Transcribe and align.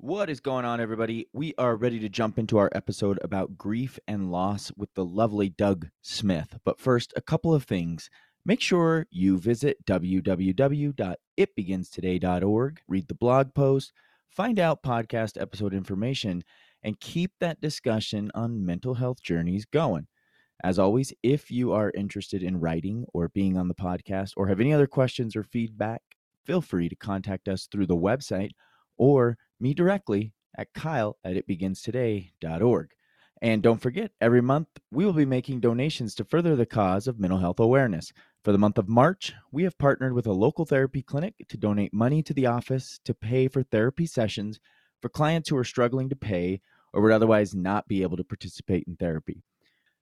What 0.00 0.30
is 0.30 0.38
going 0.38 0.64
on, 0.64 0.80
everybody? 0.80 1.26
We 1.32 1.54
are 1.58 1.74
ready 1.74 1.98
to 1.98 2.08
jump 2.08 2.38
into 2.38 2.56
our 2.56 2.70
episode 2.72 3.18
about 3.20 3.58
grief 3.58 3.98
and 4.06 4.30
loss 4.30 4.70
with 4.76 4.94
the 4.94 5.04
lovely 5.04 5.48
Doug 5.48 5.88
Smith. 6.02 6.56
But 6.64 6.78
first, 6.78 7.12
a 7.16 7.20
couple 7.20 7.52
of 7.52 7.64
things. 7.64 8.08
Make 8.44 8.60
sure 8.60 9.08
you 9.10 9.38
visit 9.38 9.84
www.itbeginstoday.org, 9.86 12.80
read 12.86 13.08
the 13.08 13.14
blog 13.16 13.54
post, 13.54 13.92
find 14.30 14.60
out 14.60 14.84
podcast 14.84 15.42
episode 15.42 15.74
information, 15.74 16.44
and 16.84 17.00
keep 17.00 17.32
that 17.40 17.60
discussion 17.60 18.30
on 18.36 18.64
mental 18.64 18.94
health 18.94 19.20
journeys 19.20 19.64
going. 19.64 20.06
As 20.62 20.78
always, 20.78 21.12
if 21.24 21.50
you 21.50 21.72
are 21.72 21.90
interested 21.96 22.44
in 22.44 22.60
writing 22.60 23.04
or 23.12 23.30
being 23.30 23.56
on 23.56 23.66
the 23.66 23.74
podcast 23.74 24.34
or 24.36 24.46
have 24.46 24.60
any 24.60 24.72
other 24.72 24.86
questions 24.86 25.34
or 25.34 25.42
feedback, 25.42 26.02
feel 26.46 26.60
free 26.60 26.88
to 26.88 26.94
contact 26.94 27.48
us 27.48 27.66
through 27.66 27.86
the 27.86 27.96
website 27.96 28.50
or 28.98 29.38
me 29.60 29.72
directly 29.74 30.32
at 30.56 30.74
kyle 30.74 31.16
at 31.24 31.34
itbeginstoday.org. 31.34 32.90
And 33.40 33.62
don't 33.62 33.80
forget, 33.80 34.10
every 34.20 34.40
month 34.42 34.66
we 34.90 35.04
will 35.04 35.12
be 35.12 35.24
making 35.24 35.60
donations 35.60 36.14
to 36.16 36.24
further 36.24 36.56
the 36.56 36.66
cause 36.66 37.06
of 37.06 37.20
mental 37.20 37.38
health 37.38 37.60
awareness. 37.60 38.12
For 38.42 38.50
the 38.50 38.58
month 38.58 38.78
of 38.78 38.88
March, 38.88 39.32
we 39.52 39.62
have 39.62 39.78
partnered 39.78 40.12
with 40.12 40.26
a 40.26 40.32
local 40.32 40.64
therapy 40.64 41.02
clinic 41.02 41.34
to 41.48 41.56
donate 41.56 41.94
money 41.94 42.22
to 42.24 42.34
the 42.34 42.46
office 42.46 42.98
to 43.04 43.14
pay 43.14 43.46
for 43.46 43.62
therapy 43.62 44.06
sessions 44.06 44.58
for 45.00 45.08
clients 45.08 45.48
who 45.48 45.56
are 45.56 45.64
struggling 45.64 46.08
to 46.08 46.16
pay 46.16 46.60
or 46.92 47.02
would 47.02 47.12
otherwise 47.12 47.54
not 47.54 47.86
be 47.86 48.02
able 48.02 48.16
to 48.16 48.24
participate 48.24 48.84
in 48.88 48.96
therapy. 48.96 49.42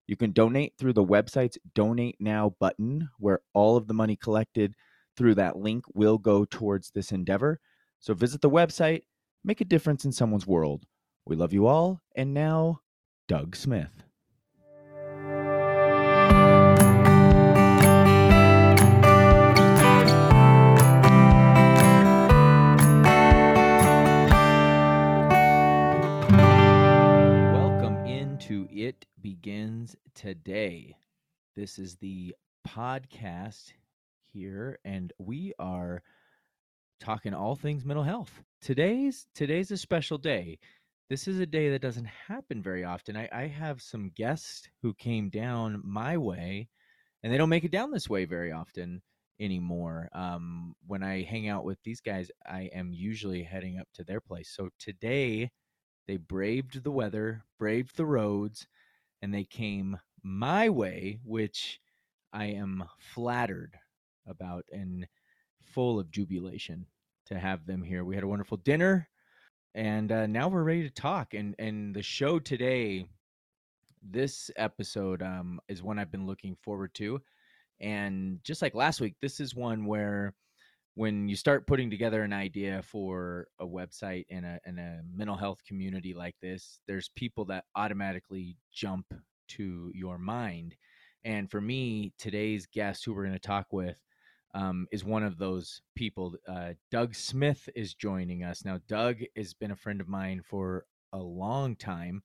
You 0.06 0.17
can 0.17 0.33
donate 0.33 0.75
through 0.78 0.92
the 0.92 1.05
website's 1.05 1.59
Donate 1.75 2.17
Now 2.20 2.55
button, 2.61 3.11
where 3.19 3.41
all 3.53 3.77
of 3.77 3.89
the 3.89 3.95
money 3.95 4.17
collected 4.17 4.75
through 5.17 5.34
that 5.34 5.56
link 5.56 5.84
will 5.95 6.17
go 6.19 6.45
towards 6.45 6.91
this 6.91 7.11
endeavor. 7.11 7.61
So 7.98 8.14
visit 8.14 8.41
the 8.41 8.50
website, 8.50 9.02
make 9.42 9.60
a 9.60 9.64
difference 9.64 10.05
in 10.05 10.12
someone's 10.12 10.46
world. 10.46 10.84
We 11.24 11.34
love 11.34 11.52
you 11.52 11.66
all. 11.66 12.02
And 12.14 12.32
now, 12.34 12.80
Doug 13.27 13.56
Smith. 13.56 13.91
Welcome 27.53 28.06
into 28.06 28.69
It 28.70 29.06
Begins 29.20 29.97
Today. 30.14 30.97
This 31.56 31.78
is 31.78 31.97
the 31.97 32.36
podcast 32.69 33.72
here, 34.27 34.78
and 34.84 35.12
we 35.19 35.55
are 35.58 36.03
talking 37.00 37.34
all 37.34 37.56
things 37.56 37.84
mental 37.84 38.05
health. 38.05 38.42
Today's 38.61 39.27
today's 39.34 39.70
a 39.70 39.77
special 39.77 40.19
day. 40.19 40.58
This 41.08 41.28
is 41.28 41.38
a 41.38 41.47
day 41.47 41.70
that 41.70 41.83
doesn't 41.83 42.06
happen 42.06 42.62
very 42.62 42.84
often. 42.84 43.16
I, 43.16 43.28
I 43.33 43.47
have 43.47 43.80
some 43.80 44.11
guests 44.16 44.69
who 44.83 44.92
came 44.94 45.28
down 45.28 45.80
my 45.84 46.16
way, 46.16 46.69
and 47.22 47.33
they 47.33 47.38
don't 47.38 47.48
make 47.48 47.64
it 47.64 47.70
down 47.70 47.92
this 47.92 48.11
way 48.11 48.25
very 48.25 48.50
often 48.50 49.03
anymore. 49.38 50.08
Um, 50.12 50.75
when 50.86 51.03
I 51.03 51.22
hang 51.22 51.48
out 51.48 51.64
with 51.64 51.78
these 51.84 52.00
guys, 52.00 52.30
I 52.44 52.70
am 52.75 52.92
usually 52.92 53.42
heading 53.44 53.78
up 53.78 53.86
to 53.94 54.05
their 54.05 54.20
place. 54.20 54.53
So 54.55 54.70
today, 54.78 55.50
they 56.08 56.16
braved 56.16 56.83
the 56.83 56.91
weather, 56.91 57.44
braved 57.58 57.97
the 57.97 58.06
roads, 58.06 58.66
and 59.22 59.33
they 59.33 59.44
came 59.44 59.98
my 60.22 60.69
way, 60.69 61.20
which 61.25 61.78
I 62.33 62.47
am 62.47 62.84
flattered 62.98 63.78
about 64.27 64.64
and 64.72 65.06
full 65.77 66.00
of 66.00 66.10
jubilation 66.10 66.86
to 67.27 67.38
have 67.38 67.66
them 67.66 67.82
here. 67.82 68.02
We 68.02 68.14
had 68.14 68.24
a 68.24 68.28
wonderful 68.28 68.56
dinner, 68.56 69.06
and 69.74 70.10
uh, 70.10 70.27
now 70.27 70.48
we're 70.48 70.62
ready 70.62 70.84
to 70.84 70.91
talk. 70.91 71.34
And 71.34 71.55
and 71.58 71.94
the 71.94 72.02
show 72.02 72.38
today, 72.38 73.05
this 74.02 74.50
episode, 74.56 75.22
um, 75.22 75.60
is 75.69 75.82
one 75.82 75.98
I've 75.98 76.10
been 76.10 76.27
looking 76.27 76.56
forward 76.64 76.94
to. 76.94 77.20
And 77.78 78.41
just 78.42 78.62
like 78.62 78.75
last 78.75 79.03
week, 79.03 79.16
this 79.20 79.38
is 79.38 79.54
one 79.54 79.84
where 79.84 80.32
when 80.94 81.28
you 81.28 81.36
start 81.36 81.66
putting 81.66 81.91
together 81.91 82.22
an 82.22 82.32
idea 82.32 82.81
for 82.82 83.48
a 83.60 83.66
website 83.66 84.25
in 84.31 84.47
a 84.47 84.59
in 84.65 84.78
a 84.78 85.03
mental 85.15 85.36
health 85.36 85.59
community 85.69 86.15
like 86.15 86.36
this, 86.41 86.81
there's 86.88 87.10
people 87.16 87.44
that 87.44 87.65
automatically 87.76 88.56
jump 88.72 89.04
to 89.48 89.92
your 89.94 90.16
mind. 90.16 90.75
And 91.22 91.50
for 91.50 91.60
me, 91.60 92.15
today's 92.19 92.65
guest, 92.65 93.04
who 93.04 93.12
we're 93.12 93.26
going 93.26 93.34
to 93.34 93.38
talk 93.38 93.66
with, 93.72 93.98
um, 94.56 94.89
is 94.91 95.05
one 95.05 95.22
of 95.22 95.37
those 95.37 95.83
people. 95.94 96.34
Uh, 96.49 96.72
Doug 96.91 97.15
Smith 97.15 97.69
is 97.77 97.94
joining 97.94 98.43
us 98.43 98.65
now. 98.65 98.81
Doug 98.89 99.19
has 99.37 99.53
been 99.53 99.71
a 99.71 99.77
friend 99.77 100.00
of 100.00 100.09
mine 100.09 100.41
for 100.43 100.87
a 101.12 101.19
long 101.19 101.77
time. 101.77 102.22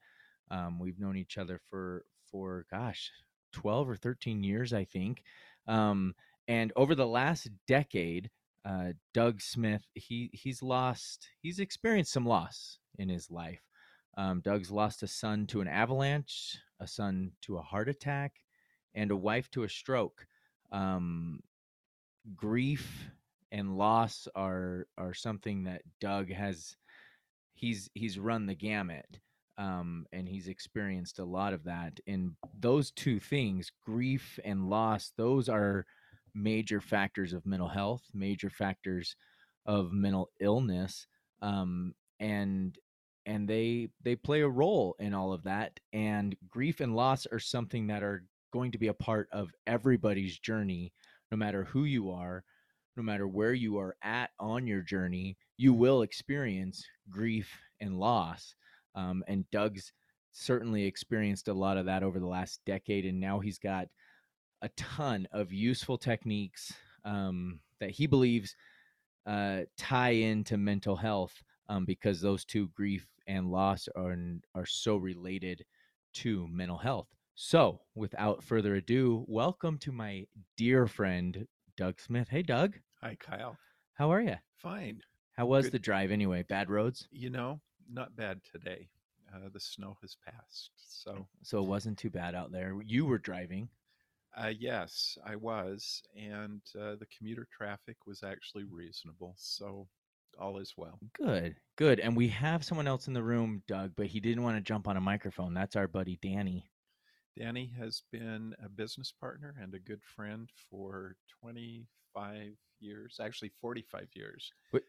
Um, 0.50 0.80
we've 0.80 1.00
known 1.00 1.18
each 1.18 1.38
other 1.38 1.60
for 1.70 2.06
for 2.32 2.66
gosh, 2.72 3.12
twelve 3.52 3.90
or 3.90 3.98
thirteen 3.98 4.44
years, 4.44 4.72
I 4.72 4.86
think. 4.86 5.24
Um, 5.68 6.16
and 6.48 6.72
over 6.78 6.96
the 6.96 7.06
last 7.06 7.50
decade, 7.68 8.30
uh, 8.64 8.94
Doug 9.14 9.42
Smith 9.42 9.84
he 9.94 10.30
he's 10.32 10.64
lost 10.64 11.28
he's 11.42 11.60
experienced 11.60 12.14
some 12.14 12.26
loss 12.26 12.80
in 12.98 13.10
his 13.10 13.30
life. 13.30 13.62
Um, 14.18 14.40
Doug's 14.40 14.72
lost 14.72 15.04
a 15.04 15.08
son 15.08 15.48
to 15.48 15.60
an 15.60 15.68
avalanche, 15.68 16.58
a 16.80 16.88
son 16.88 17.32
to 17.42 17.58
a 17.58 17.62
heart 17.62 17.90
attack, 17.90 18.32
and 18.96 19.12
a 19.12 19.18
wife 19.18 19.52
to 19.52 19.64
a 19.64 19.70
stroke. 19.70 20.26
Um, 20.72 21.42
grief 22.36 23.10
and 23.52 23.78
loss 23.78 24.28
are 24.36 24.88
are 24.98 25.14
something 25.14 25.64
that 25.64 25.82
Doug 26.00 26.32
has 26.32 26.76
he's 27.54 27.90
he's 27.94 28.20
run 28.20 28.46
the 28.46 28.56
gamut 28.56 29.20
um, 29.58 30.06
and 30.12 30.28
he's 30.28 30.48
experienced 30.48 31.20
a 31.20 31.26
lot 31.26 31.54
of 31.54 31.64
that 31.66 32.00
and 32.08 32.32
those 32.60 32.92
two 32.92 33.20
things 33.20 33.72
grief 33.86 34.40
and 34.44 34.70
loss 34.70 35.12
those 35.18 35.50
are 35.50 35.86
major 36.34 36.80
factors 36.80 37.34
of 37.34 37.46
mental 37.46 37.68
health 37.68 38.04
major 38.14 38.50
factors 38.50 39.16
of 39.66 39.92
mental 39.92 40.30
illness 40.40 41.08
um, 41.42 41.94
and 42.20 42.78
and 43.26 43.48
they 43.48 43.90
they 44.04 44.16
play 44.16 44.42
a 44.42 44.50
role 44.50 44.96
in 45.00 45.14
all 45.14 45.34
of 45.34 45.44
that 45.44 45.80
and 45.94 46.36
grief 46.50 46.80
and 46.80 46.96
loss 46.96 47.28
are 47.32 47.40
something 47.40 47.88
that 47.88 48.02
are 48.02 48.24
going 48.52 48.72
to 48.72 48.78
be 48.78 48.88
a 48.88 48.94
part 48.94 49.28
of 49.32 49.52
everybody's 49.68 50.40
journey 50.40 50.92
no 51.32 51.38
matter 51.38 51.64
who 51.64 51.86
you 51.86 52.12
are, 52.12 52.44
no 52.98 53.04
matter 53.04 53.28
where 53.28 53.54
you 53.54 53.78
are 53.78 53.96
at 54.04 54.32
on 54.40 54.68
your 54.68 54.82
journey, 54.82 55.38
you 55.58 55.74
will 55.74 56.02
experience 56.02 56.86
grief 57.10 57.50
and 57.80 57.98
loss. 57.98 58.54
Um, 58.96 59.24
and 59.28 59.50
Doug's 59.52 59.94
certainly 60.34 60.84
experienced 60.84 61.48
a 61.48 61.54
lot 61.54 61.78
of 61.78 61.86
that 61.86 62.04
over 62.04 62.20
the 62.20 62.28
last 62.28 62.60
decade. 62.66 63.06
And 63.06 63.20
now 63.20 63.40
he's 63.40 63.60
got 63.60 63.88
a 64.62 64.70
ton 64.70 65.28
of 65.32 65.54
useful 65.54 65.98
techniques 65.98 66.74
um, 67.06 67.60
that 67.80 67.92
he 67.92 68.08
believes 68.08 68.56
uh, 69.26 69.62
tie 69.78 70.12
into 70.12 70.58
mental 70.58 70.96
health 70.96 71.34
um, 71.70 71.86
because 71.86 72.20
those 72.20 72.44
two, 72.44 72.68
grief 72.76 73.08
and 73.28 73.50
loss, 73.50 73.88
are, 73.96 74.16
are 74.54 74.66
so 74.66 74.98
related 74.98 75.64
to 76.14 76.48
mental 76.52 76.78
health. 76.78 77.08
So, 77.44 77.82
without 77.96 78.44
further 78.44 78.76
ado, 78.76 79.26
welcome 79.28 79.80
to 79.80 79.92
my 79.92 80.28
dear 80.58 80.86
friend, 80.86 81.48
Doug 81.76 82.00
Smith. 82.00 82.30
Hey, 82.30 82.44
Doug. 82.44 82.76
Hi, 83.02 83.18
Kyle. 83.20 83.58
How 83.96 84.12
are 84.12 84.22
you? 84.22 84.36
Fine. 84.58 85.02
How 85.36 85.48
was 85.48 85.66
Good. 85.66 85.72
the 85.72 85.80
drive 85.80 86.12
anyway? 86.12 86.44
Bad 86.48 86.70
roads? 86.70 87.08
You 87.10 87.32
know, 87.32 87.60
not 87.92 88.16
bad 88.16 88.42
today. 88.52 88.90
Uh, 89.34 89.50
the 89.52 89.60
snow 89.60 89.98
has 90.02 90.16
passed. 90.24 90.70
So, 90.76 91.26
So 91.42 91.58
it 91.64 91.68
wasn't 91.68 91.98
too 91.98 92.12
bad 92.12 92.36
out 92.36 92.52
there. 92.52 92.76
You 92.86 93.08
were 93.08 93.18
driving. 93.18 93.70
uh, 94.38 94.52
yes, 94.56 95.18
I 95.26 95.36
was. 95.36 96.04
And 96.16 96.62
uh, 96.80 96.96
the 97.00 97.08
commuter 97.18 97.48
traffic 97.52 97.98
was 98.06 98.22
actually 98.22 98.66
reasonable. 98.66 99.34
So, 99.36 99.88
all 100.40 100.60
is 100.60 100.76
well. 100.78 101.00
Good, 101.18 101.56
good. 101.76 102.00
And 102.00 102.16
we 102.16 102.28
have 102.28 102.64
someone 102.64 102.88
else 102.88 103.08
in 103.08 103.16
the 103.16 103.24
room, 103.24 103.64
Doug, 103.68 103.94
but 103.98 104.06
he 104.06 104.20
didn't 104.20 104.44
want 104.44 104.58
to 104.58 104.62
jump 104.62 104.88
on 104.88 104.96
a 104.96 105.02
microphone. 105.02 105.56
That's 105.56 105.76
our 105.76 105.88
buddy 105.88 106.20
Danny. 106.22 106.68
Danny 107.38 107.72
has 107.78 108.04
been 108.12 108.56
a 108.64 108.70
business 108.70 109.14
partner 109.18 109.56
and 109.62 109.74
a 109.74 109.80
good 109.80 110.04
friend 110.04 110.50
for 110.70 111.16
25 111.42 112.54
years, 112.80 113.20
actually 113.22 113.52
45 113.62 114.08
years. 114.14 114.52
Wait. 114.74 114.84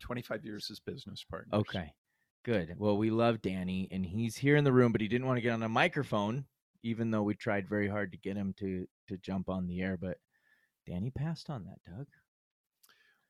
25 0.00 0.44
years 0.44 0.70
as 0.70 0.78
business 0.80 1.24
partner. 1.24 1.58
Okay, 1.58 1.92
good. 2.44 2.74
Well, 2.78 2.96
we 2.96 3.10
love 3.10 3.42
Danny, 3.42 3.88
and 3.90 4.06
he's 4.06 4.36
here 4.36 4.56
in 4.56 4.64
the 4.64 4.72
room, 4.72 4.92
but 4.92 5.00
he 5.00 5.08
didn't 5.08 5.26
want 5.26 5.38
to 5.38 5.42
get 5.42 5.52
on 5.52 5.62
a 5.62 5.68
microphone, 5.68 6.44
even 6.82 7.10
though 7.10 7.22
we 7.22 7.34
tried 7.34 7.68
very 7.68 7.88
hard 7.88 8.12
to 8.12 8.18
get 8.18 8.36
him 8.36 8.54
to 8.58 8.86
to 9.08 9.16
jump 9.18 9.48
on 9.48 9.66
the 9.66 9.80
air. 9.80 9.96
But 9.96 10.18
Danny 10.86 11.10
passed 11.10 11.50
on 11.50 11.64
that, 11.64 11.78
Doug. 11.90 12.06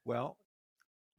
Well, 0.04 0.36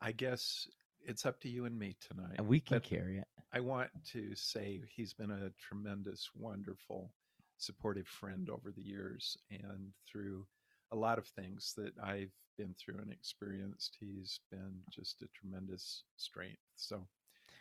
I 0.01 0.11
guess 0.11 0.67
it's 1.01 1.25
up 1.25 1.39
to 1.41 1.49
you 1.49 1.65
and 1.65 1.77
me 1.77 1.95
tonight. 2.07 2.35
And 2.37 2.47
we 2.47 2.59
can 2.59 2.77
But 2.77 2.83
carry 2.83 3.17
it. 3.17 3.27
I 3.51 3.59
want 3.59 3.89
to 4.11 4.35
say 4.35 4.81
he's 4.95 5.13
been 5.13 5.31
a 5.31 5.49
tremendous, 5.59 6.29
wonderful, 6.35 7.11
supportive 7.61 8.07
friend 8.07 8.49
over 8.49 8.71
the 8.71 8.81
years. 8.81 9.37
And 9.51 9.91
through 10.11 10.45
a 10.91 10.95
lot 10.95 11.17
of 11.17 11.27
things 11.27 11.73
that 11.77 11.93
I've 12.03 12.33
been 12.57 12.75
through 12.79 12.99
and 13.01 13.11
experienced, 13.11 13.97
he's 13.99 14.39
been 14.51 14.75
just 14.91 15.21
a 15.21 15.27
tremendous 15.39 16.03
strength. 16.17 16.59
So 16.75 17.05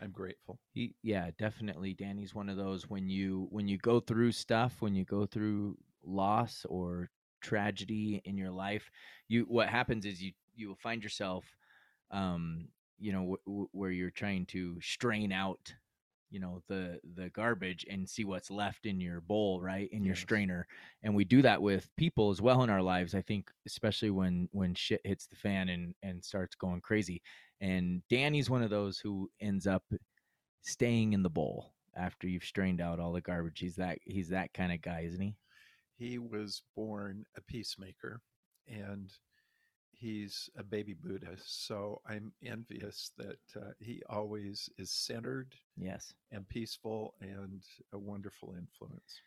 I'm 0.01 0.11
grateful. 0.11 0.59
He, 0.73 0.95
yeah, 1.03 1.29
definitely. 1.37 1.93
Danny's 1.93 2.33
one 2.33 2.49
of 2.49 2.57
those 2.57 2.89
when 2.89 3.09
you 3.09 3.47
when 3.51 3.67
you 3.67 3.77
go 3.77 3.99
through 3.99 4.31
stuff, 4.31 4.77
when 4.79 4.95
you 4.95 5.05
go 5.05 5.25
through 5.25 5.77
loss 6.03 6.65
or 6.69 7.09
tragedy 7.41 8.21
in 8.25 8.37
your 8.37 8.51
life, 8.51 8.89
you 9.27 9.45
what 9.47 9.69
happens 9.69 10.05
is 10.05 10.21
you 10.21 10.31
you 10.55 10.67
will 10.67 10.75
find 10.75 11.03
yourself, 11.03 11.45
um, 12.11 12.67
you 12.97 13.11
know, 13.13 13.37
where 13.71 13.91
you're 13.91 14.09
trying 14.09 14.45
to 14.47 14.79
strain 14.81 15.31
out, 15.31 15.73
you 16.29 16.39
know, 16.39 16.61
the 16.67 16.99
the 17.15 17.29
garbage 17.29 17.85
and 17.89 18.07
see 18.07 18.23
what's 18.23 18.51
left 18.51 18.85
in 18.85 18.99
your 18.99 19.21
bowl, 19.21 19.61
right, 19.61 19.89
in 19.91 20.03
your 20.03 20.15
strainer. 20.15 20.67
And 21.03 21.15
we 21.15 21.25
do 21.25 21.41
that 21.41 21.61
with 21.61 21.89
people 21.97 22.29
as 22.29 22.41
well 22.41 22.63
in 22.63 22.69
our 22.69 22.81
lives. 22.81 23.15
I 23.15 23.21
think, 23.21 23.49
especially 23.65 24.11
when 24.11 24.47
when 24.51 24.75
shit 24.75 25.01
hits 25.03 25.27
the 25.27 25.35
fan 25.35 25.69
and 25.69 25.95
and 26.03 26.23
starts 26.23 26.55
going 26.55 26.81
crazy. 26.81 27.21
And 27.61 28.01
Danny's 28.09 28.49
one 28.49 28.63
of 28.63 28.69
those 28.69 28.99
who 28.99 29.29
ends 29.41 29.67
up 29.67 29.83
staying 30.61 31.13
in 31.13 31.23
the 31.23 31.29
bowl 31.29 31.73
after 31.95 32.27
you've 32.27 32.43
strained 32.43 32.81
out 32.81 32.99
all 32.99 33.11
the 33.11 33.21
garbage. 33.21 33.59
He's 33.59 33.75
that 33.75 33.99
he's 34.05 34.29
that 34.29 34.53
kind 34.53 34.71
of 34.71 34.81
guy, 34.81 35.01
isn't 35.01 35.21
he? 35.21 35.35
He 35.97 36.17
was 36.17 36.61
born 36.75 37.25
a 37.35 37.41
peacemaker 37.41 38.21
and 38.67 39.11
he's 39.99 40.49
a 40.57 40.63
baby 40.63 40.93
Buddhist. 40.93 41.67
So 41.67 42.01
I'm 42.07 42.31
envious 42.43 43.11
that 43.17 43.39
uh, 43.55 43.71
he 43.79 44.01
always 44.09 44.69
is 44.77 44.91
centered 44.91 45.53
Yes. 45.77 46.13
and 46.31 46.47
peaceful 46.47 47.13
and 47.21 47.61
a 47.93 47.97
wonderful 47.99 48.55
influence. 48.57 49.21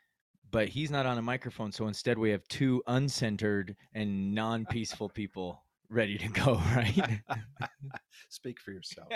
But 0.51 0.69
he's 0.69 0.91
not 0.91 1.07
on 1.07 1.19
a 1.19 1.23
microphone, 1.23 1.73
so 1.73 1.87
instead 1.87 2.19
we 2.19 2.31
have 2.31 2.47
two 2.49 2.83
uncentered 2.89 3.75
and 3.95 4.35
non-peaceful 4.35 5.09
people 5.11 5.63
ready 5.89 6.19
to 6.19 6.29
go, 6.29 6.55
right? 6.77 7.21
Speak 8.29 8.61
for 8.61 8.73
yourself. 8.73 9.09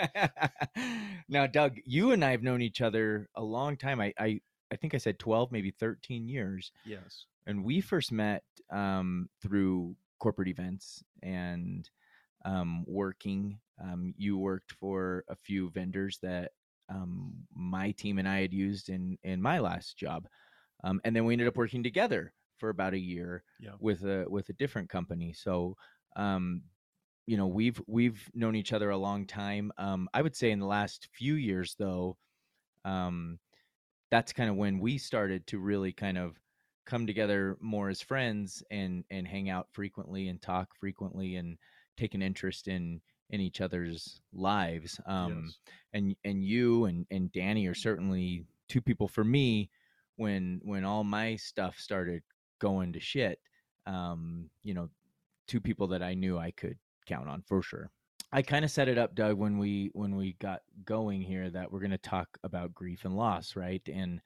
now, 1.29 1.47
Doug, 1.47 1.77
you 1.85 2.11
and 2.11 2.23
I 2.23 2.31
have 2.31 2.43
known 2.43 2.61
each 2.61 2.81
other 2.81 3.29
a 3.35 3.43
long 3.43 3.77
time. 3.77 3.99
I, 3.99 4.13
I, 4.19 4.39
I 4.71 4.75
think 4.75 4.93
I 4.93 4.97
said 4.97 5.19
12, 5.19 5.51
maybe 5.51 5.71
13 5.71 6.27
years. 6.27 6.71
Yes. 6.85 7.25
And 7.45 7.63
we 7.63 7.81
first 7.81 8.11
met 8.11 8.43
um, 8.71 9.29
through 9.41 9.95
corporate 10.19 10.47
events 10.49 11.03
and 11.23 11.89
um, 12.45 12.85
working. 12.87 13.59
Um, 13.81 14.13
you 14.17 14.37
worked 14.37 14.71
for 14.73 15.23
a 15.29 15.35
few 15.35 15.69
vendors 15.71 16.19
that 16.21 16.53
um, 16.89 17.47
my 17.53 17.91
team 17.91 18.17
and 18.19 18.27
I 18.27 18.41
had 18.41 18.53
used 18.53 18.89
in, 18.89 19.17
in 19.23 19.41
my 19.41 19.59
last 19.59 19.97
job. 19.97 20.27
Um, 20.83 21.01
and 21.03 21.15
then 21.15 21.25
we 21.25 21.33
ended 21.33 21.47
up 21.47 21.57
working 21.57 21.83
together 21.83 22.33
for 22.57 22.69
about 22.69 22.93
a 22.93 22.99
year 22.99 23.43
Yeah. 23.59 23.77
with 23.79 24.03
a 24.05 24.25
with 24.29 24.49
a 24.49 24.53
different 24.53 24.89
company. 24.89 25.33
So 25.33 25.75
um, 26.15 26.63
you 27.25 27.37
know 27.37 27.47
we've 27.47 27.81
we've 27.87 28.29
known 28.33 28.55
each 28.55 28.73
other 28.73 28.89
a 28.89 28.97
long 28.97 29.25
time 29.27 29.71
um 29.77 30.09
i 30.13 30.21
would 30.21 30.35
say 30.35 30.51
in 30.51 30.59
the 30.59 30.65
last 30.65 31.09
few 31.13 31.35
years 31.35 31.75
though 31.77 32.17
um 32.85 33.39
that's 34.11 34.33
kind 34.33 34.49
of 34.49 34.55
when 34.55 34.79
we 34.79 34.97
started 34.97 35.47
to 35.47 35.59
really 35.59 35.91
kind 35.93 36.17
of 36.17 36.37
come 36.87 37.05
together 37.05 37.57
more 37.61 37.89
as 37.89 38.01
friends 38.01 38.63
and 38.71 39.03
and 39.11 39.27
hang 39.27 39.49
out 39.49 39.67
frequently 39.71 40.29
and 40.29 40.41
talk 40.41 40.69
frequently 40.79 41.35
and 41.35 41.57
take 41.97 42.15
an 42.15 42.21
interest 42.23 42.67
in 42.67 42.99
in 43.29 43.39
each 43.39 43.61
other's 43.61 44.21
lives 44.33 44.99
um 45.05 45.43
yes. 45.45 45.57
and 45.93 46.15
and 46.23 46.43
you 46.43 46.85
and 46.85 47.05
and 47.11 47.31
danny 47.31 47.67
are 47.67 47.75
certainly 47.75 48.43
two 48.67 48.81
people 48.81 49.07
for 49.07 49.23
me 49.23 49.69
when 50.15 50.59
when 50.63 50.83
all 50.83 51.03
my 51.03 51.35
stuff 51.35 51.77
started 51.77 52.23
going 52.59 52.93
to 52.93 52.99
shit 52.99 53.39
um 53.85 54.49
you 54.63 54.73
know 54.73 54.89
two 55.45 55.61
people 55.61 55.87
that 55.87 56.01
i 56.01 56.13
knew 56.13 56.37
i 56.37 56.51
could 56.51 56.77
count 57.07 57.27
on 57.27 57.41
for 57.47 57.63
sure. 57.63 57.89
I 58.31 58.41
kind 58.41 58.65
of 58.65 58.71
set 58.71 58.89
it 58.89 58.97
up, 58.97 59.15
Doug, 59.15 59.37
when 59.37 59.57
we 59.57 59.89
when 59.93 60.15
we 60.15 60.33
got 60.33 60.61
going 60.83 61.21
here 61.21 61.49
that 61.49 61.71
we're 61.71 61.79
going 61.79 61.91
to 61.91 61.97
talk 61.97 62.27
about 62.43 62.75
grief 62.75 63.05
and 63.05 63.15
loss, 63.15 63.55
right? 63.55 63.81
And 63.91 64.19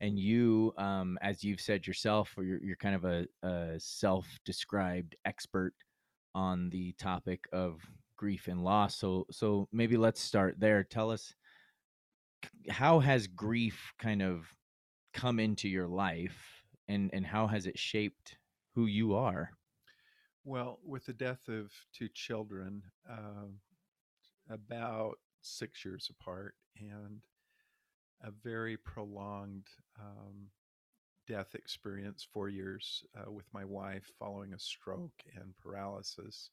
and 0.00 0.18
you, 0.18 0.72
um, 0.76 1.18
as 1.22 1.42
you've 1.42 1.60
said 1.60 1.86
yourself, 1.86 2.34
you're 2.36 2.62
you're 2.62 2.76
kind 2.76 2.94
of 2.94 3.04
a, 3.04 3.26
a 3.42 3.74
self-described 3.78 5.16
expert 5.24 5.74
on 6.34 6.70
the 6.70 6.92
topic 6.92 7.46
of 7.52 7.80
grief 8.16 8.48
and 8.48 8.62
loss. 8.62 8.96
So 8.96 9.26
so 9.30 9.68
maybe 9.72 9.96
let's 9.96 10.20
start 10.20 10.56
there. 10.58 10.84
Tell 10.84 11.10
us 11.10 11.34
how 12.68 13.00
has 13.00 13.26
grief 13.26 13.92
kind 13.98 14.22
of 14.22 14.46
come 15.14 15.40
into 15.40 15.68
your 15.68 15.88
life, 15.88 16.62
and 16.86 17.10
and 17.12 17.26
how 17.26 17.46
has 17.46 17.66
it 17.66 17.78
shaped 17.78 18.36
who 18.74 18.86
you 18.86 19.14
are? 19.14 19.50
Well, 20.44 20.78
with 20.84 21.04
the 21.04 21.12
death 21.12 21.48
of 21.48 21.72
two 21.92 22.08
children, 22.14 22.82
uh, 23.10 23.48
about 24.48 25.18
six 25.42 25.84
years 25.84 26.10
apart, 26.10 26.54
and 26.78 27.20
a 28.22 28.30
very 28.30 28.76
prolonged 28.76 29.66
um, 30.00 30.48
death 31.26 31.54
experience, 31.54 32.26
four 32.32 32.48
years 32.48 33.04
uh, 33.16 33.30
with 33.30 33.46
my 33.52 33.64
wife 33.64 34.10
following 34.18 34.54
a 34.54 34.58
stroke 34.58 35.22
and 35.34 35.54
paralysis 35.62 36.50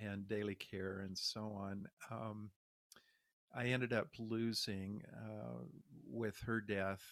and 0.00 0.28
daily 0.28 0.54
care 0.54 1.00
and 1.04 1.16
so 1.16 1.52
on. 1.56 1.86
Um, 2.10 2.50
I 3.54 3.66
ended 3.66 3.92
up 3.92 4.08
losing 4.18 5.02
uh, 5.14 5.60
with 6.10 6.38
her 6.46 6.60
death 6.60 7.02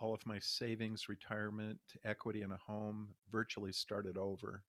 all 0.00 0.14
of 0.14 0.26
my 0.26 0.38
savings, 0.38 1.08
retirement, 1.08 1.78
equity 2.04 2.42
in 2.42 2.52
a 2.52 2.56
home, 2.56 3.08
virtually 3.30 3.72
started 3.72 4.16
over 4.16 4.62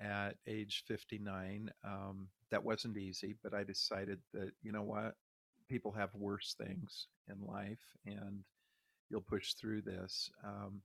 at 0.00 0.36
age 0.46 0.84
59. 0.86 1.70
Um, 1.84 2.28
that 2.50 2.64
wasn't 2.64 2.96
easy, 2.96 3.34
but 3.42 3.52
I 3.52 3.64
decided 3.64 4.20
that, 4.32 4.52
you 4.62 4.70
know 4.70 4.82
what, 4.82 5.16
people 5.68 5.92
have 5.92 6.14
worse 6.14 6.54
things 6.58 7.06
in 7.28 7.36
life 7.46 7.96
and 8.06 8.40
you'll 9.10 9.20
push 9.20 9.54
through 9.54 9.82
this. 9.82 10.30
Um, 10.44 10.80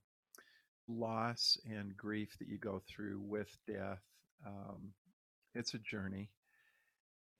loss 0.88 1.58
and 1.68 1.96
grief 1.96 2.36
that 2.38 2.48
you 2.48 2.58
go 2.58 2.82
through 2.88 3.20
with 3.20 3.56
death, 3.66 4.02
um, 4.46 4.92
it's 5.54 5.74
a 5.74 5.78
journey. 5.78 6.30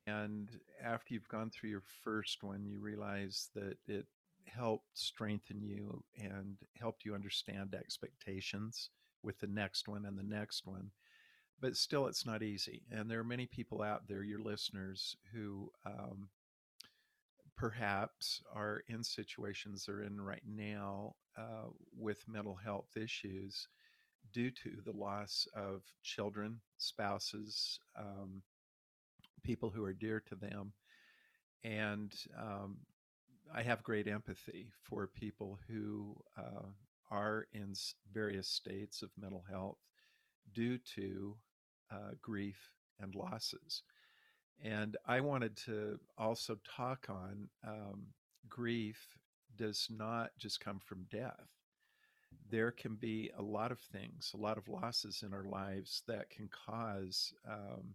And 0.06 0.48
after 0.82 1.14
you've 1.14 1.28
gone 1.28 1.50
through 1.50 1.70
your 1.70 1.82
first 2.02 2.42
one, 2.42 2.64
you 2.64 2.80
realize 2.80 3.48
that 3.54 3.76
it 3.86 4.06
helped 4.46 4.86
strengthen 4.94 5.62
you 5.62 6.02
and 6.18 6.56
helped 6.78 7.04
you 7.04 7.14
understand 7.14 7.74
expectations 7.74 8.90
with 9.22 9.38
the 9.38 9.46
next 9.46 9.88
one 9.88 10.04
and 10.06 10.18
the 10.18 10.22
next 10.22 10.66
one 10.66 10.90
but 11.60 11.76
still 11.76 12.06
it's 12.06 12.26
not 12.26 12.42
easy 12.42 12.82
and 12.90 13.10
there 13.10 13.20
are 13.20 13.24
many 13.24 13.46
people 13.46 13.82
out 13.82 14.08
there 14.08 14.22
your 14.22 14.40
listeners 14.40 15.16
who 15.32 15.70
um, 15.86 16.28
perhaps 17.60 18.42
are 18.54 18.82
in 18.88 19.04
situations 19.04 19.84
they're 19.84 20.02
in 20.02 20.18
right 20.20 20.42
now 20.48 21.14
uh, 21.38 21.68
with 21.98 22.26
mental 22.26 22.56
health 22.56 22.96
issues 22.96 23.68
due 24.32 24.50
to 24.50 24.70
the 24.86 24.96
loss 24.96 25.46
of 25.54 25.82
children 26.02 26.58
spouses 26.78 27.78
um, 27.98 28.42
people 29.42 29.68
who 29.68 29.84
are 29.84 29.92
dear 29.92 30.22
to 30.26 30.34
them 30.34 30.72
and 31.62 32.14
um, 32.38 32.78
i 33.54 33.62
have 33.62 33.82
great 33.82 34.08
empathy 34.08 34.70
for 34.82 35.06
people 35.06 35.58
who 35.68 36.16
uh, 36.38 36.66
are 37.10 37.46
in 37.52 37.74
various 38.10 38.48
states 38.48 39.02
of 39.02 39.10
mental 39.20 39.44
health 39.50 39.78
due 40.54 40.78
to 40.96 41.36
uh, 41.92 42.12
grief 42.22 42.58
and 43.00 43.14
losses. 43.14 43.82
And 44.62 44.96
I 45.06 45.20
wanted 45.20 45.56
to 45.66 45.98
also 46.18 46.58
talk 46.76 47.06
on 47.08 47.48
um, 47.66 48.06
grief 48.48 49.18
does 49.56 49.88
not 49.90 50.30
just 50.38 50.60
come 50.60 50.78
from 50.78 51.06
death. 51.10 51.48
There 52.50 52.70
can 52.70 52.96
be 52.96 53.30
a 53.38 53.42
lot 53.42 53.72
of 53.72 53.80
things, 53.80 54.32
a 54.34 54.36
lot 54.36 54.58
of 54.58 54.68
losses 54.68 55.22
in 55.24 55.32
our 55.32 55.44
lives 55.44 56.02
that 56.08 56.30
can 56.30 56.48
cause 56.66 57.32
um, 57.48 57.94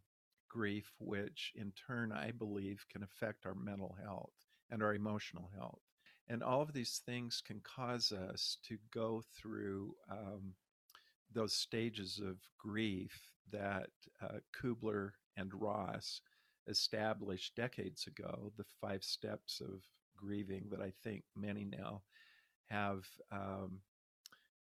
grief, 0.49 0.91
which 0.99 1.51
in 1.55 1.71
turn, 1.87 2.11
I 2.11 2.31
believe, 2.31 2.85
can 2.91 3.03
affect 3.03 3.45
our 3.45 3.55
mental 3.55 3.95
health 4.01 4.33
and 4.71 4.81
our 4.81 4.95
emotional 4.95 5.49
health. 5.55 5.81
And 6.27 6.41
all 6.41 6.61
of 6.61 6.73
these 6.73 7.01
things 7.05 7.41
can 7.45 7.61
cause 7.61 8.11
us 8.11 8.57
to 8.67 8.77
go 8.91 9.21
through 9.39 9.93
um, 10.09 10.53
those 11.31 11.53
stages 11.53 12.19
of 12.25 12.37
grief 12.57 13.33
that 13.51 13.89
uh, 14.21 14.39
Kubler 14.59 15.11
and 15.37 15.51
Ross 15.53 16.21
established 16.67 17.55
decades 17.55 18.07
ago, 18.07 18.51
the 18.57 18.65
five 18.81 19.03
steps 19.03 19.61
of 19.61 19.81
grieving 20.17 20.67
that 20.71 20.81
I 20.81 20.93
think 21.03 21.23
many 21.35 21.65
now 21.65 22.01
have 22.69 23.05
um, 23.31 23.79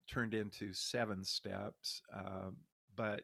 turned 0.09 0.33
into 0.33 0.73
seven 0.73 1.23
steps. 1.23 2.01
Um, 2.13 2.57
but 2.95 3.21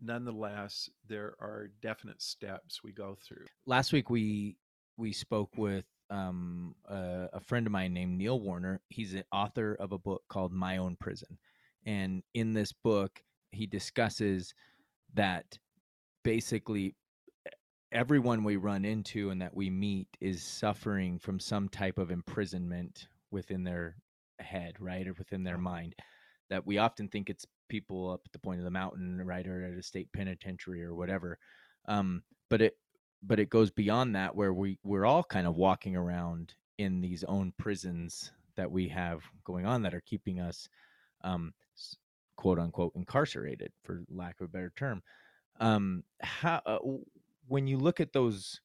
nonetheless, 0.00 0.88
there 1.08 1.34
are 1.40 1.70
definite 1.82 2.22
steps 2.22 2.82
we 2.82 2.92
go 2.92 3.16
through. 3.26 3.46
Last 3.66 3.92
week 3.92 4.10
we 4.10 4.56
we 4.98 5.12
spoke 5.12 5.50
with 5.56 5.84
um, 6.08 6.74
a, 6.88 7.28
a 7.34 7.40
friend 7.40 7.66
of 7.66 7.72
mine 7.72 7.92
named 7.92 8.16
Neil 8.16 8.40
Warner. 8.40 8.80
He's 8.88 9.14
an 9.14 9.24
author 9.32 9.76
of 9.78 9.92
a 9.92 9.98
book 9.98 10.22
called 10.28 10.52
My 10.52 10.78
Own 10.78 10.96
Prison, 10.96 11.38
and 11.84 12.22
in 12.34 12.52
this 12.52 12.72
book 12.72 13.20
he 13.50 13.66
discusses 13.66 14.54
that 15.14 15.58
basically 16.22 16.94
everyone 17.96 18.44
we 18.44 18.56
run 18.56 18.84
into 18.84 19.30
and 19.30 19.40
that 19.40 19.56
we 19.56 19.70
meet 19.70 20.06
is 20.20 20.42
suffering 20.42 21.18
from 21.18 21.40
some 21.40 21.66
type 21.66 21.96
of 21.96 22.10
imprisonment 22.10 23.08
within 23.30 23.64
their 23.64 23.96
head, 24.38 24.74
right, 24.78 25.08
or 25.08 25.14
within 25.14 25.42
their 25.42 25.56
mind. 25.56 25.94
That 26.50 26.66
we 26.66 26.76
often 26.76 27.08
think 27.08 27.30
it's 27.30 27.46
people 27.70 28.10
up 28.10 28.20
at 28.26 28.32
the 28.32 28.38
point 28.38 28.58
of 28.60 28.64
the 28.64 28.70
mountain, 28.70 29.22
right, 29.24 29.46
or 29.46 29.64
at 29.64 29.78
a 29.78 29.82
state 29.82 30.12
penitentiary 30.12 30.84
or 30.84 30.94
whatever. 30.94 31.38
Um, 31.88 32.22
but 32.50 32.60
it 32.60 32.74
but 33.22 33.40
it 33.40 33.48
goes 33.48 33.70
beyond 33.70 34.14
that 34.14 34.36
where 34.36 34.52
we 34.52 34.78
we're 34.84 35.06
all 35.06 35.24
kind 35.24 35.46
of 35.46 35.56
walking 35.56 35.96
around 35.96 36.54
in 36.76 37.00
these 37.00 37.24
own 37.24 37.54
prisons 37.58 38.30
that 38.56 38.70
we 38.70 38.88
have 38.88 39.22
going 39.44 39.64
on 39.64 39.82
that 39.82 39.94
are 39.94 40.02
keeping 40.04 40.38
us 40.38 40.68
um, 41.24 41.54
quote 42.36 42.58
unquote 42.58 42.92
incarcerated 42.94 43.72
for 43.84 44.04
lack 44.10 44.38
of 44.40 44.44
a 44.44 44.50
better 44.50 44.72
term 44.76 45.02
um, 45.60 46.02
how 46.20 46.60
uh, 46.66 46.78
when 47.48 47.66
you 47.66 47.78
look 47.78 48.00
at 48.00 48.12
those 48.12 48.60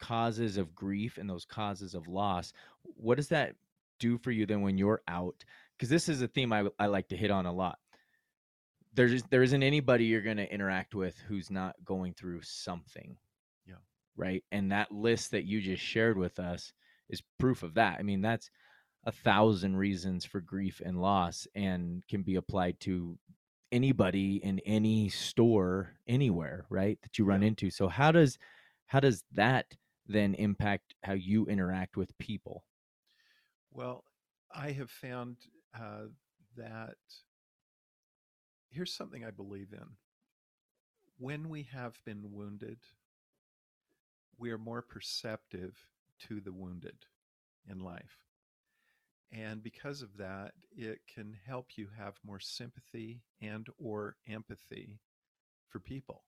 causes 0.00 0.56
of 0.56 0.74
grief 0.74 1.16
and 1.18 1.30
those 1.30 1.44
causes 1.44 1.94
of 1.94 2.08
loss 2.08 2.52
what 2.82 3.16
does 3.16 3.28
that 3.28 3.54
do 3.98 4.18
for 4.18 4.32
you 4.32 4.46
then 4.46 4.62
when 4.62 4.78
you're 4.78 5.00
out? 5.06 5.44
Because 5.78 5.88
this 5.88 6.08
is 6.08 6.22
a 6.22 6.28
theme 6.28 6.52
I, 6.52 6.64
I 6.78 6.86
like 6.86 7.08
to 7.08 7.16
hit 7.16 7.30
on 7.30 7.46
a 7.46 7.52
lot. 7.52 7.78
There's 8.94 9.22
there 9.30 9.42
isn't 9.42 9.62
anybody 9.62 10.04
you're 10.06 10.20
going 10.22 10.36
to 10.38 10.52
interact 10.52 10.94
with 10.94 11.16
who's 11.28 11.50
not 11.50 11.76
going 11.84 12.14
through 12.14 12.42
something 12.42 13.16
Yeah. 13.66 13.76
right? 14.16 14.44
And 14.52 14.72
that 14.72 14.92
list 14.92 15.30
that 15.30 15.44
you 15.44 15.60
just 15.60 15.82
shared 15.82 16.18
with 16.18 16.38
us 16.38 16.72
is 17.08 17.22
proof 17.38 17.62
of 17.62 17.74
that. 17.74 17.98
I 17.98 18.02
mean 18.02 18.20
that's 18.20 18.50
a 19.04 19.12
thousand 19.12 19.76
reasons 19.76 20.24
for 20.24 20.40
grief 20.40 20.82
and 20.84 21.00
loss 21.00 21.46
and 21.54 22.06
can 22.08 22.22
be 22.22 22.34
applied 22.36 22.78
to 22.80 23.18
anybody 23.72 24.36
in 24.44 24.58
any 24.60 25.08
store 25.08 25.94
anywhere 26.06 26.66
right 26.70 27.00
that 27.02 27.18
you 27.18 27.24
run 27.24 27.42
Yeah. 27.42 27.44
into 27.44 27.70
so 27.70 27.88
how 27.88 28.12
does 28.12 28.38
how 28.86 29.00
does 29.00 29.24
that 29.32 29.76
then 30.06 30.34
impact 30.34 30.94
how 31.04 31.12
you 31.14 31.46
interact 31.46 31.96
with 31.96 32.16
people 32.18 32.64
Well, 33.70 34.04
I 34.54 34.70
have 34.72 34.90
found 34.90 35.38
uh, 35.74 36.06
that 36.56 36.96
here's 38.70 38.92
something 38.92 39.24
I 39.24 39.30
believe 39.30 39.72
in. 39.72 39.96
When 41.16 41.48
we 41.48 41.62
have 41.62 42.04
been 42.04 42.32
wounded, 42.32 42.80
we 44.36 44.50
are 44.50 44.58
more 44.58 44.82
perceptive 44.82 45.88
to 46.20 46.40
the 46.40 46.52
wounded 46.52 47.06
in 47.68 47.80
life. 47.80 48.24
And 49.32 49.62
because 49.62 50.02
of 50.02 50.16
that, 50.18 50.52
it 50.76 51.00
can 51.12 51.34
help 51.46 51.68
you 51.76 51.88
have 51.96 52.14
more 52.24 52.40
sympathy 52.40 53.22
and 53.40 53.66
or 53.78 54.16
empathy 54.28 55.00
for 55.68 55.80
people. 55.80 56.24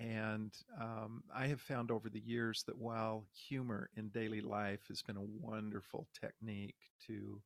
And 0.00 0.52
um, 0.80 1.22
I 1.32 1.46
have 1.46 1.60
found 1.60 1.92
over 1.92 2.10
the 2.10 2.20
years 2.20 2.64
that 2.66 2.76
while 2.76 3.26
humor 3.48 3.88
in 3.96 4.08
daily 4.08 4.40
life 4.40 4.80
has 4.88 5.00
been 5.00 5.16
a 5.16 5.22
wonderful 5.22 6.08
technique 6.20 6.74
to 7.06 7.40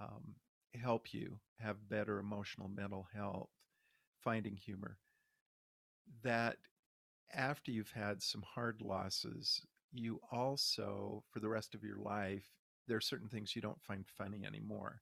um, 0.00 0.36
help 0.80 1.12
you 1.12 1.40
have 1.58 1.88
better 1.88 2.20
emotional 2.20 2.68
mental 2.68 3.08
health, 3.12 3.50
finding 4.22 4.54
humor, 4.54 4.96
that 6.22 6.56
after 7.34 7.72
you've 7.72 7.90
had 7.92 8.22
some 8.22 8.42
hard 8.42 8.80
losses, 8.80 9.62
you 9.92 10.20
also, 10.30 11.24
for 11.32 11.40
the 11.40 11.48
rest 11.48 11.74
of 11.74 11.82
your 11.82 11.98
life, 11.98 12.48
there 12.88 12.96
are 12.96 13.00
certain 13.00 13.28
things 13.28 13.54
you 13.54 13.62
don't 13.62 13.82
find 13.82 14.04
funny 14.06 14.44
anymore 14.46 15.00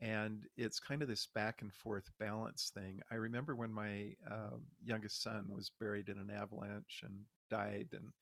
and 0.00 0.44
it's 0.56 0.78
kind 0.78 1.02
of 1.02 1.08
this 1.08 1.26
back 1.34 1.60
and 1.60 1.72
forth 1.72 2.10
balance 2.20 2.70
thing. 2.72 3.00
I 3.10 3.16
remember 3.16 3.56
when 3.56 3.72
my 3.72 4.14
um, 4.30 4.62
youngest 4.84 5.22
son 5.22 5.46
was 5.48 5.72
buried 5.80 6.08
in 6.08 6.18
an 6.18 6.30
avalanche 6.30 7.02
and 7.04 7.14
died, 7.50 7.88
and 7.92 8.12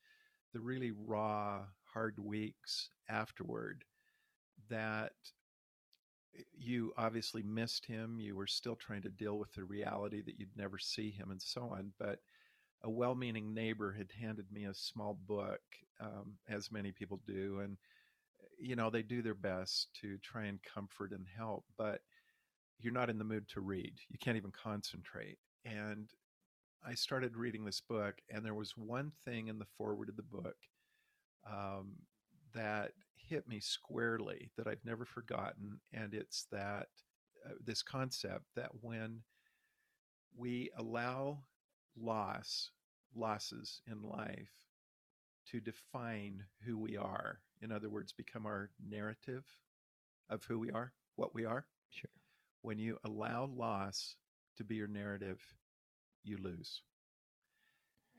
the 0.54 0.60
really 0.60 0.92
raw, 1.06 1.64
hard 1.92 2.18
weeks 2.18 2.88
afterward 3.10 3.84
that 4.70 5.12
eh, 6.38 6.42
you 6.56 6.94
obviously 6.96 7.42
missed 7.42 7.84
him. 7.84 8.18
You 8.20 8.36
were 8.36 8.46
still 8.46 8.76
trying 8.76 9.02
to 9.02 9.10
deal 9.10 9.38
with 9.38 9.52
the 9.52 9.64
reality 9.64 10.22
that 10.22 10.38
you'd 10.38 10.56
never 10.56 10.78
see 10.78 11.10
him 11.10 11.30
and 11.30 11.42
so 11.42 11.62
on. 11.62 11.92
But 11.98 12.20
a 12.84 12.90
well 12.90 13.14
meaning 13.14 13.52
neighbor 13.52 13.92
had 13.92 14.12
handed 14.18 14.46
me 14.50 14.64
a 14.64 14.72
small 14.72 15.18
book, 15.26 15.60
um, 16.00 16.38
as 16.48 16.72
many 16.72 16.90
people 16.90 17.20
do. 17.26 17.60
And 17.62 17.76
you 18.58 18.76
know 18.76 18.90
they 18.90 19.02
do 19.02 19.22
their 19.22 19.34
best 19.34 19.88
to 20.00 20.18
try 20.18 20.44
and 20.44 20.60
comfort 20.62 21.12
and 21.12 21.26
help 21.36 21.64
but 21.76 22.00
you're 22.78 22.92
not 22.92 23.10
in 23.10 23.18
the 23.18 23.24
mood 23.24 23.48
to 23.48 23.60
read 23.60 23.92
you 24.08 24.18
can't 24.18 24.36
even 24.36 24.52
concentrate 24.52 25.38
and 25.64 26.10
i 26.86 26.94
started 26.94 27.36
reading 27.36 27.64
this 27.64 27.80
book 27.80 28.16
and 28.30 28.44
there 28.44 28.54
was 28.54 28.76
one 28.76 29.12
thing 29.24 29.48
in 29.48 29.58
the 29.58 29.66
foreword 29.76 30.08
of 30.08 30.16
the 30.16 30.22
book 30.22 30.56
um, 31.50 31.92
that 32.54 32.92
hit 33.16 33.46
me 33.48 33.60
squarely 33.60 34.50
that 34.56 34.66
i've 34.66 34.84
never 34.84 35.04
forgotten 35.04 35.78
and 35.92 36.14
it's 36.14 36.46
that 36.50 36.88
uh, 37.46 37.54
this 37.64 37.82
concept 37.82 38.44
that 38.54 38.70
when 38.80 39.20
we 40.36 40.70
allow 40.78 41.38
loss 41.96 42.70
losses 43.14 43.80
in 43.90 44.02
life 44.02 44.52
to 45.50 45.60
define 45.60 46.42
who 46.64 46.76
we 46.76 46.96
are 46.96 47.40
in 47.62 47.72
other 47.72 47.88
words, 47.88 48.12
become 48.12 48.46
our 48.46 48.70
narrative 48.88 49.44
of 50.30 50.44
who 50.44 50.58
we 50.58 50.70
are, 50.70 50.92
what 51.16 51.34
we 51.34 51.44
are. 51.44 51.66
Sure. 51.90 52.10
When 52.62 52.78
you 52.78 52.98
allow 53.04 53.46
loss 53.46 54.16
to 54.56 54.64
be 54.64 54.76
your 54.76 54.88
narrative, 54.88 55.40
you 56.24 56.38
lose. 56.38 56.82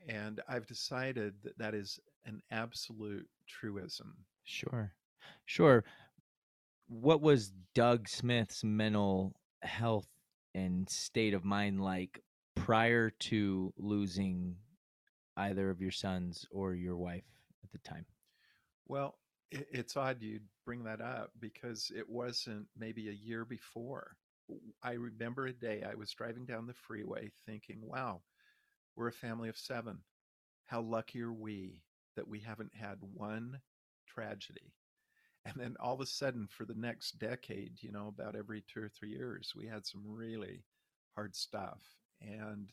And 0.08 0.40
I've 0.48 0.66
decided 0.66 1.34
that 1.42 1.58
that 1.58 1.74
is 1.74 1.98
an 2.24 2.40
absolute 2.50 3.28
truism. 3.46 4.14
Sure. 4.44 4.92
Sure. 5.44 5.84
What 6.88 7.20
was 7.20 7.52
Doug 7.74 8.08
Smith's 8.08 8.64
mental 8.64 9.34
health 9.62 10.08
and 10.54 10.88
state 10.88 11.34
of 11.34 11.44
mind 11.44 11.82
like 11.82 12.22
prior 12.54 13.10
to 13.10 13.72
losing 13.76 14.56
either 15.36 15.70
of 15.70 15.80
your 15.80 15.90
sons 15.90 16.46
or 16.50 16.74
your 16.74 16.96
wife 16.96 17.24
at 17.62 17.70
the 17.72 17.78
time? 17.78 18.06
Well, 18.86 19.18
it's 19.50 19.96
odd 19.96 20.22
you'd 20.22 20.46
bring 20.64 20.84
that 20.84 21.00
up 21.00 21.30
because 21.40 21.90
it 21.96 22.08
wasn't 22.08 22.66
maybe 22.76 23.08
a 23.08 23.12
year 23.12 23.44
before. 23.44 24.16
I 24.82 24.92
remember 24.92 25.46
a 25.46 25.52
day 25.52 25.84
I 25.88 25.94
was 25.94 26.12
driving 26.12 26.46
down 26.46 26.66
the 26.66 26.74
freeway 26.74 27.30
thinking, 27.46 27.80
wow, 27.82 28.22
we're 28.96 29.08
a 29.08 29.12
family 29.12 29.48
of 29.48 29.58
seven. 29.58 29.98
How 30.66 30.80
lucky 30.80 31.22
are 31.22 31.32
we 31.32 31.82
that 32.16 32.28
we 32.28 32.40
haven't 32.40 32.74
had 32.74 32.98
one 33.00 33.60
tragedy? 34.06 34.74
And 35.44 35.54
then 35.56 35.76
all 35.80 35.94
of 35.94 36.00
a 36.00 36.06
sudden, 36.06 36.46
for 36.46 36.64
the 36.64 36.74
next 36.74 37.18
decade, 37.18 37.82
you 37.82 37.90
know, 37.90 38.08
about 38.08 38.36
every 38.36 38.62
two 38.62 38.82
or 38.82 38.88
three 38.88 39.10
years, 39.10 39.52
we 39.56 39.66
had 39.66 39.86
some 39.86 40.02
really 40.04 40.64
hard 41.14 41.34
stuff. 41.34 41.80
And 42.20 42.70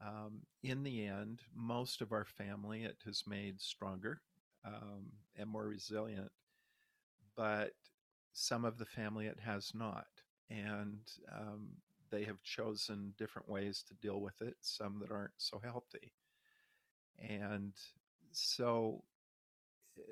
um, 0.00 0.40
in 0.62 0.82
the 0.82 1.06
end, 1.06 1.40
most 1.54 2.00
of 2.00 2.12
our 2.12 2.24
family 2.24 2.84
it 2.84 2.96
has 3.04 3.24
made 3.26 3.60
stronger 3.60 4.20
um, 4.64 5.06
and 5.36 5.48
more 5.48 5.66
resilient. 5.66 6.30
But 7.36 7.72
some 8.32 8.64
of 8.64 8.78
the 8.78 8.86
family 8.86 9.26
it 9.26 9.38
has 9.40 9.72
not. 9.74 10.06
And 10.50 11.00
um, 11.32 11.68
they 12.10 12.24
have 12.24 12.42
chosen 12.42 13.14
different 13.16 13.48
ways 13.48 13.84
to 13.88 13.94
deal 13.94 14.20
with 14.20 14.42
it, 14.42 14.56
some 14.60 14.98
that 15.00 15.12
aren't 15.12 15.30
so 15.38 15.60
healthy. 15.62 16.12
And 17.18 17.72
so 18.32 19.04
uh, 19.98 20.02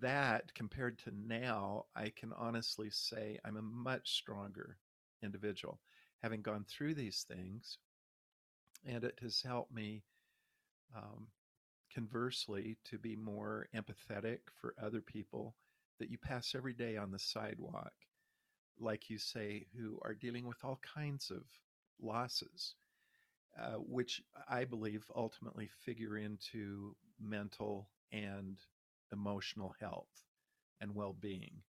that 0.00 0.54
compared 0.54 0.98
to 1.00 1.12
now, 1.26 1.86
I 1.96 2.10
can 2.10 2.32
honestly 2.36 2.90
say 2.90 3.38
I'm 3.44 3.56
a 3.56 3.62
much 3.62 4.12
stronger 4.12 4.76
individual 5.22 5.80
having 6.22 6.42
gone 6.42 6.64
through 6.68 6.94
these 6.94 7.24
things. 7.28 7.78
And 8.84 9.04
it 9.04 9.18
has 9.22 9.42
helped 9.42 9.72
me 9.72 10.02
um, 10.96 11.26
conversely, 11.92 12.76
to 12.84 12.98
be 12.98 13.16
more 13.16 13.68
empathetic 13.74 14.38
for 14.60 14.74
other 14.82 15.00
people 15.00 15.54
that 15.98 16.10
you 16.10 16.18
pass 16.18 16.54
every 16.54 16.72
day 16.72 16.96
on 16.96 17.10
the 17.10 17.18
sidewalk, 17.18 17.92
like 18.78 19.10
you 19.10 19.18
say, 19.18 19.66
who 19.76 19.98
are 20.02 20.14
dealing 20.14 20.46
with 20.46 20.64
all 20.64 20.80
kinds 20.94 21.30
of 21.30 21.42
losses, 22.00 22.74
uh, 23.60 23.76
which 23.76 24.22
I 24.48 24.64
believe 24.64 25.10
ultimately 25.16 25.68
figure 25.84 26.16
into 26.16 26.94
mental 27.20 27.88
and 28.12 28.56
emotional 29.12 29.74
health 29.80 30.24
and 30.80 30.94
well 30.94 31.16
being. 31.18 31.62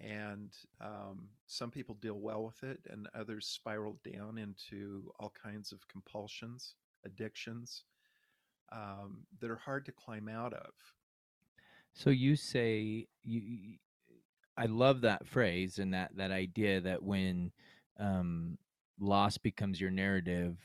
And 0.00 0.50
um, 0.80 1.28
some 1.46 1.70
people 1.70 1.94
deal 1.94 2.18
well 2.18 2.44
with 2.44 2.64
it, 2.64 2.80
and 2.90 3.08
others 3.14 3.46
spiral 3.46 3.98
down 4.04 4.38
into 4.38 5.12
all 5.20 5.32
kinds 5.40 5.70
of 5.70 5.86
compulsions, 5.86 6.74
addictions, 7.04 7.84
um, 8.72 9.26
that 9.40 9.50
are 9.50 9.56
hard 9.56 9.86
to 9.86 9.92
climb 9.92 10.28
out 10.28 10.52
of. 10.54 10.70
So 11.94 12.10
you 12.10 12.36
say 12.36 13.08
you, 13.22 13.78
I 14.56 14.66
love 14.66 15.02
that 15.02 15.26
phrase 15.26 15.78
and 15.78 15.94
that 15.94 16.16
that 16.16 16.30
idea 16.32 16.80
that 16.82 17.02
when 17.02 17.52
um, 17.98 18.58
loss 19.00 19.38
becomes 19.38 19.80
your 19.80 19.90
narrative, 19.90 20.58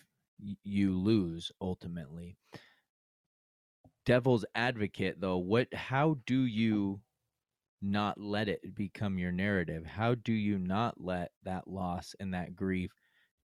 you 0.63 0.98
lose 0.98 1.51
ultimately. 1.62 2.38
devil's 4.06 4.46
advocate 4.56 5.20
though 5.22 5.38
what 5.38 5.74
how 5.74 6.18
do 6.25 6.41
you 6.46 7.00
not 7.82 8.20
let 8.20 8.50
it 8.50 8.75
become 8.75 9.18
your 9.20 9.32
narrative 9.32 9.86
how 9.86 10.15
do 10.15 10.34
you 10.34 10.58
not 10.58 11.00
let 11.00 11.32
that 11.44 11.68
loss 11.68 12.15
and 12.20 12.34
that 12.34 12.56
grief 12.56 12.91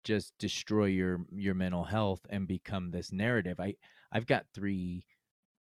just 0.04 0.32
destroy 0.38 0.87
your 0.87 1.20
your 1.34 1.54
mental 1.54 1.84
health 1.84 2.20
and 2.30 2.49
become 2.49 2.90
this 2.90 3.12
narrative 3.12 3.61
i 3.61 3.75
i've 4.14 4.26
got 4.26 4.47
3 4.54 5.04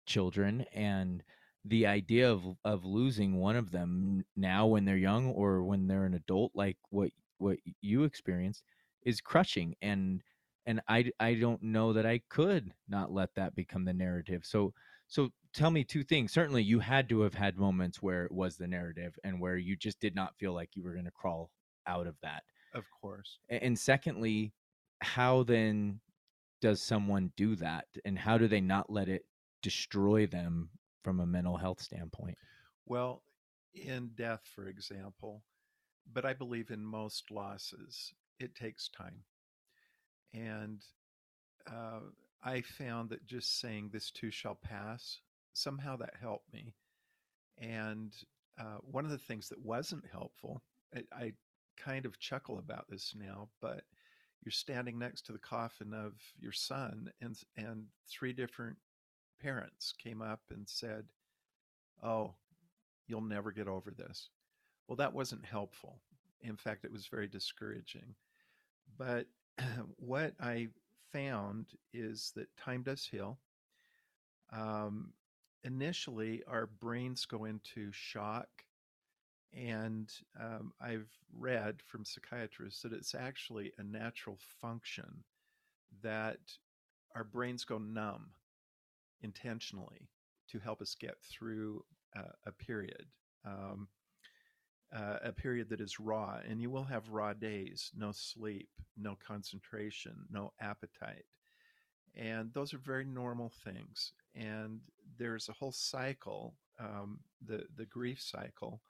children 0.06 0.66
and 0.74 1.24
the 1.64 1.88
idea 1.88 2.32
of 2.32 2.44
of 2.64 2.86
losing 2.86 3.38
one 3.38 3.56
of 3.56 3.72
them 3.72 4.24
now 4.36 4.68
when 4.68 4.86
they're 4.86 4.98
young 4.98 5.30
or 5.30 5.64
when 5.64 5.88
they're 5.88 6.06
an 6.06 6.14
adult 6.14 6.52
like 6.54 6.78
what 6.90 7.10
what 7.40 7.58
you 7.82 8.04
experienced 8.04 8.64
is 9.04 9.20
crushing 9.22 9.76
and 9.82 10.22
and 10.66 10.82
I 10.88 11.12
I 11.20 11.36
don't 11.36 11.62
know 11.62 11.94
that 11.94 12.06
I 12.06 12.22
could 12.30 12.74
not 12.88 13.12
let 13.12 13.34
that 13.36 13.56
become 13.56 13.86
the 13.86 13.94
narrative. 13.94 14.44
So 14.46 14.74
so 15.08 15.30
tell 15.54 15.70
me 15.72 15.84
two 15.84 16.04
things. 16.04 16.34
Certainly 16.34 16.64
you 16.64 16.80
had 16.80 17.08
to 17.10 17.22
have 17.22 17.36
had 17.36 17.58
moments 17.58 18.02
where 18.02 18.26
it 18.26 18.32
was 18.32 18.58
the 18.58 18.68
narrative 18.68 19.18
and 19.24 19.40
where 19.40 19.58
you 19.58 19.76
just 19.76 20.00
did 20.00 20.16
not 20.16 20.36
feel 20.40 20.54
like 20.54 20.70
you 20.74 20.84
were 20.84 20.94
going 20.94 21.06
to 21.06 21.12
crawl 21.12 21.52
out 21.88 22.08
of 22.08 22.16
that. 22.24 22.44
Of 22.74 22.86
course. 23.02 23.38
And 23.50 23.78
secondly, 23.78 24.54
how 25.02 25.44
then 25.44 26.00
does 26.66 26.82
someone 26.82 27.32
do 27.38 27.56
that 27.56 27.86
and 28.06 28.18
how 28.18 28.40
do 28.40 28.48
they 28.48 28.60
not 28.60 28.90
let 28.90 29.08
it 29.08 29.24
destroy 29.62 30.26
them 30.26 30.68
from 31.04 31.20
a 31.20 31.26
mental 31.26 31.58
health 31.58 31.80
standpoint? 31.80 32.36
Well, 32.88 33.22
in 33.76 34.10
death 34.16 34.42
for 34.56 34.68
example, 34.68 35.44
but 36.12 36.26
I 36.26 36.34
believe 36.34 36.72
in 36.72 36.84
most 36.84 37.30
losses, 37.30 38.12
it 38.40 38.56
takes 38.56 38.90
time 38.90 39.22
and 40.34 40.84
uh, 41.72 42.00
I 42.44 42.62
found 42.62 43.12
that 43.12 43.28
just 43.28 43.60
saying 43.60 43.92
this 43.94 44.10
too 44.10 44.32
shall 44.32 44.56
pass, 44.56 45.20
somehow 45.54 45.98
that 45.98 46.16
helped 46.20 46.52
me. 46.52 46.74
And 47.60 48.12
uh, 48.60 48.78
one 48.82 49.06
of 49.06 49.12
the 49.12 49.20
things 49.20 49.50
that 49.50 49.64
wasn't 49.64 50.06
helpful, 50.12 50.64
I, 50.96 51.04
I 51.16 51.32
kind 51.78 52.08
of 52.08 52.20
chuckle 52.20 52.58
about 52.58 52.86
this 52.90 53.14
now, 53.16 53.50
but 53.62 53.84
you're 54.46 54.52
standing 54.52 55.00
next 55.00 55.26
to 55.26 55.32
the 55.34 55.40
coffin 55.40 55.94
of 55.94 56.14
your 56.40 56.52
son, 56.52 57.12
and 57.22 57.36
and 57.58 57.88
three 58.08 58.34
different 58.34 58.78
parents 59.42 59.94
came 59.98 60.22
up 60.22 60.42
and 60.52 60.70
said, 60.70 61.06
"Oh, 62.04 62.36
you'll 63.08 63.22
never 63.22 63.52
get 63.52 63.68
over 63.68 63.92
this." 63.92 64.30
Well, 64.88 64.98
that 64.98 65.14
wasn't 65.14 65.46
helpful. 65.46 66.02
In 66.42 66.58
fact, 66.58 66.86
it 66.86 66.92
was 66.92 67.08
very 67.08 67.28
discouraging. 67.28 68.16
But 68.98 69.28
what 69.98 70.34
I 70.40 70.70
found 71.12 71.68
is 71.94 72.32
that 72.36 72.56
time 72.58 72.84
does 72.84 73.06
heal. 73.06 73.40
Um, 74.52 75.14
initially, 75.64 76.44
our 76.48 76.68
brains 76.68 77.26
go 77.26 77.46
into 77.46 77.92
shock. 77.92 78.65
And 79.54 80.12
um, 80.40 80.74
I've 80.82 81.10
read 81.38 81.82
from 81.86 82.06
psychiatrists 82.06 82.82
that 82.82 82.94
it's 82.94 83.16
actually 83.16 83.72
a 83.78 83.84
natural 83.84 84.38
function 84.62 85.24
that 86.02 86.40
our 87.16 87.24
brains 87.24 87.64
go 87.64 87.78
numb 87.78 88.32
intentionally 89.22 90.10
to 90.50 90.60
help 90.60 90.82
us 90.82 90.96
get 91.00 91.16
through 91.22 91.84
uh, 92.16 92.34
a 92.46 92.52
period. 92.52 93.06
Um, 93.46 93.88
uh, 94.96 95.18
a 95.24 95.32
period 95.32 95.70
that 95.70 95.82
is 95.82 96.00
raw, 96.00 96.40
and 96.48 96.62
you 96.62 96.70
will 96.70 96.84
have 96.84 97.10
raw 97.10 97.34
days, 97.34 97.92
no 97.98 98.12
sleep, 98.14 98.70
no 98.96 99.18
concentration, 99.26 100.14
no 100.32 100.54
appetite. 100.62 101.26
And 102.16 102.54
those 102.54 102.74
are 102.74 102.78
very 102.78 103.04
normal 103.04 103.52
things. 103.64 104.14
And 104.36 104.80
there's 105.18 105.50
a 105.50 105.54
whole 105.54 105.72
cycle, 105.74 106.54
um, 106.80 107.20
the, 107.46 107.66
the 107.76 107.86
grief 107.86 108.22
cycle, 108.22 108.82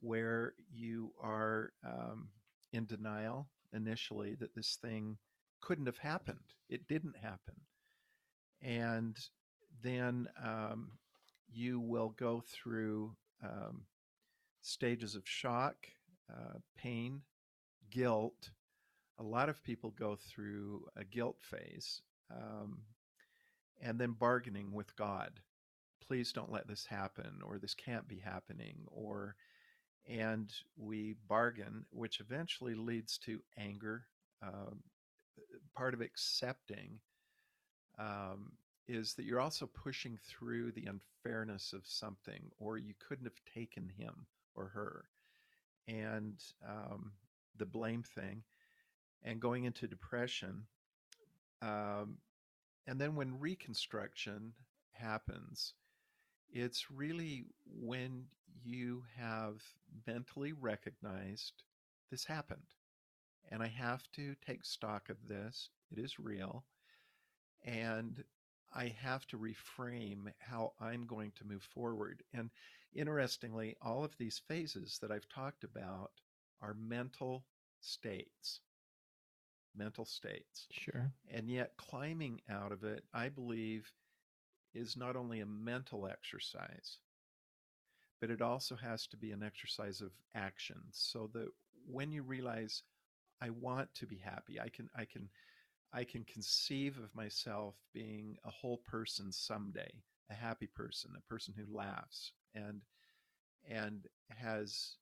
where 0.00 0.54
you 0.72 1.12
are 1.22 1.72
um, 1.84 2.28
in 2.72 2.86
denial 2.86 3.48
initially 3.72 4.34
that 4.36 4.54
this 4.54 4.78
thing 4.80 5.18
couldn't 5.60 5.86
have 5.86 5.98
happened. 5.98 6.54
It 6.68 6.88
didn't 6.88 7.16
happen. 7.16 7.54
And 8.62 9.16
then 9.82 10.28
um, 10.42 10.92
you 11.52 11.80
will 11.80 12.10
go 12.10 12.42
through 12.46 13.16
um, 13.42 13.82
stages 14.60 15.14
of 15.14 15.28
shock, 15.28 15.76
uh, 16.30 16.58
pain, 16.76 17.22
guilt. 17.90 18.50
A 19.18 19.22
lot 19.22 19.48
of 19.48 19.62
people 19.62 19.90
go 19.98 20.16
through 20.16 20.86
a 20.96 21.04
guilt 21.04 21.38
phase 21.40 22.02
um, 22.30 22.78
and 23.80 23.98
then 23.98 24.12
bargaining 24.12 24.72
with 24.72 24.94
God. 24.96 25.40
Please 26.06 26.32
don't 26.32 26.52
let 26.52 26.66
this 26.66 26.86
happen, 26.86 27.40
or 27.44 27.58
this 27.58 27.74
can't 27.74 28.08
be 28.08 28.18
happening, 28.18 28.78
or 28.86 29.36
and 30.08 30.50
we 30.76 31.14
bargain, 31.28 31.84
which 31.90 32.20
eventually 32.20 32.74
leads 32.74 33.18
to 33.18 33.40
anger. 33.58 34.06
Um, 34.42 34.82
part 35.74 35.94
of 35.94 36.00
accepting 36.00 36.98
um, 37.98 38.52
is 38.86 39.14
that 39.14 39.24
you're 39.24 39.40
also 39.40 39.66
pushing 39.66 40.18
through 40.26 40.72
the 40.72 40.86
unfairness 40.86 41.72
of 41.72 41.82
something, 41.84 42.50
or 42.58 42.78
you 42.78 42.94
couldn't 43.06 43.26
have 43.26 43.54
taken 43.54 43.90
him 43.98 44.26
or 44.54 44.68
her, 44.68 45.04
and 45.86 46.42
um, 46.66 47.12
the 47.58 47.66
blame 47.66 48.02
thing, 48.02 48.42
and 49.22 49.40
going 49.40 49.64
into 49.64 49.86
depression. 49.86 50.62
Um, 51.60 52.18
and 52.86 52.98
then 52.98 53.14
when 53.14 53.38
reconstruction 53.38 54.54
happens, 54.92 55.74
it's 56.52 56.90
really 56.90 57.46
when 57.66 58.24
you 58.64 59.04
have 59.16 59.62
mentally 60.06 60.52
recognized 60.52 61.62
this 62.10 62.24
happened. 62.24 62.74
And 63.50 63.62
I 63.62 63.68
have 63.68 64.02
to 64.12 64.34
take 64.46 64.64
stock 64.64 65.08
of 65.08 65.16
this. 65.26 65.70
It 65.90 65.98
is 65.98 66.18
real. 66.18 66.64
And 67.64 68.22
I 68.74 68.94
have 69.00 69.26
to 69.28 69.38
reframe 69.38 70.32
how 70.38 70.72
I'm 70.80 71.06
going 71.06 71.32
to 71.36 71.46
move 71.46 71.62
forward. 71.62 72.22
And 72.34 72.50
interestingly, 72.94 73.76
all 73.80 74.04
of 74.04 74.16
these 74.18 74.42
phases 74.48 74.98
that 75.00 75.10
I've 75.10 75.28
talked 75.28 75.64
about 75.64 76.10
are 76.60 76.74
mental 76.74 77.44
states. 77.80 78.60
Mental 79.74 80.04
states. 80.04 80.66
Sure. 80.70 81.12
And 81.30 81.48
yet, 81.48 81.72
climbing 81.78 82.40
out 82.50 82.72
of 82.72 82.84
it, 82.84 83.04
I 83.14 83.28
believe, 83.28 83.90
is 84.74 84.96
not 84.96 85.16
only 85.16 85.40
a 85.40 85.46
mental 85.46 86.06
exercise, 86.06 86.98
but 88.20 88.30
it 88.30 88.42
also 88.42 88.76
has 88.76 89.06
to 89.08 89.16
be 89.16 89.32
an 89.32 89.42
exercise 89.42 90.00
of 90.00 90.10
action. 90.34 90.82
So 90.92 91.30
that 91.34 91.48
when 91.86 92.12
you 92.12 92.22
realize, 92.22 92.82
I 93.40 93.50
want 93.50 93.94
to 93.94 94.06
be 94.06 94.16
happy, 94.18 94.60
I 94.60 94.68
can, 94.68 94.88
I 94.96 95.04
can 95.04 95.28
I 95.92 96.04
can 96.04 96.24
conceive 96.24 96.98
of 96.98 97.14
myself 97.14 97.74
being 97.94 98.36
a 98.44 98.50
whole 98.50 98.78
person 98.86 99.32
someday, 99.32 99.90
a 100.30 100.34
happy 100.34 100.66
person, 100.66 101.12
a 101.16 101.32
person 101.32 101.54
who 101.56 101.74
laughs 101.74 102.32
and 102.54 102.82
and 103.68 104.06
has 104.28 104.96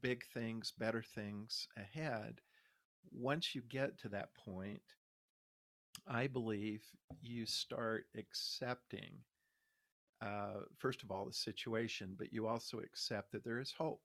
big 0.00 0.24
things, 0.32 0.72
better 0.78 1.02
things 1.02 1.66
ahead. 1.76 2.40
Once 3.10 3.54
you 3.54 3.62
get 3.68 3.98
to 3.98 4.08
that 4.10 4.34
point, 4.34 4.82
I 6.10 6.26
believe 6.26 6.82
you 7.22 7.46
start 7.46 8.06
accepting, 8.18 9.12
uh, 10.20 10.62
first 10.76 11.04
of 11.04 11.12
all, 11.12 11.24
the 11.24 11.32
situation, 11.32 12.16
but 12.18 12.32
you 12.32 12.48
also 12.48 12.80
accept 12.80 13.30
that 13.30 13.44
there 13.44 13.60
is 13.60 13.70
hope. 13.70 14.02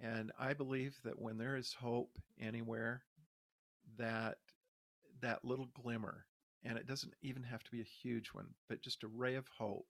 And 0.00 0.32
I 0.38 0.54
believe 0.54 0.96
that 1.04 1.20
when 1.20 1.36
there 1.36 1.56
is 1.56 1.74
hope 1.74 2.18
anywhere, 2.40 3.02
that 3.98 4.38
that 5.20 5.44
little 5.44 5.68
glimmer, 5.74 6.24
and 6.64 6.78
it 6.78 6.86
doesn't 6.86 7.14
even 7.22 7.42
have 7.42 7.64
to 7.64 7.70
be 7.70 7.80
a 7.80 7.84
huge 8.02 8.28
one, 8.28 8.46
but 8.68 8.80
just 8.80 9.02
a 9.02 9.08
ray 9.08 9.34
of 9.34 9.48
hope 9.48 9.88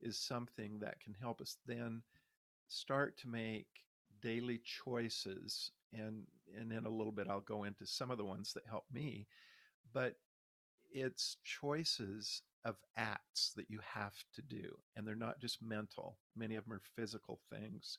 is 0.00 0.16
something 0.18 0.78
that 0.78 1.00
can 1.00 1.14
help 1.20 1.40
us 1.42 1.58
then 1.66 2.02
start 2.68 3.18
to 3.18 3.28
make 3.28 3.66
daily 4.22 4.60
choices 4.64 5.72
and 5.92 6.22
and 6.58 6.72
in 6.72 6.86
a 6.86 6.90
little 6.90 7.12
bit 7.12 7.28
I'll 7.28 7.40
go 7.40 7.64
into 7.64 7.86
some 7.86 8.10
of 8.10 8.18
the 8.18 8.24
ones 8.24 8.52
that 8.52 8.64
help 8.68 8.84
me 8.92 9.26
but 9.92 10.16
it's 10.90 11.36
choices 11.44 12.42
of 12.64 12.76
acts 12.96 13.52
that 13.56 13.70
you 13.70 13.78
have 13.82 14.14
to 14.34 14.42
do 14.42 14.76
and 14.96 15.06
they're 15.06 15.14
not 15.14 15.40
just 15.40 15.62
mental 15.62 16.18
many 16.36 16.56
of 16.56 16.64
them 16.64 16.72
are 16.74 16.82
physical 16.96 17.38
things 17.50 17.98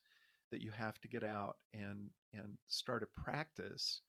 that 0.51 0.61
you 0.61 0.71
have 0.71 0.99
to 1.01 1.07
get 1.07 1.23
out 1.23 1.57
and 1.73 2.09
and 2.33 2.57
start 2.67 3.03
a 3.03 3.21
practice 3.21 4.01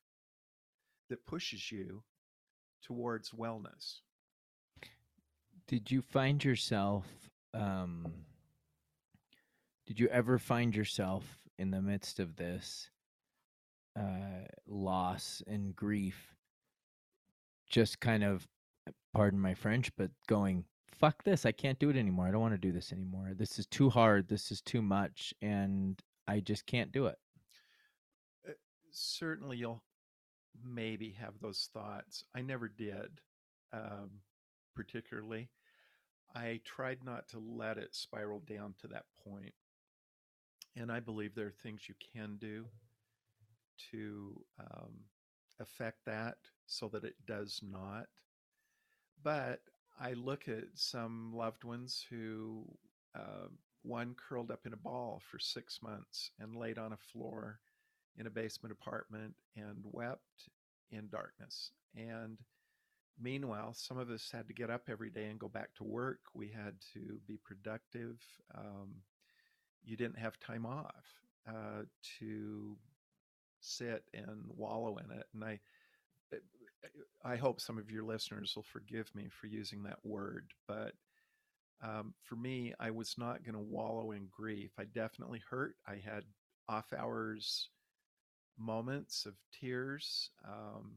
that 1.08 1.26
pushes 1.26 1.70
you 1.70 2.02
towards 2.82 3.30
wellness. 3.30 4.00
Did 5.66 5.90
you 5.90 6.02
find 6.02 6.42
yourself 6.42 7.06
um 7.54 8.06
did 9.86 9.98
you 9.98 10.08
ever 10.08 10.38
find 10.38 10.74
yourself 10.74 11.24
in 11.58 11.70
the 11.70 11.82
midst 11.82 12.20
of 12.20 12.36
this 12.36 12.90
uh 13.96 14.46
loss 14.66 15.42
and 15.46 15.74
grief 15.74 16.36
just 17.68 18.00
kind 18.00 18.24
of 18.24 18.46
pardon 19.14 19.40
my 19.40 19.54
french 19.54 19.90
but 19.96 20.10
going 20.28 20.64
fuck 21.00 21.24
this. 21.24 21.46
I 21.46 21.52
can't 21.52 21.78
do 21.78 21.88
it 21.88 21.96
anymore. 21.96 22.26
I 22.26 22.30
don't 22.30 22.42
want 22.42 22.54
to 22.54 22.58
do 22.58 22.72
this 22.72 22.92
anymore. 22.92 23.32
This 23.34 23.58
is 23.58 23.66
too 23.66 23.88
hard. 23.88 24.28
This 24.28 24.52
is 24.52 24.60
too 24.60 24.82
much. 24.82 25.32
And 25.40 26.00
I 26.28 26.40
just 26.40 26.66
can't 26.66 26.92
do 26.92 27.06
it. 27.06 27.16
Uh, 28.46 28.52
certainly, 28.90 29.56
you'll 29.56 29.82
maybe 30.62 31.16
have 31.18 31.34
those 31.40 31.70
thoughts. 31.72 32.24
I 32.34 32.42
never 32.42 32.68
did, 32.68 33.20
um, 33.72 34.10
particularly. 34.76 35.48
I 36.34 36.60
tried 36.64 36.98
not 37.02 37.28
to 37.28 37.38
let 37.38 37.78
it 37.78 37.94
spiral 37.94 38.42
down 38.46 38.74
to 38.82 38.88
that 38.88 39.06
point. 39.26 39.54
And 40.76 40.92
I 40.92 41.00
believe 41.00 41.34
there 41.34 41.46
are 41.46 41.62
things 41.62 41.88
you 41.88 41.94
can 42.14 42.36
do 42.38 42.66
to 43.90 44.44
um, 44.60 44.92
affect 45.58 46.04
that 46.06 46.36
so 46.66 46.88
that 46.88 47.04
it 47.04 47.16
does 47.26 47.60
not. 47.62 48.06
But 49.22 49.60
I 50.00 50.12
look 50.14 50.48
at 50.48 50.64
some 50.74 51.32
loved 51.34 51.64
ones 51.64 52.04
who, 52.08 52.64
uh, 53.14 53.48
one 53.82 54.14
curled 54.14 54.50
up 54.50 54.66
in 54.66 54.72
a 54.72 54.76
ball 54.78 55.22
for 55.30 55.38
six 55.38 55.80
months 55.82 56.30
and 56.38 56.54
laid 56.54 56.78
on 56.78 56.92
a 56.92 56.96
floor 56.96 57.60
in 58.16 58.26
a 58.26 58.30
basement 58.30 58.72
apartment 58.72 59.34
and 59.56 59.84
wept 59.84 60.48
in 60.90 61.08
darkness. 61.08 61.72
And 61.96 62.38
meanwhile, 63.18 63.72
some 63.74 63.98
of 63.98 64.10
us 64.10 64.30
had 64.30 64.46
to 64.48 64.54
get 64.54 64.70
up 64.70 64.88
every 64.88 65.10
day 65.10 65.26
and 65.26 65.38
go 65.38 65.48
back 65.48 65.74
to 65.76 65.84
work. 65.84 66.20
We 66.34 66.48
had 66.48 66.74
to 66.94 67.18
be 67.26 67.38
productive. 67.38 68.20
Um, 68.54 69.02
you 69.82 69.96
didn't 69.96 70.18
have 70.18 70.38
time 70.38 70.66
off 70.66 71.06
uh, 71.48 71.82
to 72.18 72.76
sit 73.60 74.04
and 74.12 74.44
wallow 74.48 74.98
in 74.98 75.10
it. 75.10 75.26
And 75.34 75.44
I, 75.44 75.60
eh, 76.32 76.38
I 77.24 77.36
hope 77.36 77.60
some 77.60 77.78
of 77.78 77.90
your 77.90 78.04
listeners 78.04 78.52
will 78.56 78.62
forgive 78.62 79.14
me 79.14 79.28
for 79.30 79.46
using 79.46 79.82
that 79.84 79.98
word, 80.04 80.52
but 80.66 80.94
um, 81.82 82.14
for 82.22 82.36
me, 82.36 82.74
I 82.78 82.90
was 82.90 83.14
not 83.16 83.44
going 83.44 83.54
to 83.54 83.60
wallow 83.60 84.12
in 84.12 84.28
grief. 84.30 84.72
I 84.78 84.84
definitely 84.84 85.42
hurt. 85.48 85.76
I 85.86 85.94
had 85.94 86.24
off 86.68 86.92
hours 86.96 87.68
moments 88.58 89.24
of 89.26 89.34
tears, 89.58 90.30
um, 90.46 90.96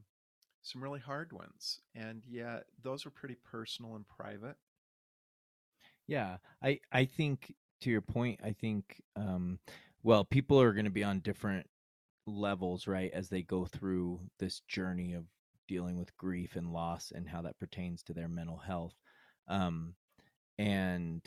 some 0.62 0.82
really 0.82 1.00
hard 1.00 1.32
ones. 1.32 1.80
And 1.94 2.22
yet, 2.26 2.64
those 2.82 3.04
were 3.04 3.10
pretty 3.10 3.36
personal 3.44 3.96
and 3.96 4.06
private. 4.06 4.56
Yeah, 6.06 6.36
I 6.62 6.80
I 6.92 7.06
think 7.06 7.54
to 7.80 7.90
your 7.90 8.02
point, 8.02 8.40
I 8.44 8.52
think 8.52 9.02
um, 9.16 9.58
well, 10.02 10.24
people 10.24 10.60
are 10.60 10.72
going 10.72 10.84
to 10.84 10.90
be 10.90 11.04
on 11.04 11.20
different 11.20 11.66
levels, 12.26 12.86
right, 12.86 13.10
as 13.12 13.30
they 13.30 13.42
go 13.42 13.64
through 13.64 14.20
this 14.38 14.60
journey 14.68 15.14
of 15.14 15.24
dealing 15.66 15.98
with 15.98 16.16
grief 16.16 16.56
and 16.56 16.72
loss 16.72 17.12
and 17.14 17.28
how 17.28 17.42
that 17.42 17.58
pertains 17.58 18.02
to 18.04 18.14
their 18.14 18.28
mental 18.28 18.58
health. 18.58 18.94
Um, 19.48 19.94
and 20.58 21.22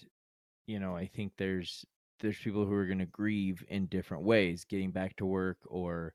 you 0.65 0.79
know, 0.79 0.95
I 0.95 1.07
think 1.07 1.33
there's 1.37 1.85
there's 2.19 2.37
people 2.37 2.65
who 2.65 2.73
are 2.73 2.85
going 2.85 2.99
to 2.99 3.05
grieve 3.05 3.63
in 3.69 3.85
different 3.87 4.23
ways, 4.23 4.65
getting 4.65 4.91
back 4.91 5.15
to 5.17 5.25
work 5.25 5.57
or 5.65 6.13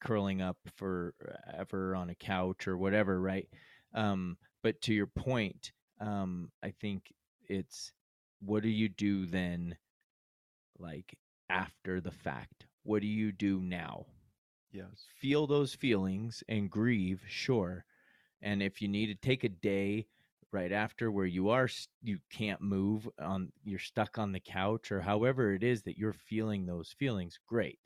curling 0.00 0.42
up 0.42 0.58
forever 0.76 1.96
on 1.96 2.10
a 2.10 2.14
couch 2.14 2.68
or 2.68 2.76
whatever, 2.76 3.20
right? 3.20 3.48
Um, 3.94 4.36
but 4.62 4.80
to 4.82 4.94
your 4.94 5.06
point, 5.06 5.72
um, 6.00 6.50
I 6.62 6.72
think 6.80 7.12
it's 7.48 7.92
what 8.40 8.62
do 8.62 8.68
you 8.68 8.88
do 8.88 9.26
then, 9.26 9.76
like 10.78 11.16
after 11.48 12.00
the 12.00 12.10
fact? 12.10 12.66
What 12.82 13.00
do 13.00 13.08
you 13.08 13.32
do 13.32 13.60
now? 13.60 14.06
Yes. 14.74 15.12
Feel 15.14 15.46
those 15.46 15.74
feelings 15.74 16.42
and 16.48 16.70
grieve, 16.70 17.24
sure. 17.28 17.86
And 18.42 18.62
if 18.62 18.82
you 18.82 18.88
need 18.88 19.06
to 19.06 19.14
take 19.14 19.44
a 19.44 19.48
day 19.48 20.08
right 20.52 20.72
after 20.72 21.10
where 21.10 21.26
you 21.26 21.48
are 21.50 21.68
you 22.02 22.20
can't 22.30 22.60
move 22.62 23.08
on 23.20 23.52
you're 23.64 23.78
stuck 23.78 24.18
on 24.18 24.32
the 24.32 24.40
couch 24.40 24.92
or 24.92 25.02
however 25.02 25.52
it 25.54 25.64
is 25.64 25.82
that 25.82 25.98
you're 25.98 26.12
feeling 26.12 26.66
those 26.66 26.92
feelings 26.92 27.38
great 27.46 27.80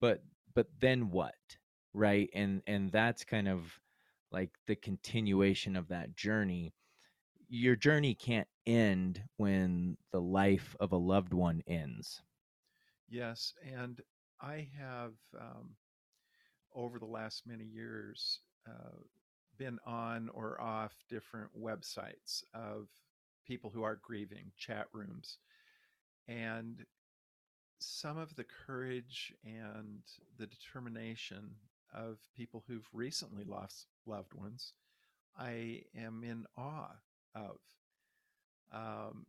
but 0.00 0.24
but 0.54 0.68
then 0.80 1.10
what 1.10 1.58
right 1.94 2.30
and 2.34 2.62
and 2.66 2.92
that's 2.92 3.24
kind 3.24 3.48
of 3.48 3.80
like 4.32 4.50
the 4.66 4.76
continuation 4.76 5.76
of 5.76 5.88
that 5.88 6.16
journey 6.16 6.74
your 7.48 7.76
journey 7.76 8.14
can't 8.14 8.48
end 8.66 9.24
when 9.36 9.96
the 10.12 10.20
life 10.20 10.76
of 10.80 10.92
a 10.92 10.96
loved 10.96 11.34
one 11.34 11.62
ends 11.66 12.22
yes 13.08 13.54
and 13.62 14.00
i 14.40 14.68
have 14.76 15.14
um, 15.38 15.76
over 16.74 16.98
the 16.98 17.06
last 17.06 17.46
many 17.46 17.64
years 17.64 18.40
uh, 18.68 18.96
been 19.58 19.78
on 19.86 20.28
or 20.34 20.60
off 20.60 20.92
different 21.08 21.50
websites 21.58 22.42
of 22.54 22.88
people 23.46 23.70
who 23.70 23.82
are 23.82 23.98
grieving, 24.02 24.52
chat 24.56 24.86
rooms. 24.92 25.38
And 26.28 26.84
some 27.80 28.18
of 28.18 28.34
the 28.36 28.44
courage 28.66 29.34
and 29.44 30.00
the 30.38 30.46
determination 30.46 31.50
of 31.94 32.18
people 32.36 32.64
who've 32.66 32.88
recently 32.92 33.44
lost 33.44 33.86
loved 34.06 34.34
ones, 34.34 34.72
I 35.38 35.82
am 35.96 36.22
in 36.24 36.46
awe 36.56 36.96
of. 37.34 37.58
Um, 38.72 39.26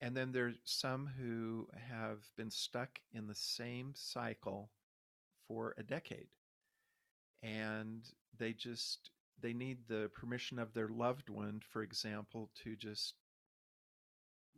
and 0.00 0.16
then 0.16 0.32
there's 0.32 0.56
some 0.64 1.10
who 1.18 1.68
have 1.90 2.18
been 2.36 2.50
stuck 2.50 3.00
in 3.12 3.26
the 3.26 3.34
same 3.34 3.92
cycle 3.94 4.70
for 5.46 5.74
a 5.76 5.82
decade. 5.82 6.28
And 7.42 8.02
they 8.38 8.52
just 8.52 9.10
they 9.40 9.52
need 9.52 9.78
the 9.88 10.10
permission 10.14 10.58
of 10.58 10.74
their 10.74 10.88
loved 10.88 11.30
one, 11.30 11.60
for 11.72 11.82
example, 11.82 12.50
to 12.62 12.76
just 12.76 13.14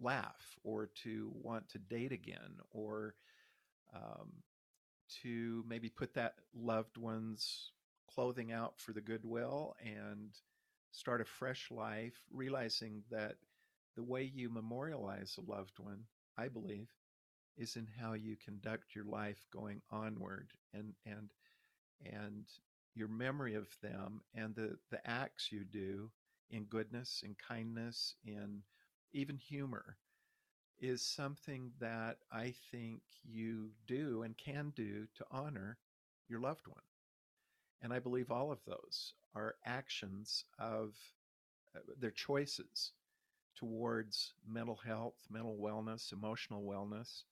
laugh 0.00 0.56
or 0.64 0.90
to 1.04 1.30
want 1.34 1.68
to 1.68 1.78
date 1.78 2.12
again 2.12 2.56
or 2.72 3.14
um, 3.94 4.32
to 5.22 5.64
maybe 5.68 5.88
put 5.88 6.14
that 6.14 6.34
loved 6.54 6.96
one's 6.96 7.70
clothing 8.12 8.52
out 8.52 8.74
for 8.78 8.92
the 8.92 9.00
goodwill 9.00 9.74
and 9.84 10.30
start 10.90 11.20
a 11.20 11.24
fresh 11.24 11.70
life, 11.70 12.20
realizing 12.32 13.02
that 13.10 13.36
the 13.96 14.02
way 14.02 14.22
you 14.22 14.50
memorialize 14.50 15.38
a 15.38 15.50
loved 15.50 15.78
one, 15.78 16.04
I 16.36 16.48
believe, 16.48 16.88
is 17.56 17.76
in 17.76 17.86
how 18.00 18.14
you 18.14 18.36
conduct 18.42 18.94
your 18.94 19.04
life 19.04 19.46
going 19.52 19.82
onward 19.90 20.50
and 20.72 20.94
and 21.04 21.30
and 22.04 22.44
your 22.94 23.08
memory 23.08 23.54
of 23.54 23.68
them 23.82 24.20
and 24.34 24.54
the, 24.54 24.76
the 24.90 25.06
acts 25.08 25.50
you 25.50 25.64
do 25.64 26.10
in 26.50 26.64
goodness, 26.64 27.22
and 27.24 27.36
kindness, 27.38 28.14
in 28.26 28.60
even 29.12 29.36
humor 29.36 29.96
is 30.78 31.02
something 31.02 31.70
that 31.80 32.18
I 32.30 32.52
think 32.70 33.00
you 33.24 33.70
do 33.86 34.22
and 34.22 34.36
can 34.36 34.72
do 34.76 35.06
to 35.16 35.24
honor 35.30 35.78
your 36.28 36.40
loved 36.40 36.66
one. 36.66 36.82
And 37.80 37.92
I 37.92 37.98
believe 38.00 38.30
all 38.30 38.52
of 38.52 38.64
those 38.66 39.14
are 39.34 39.54
actions 39.64 40.44
of 40.58 40.94
uh, 41.74 41.80
their 41.98 42.10
choices 42.10 42.92
towards 43.56 44.34
mental 44.46 44.76
health, 44.84 45.14
mental 45.30 45.56
wellness, 45.56 46.12
emotional 46.12 46.62
wellness. 46.62 47.22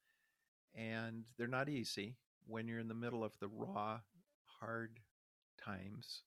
And 0.75 1.25
they're 1.37 1.47
not 1.47 1.69
easy 1.69 2.17
when 2.47 2.69
you're 2.69 2.79
in 2.79 2.89
the 2.89 2.95
middle 2.95 3.25
of 3.25 3.39
the 3.39 3.49
raw, 3.49 4.01
hard 4.61 5.01
times 5.65 6.23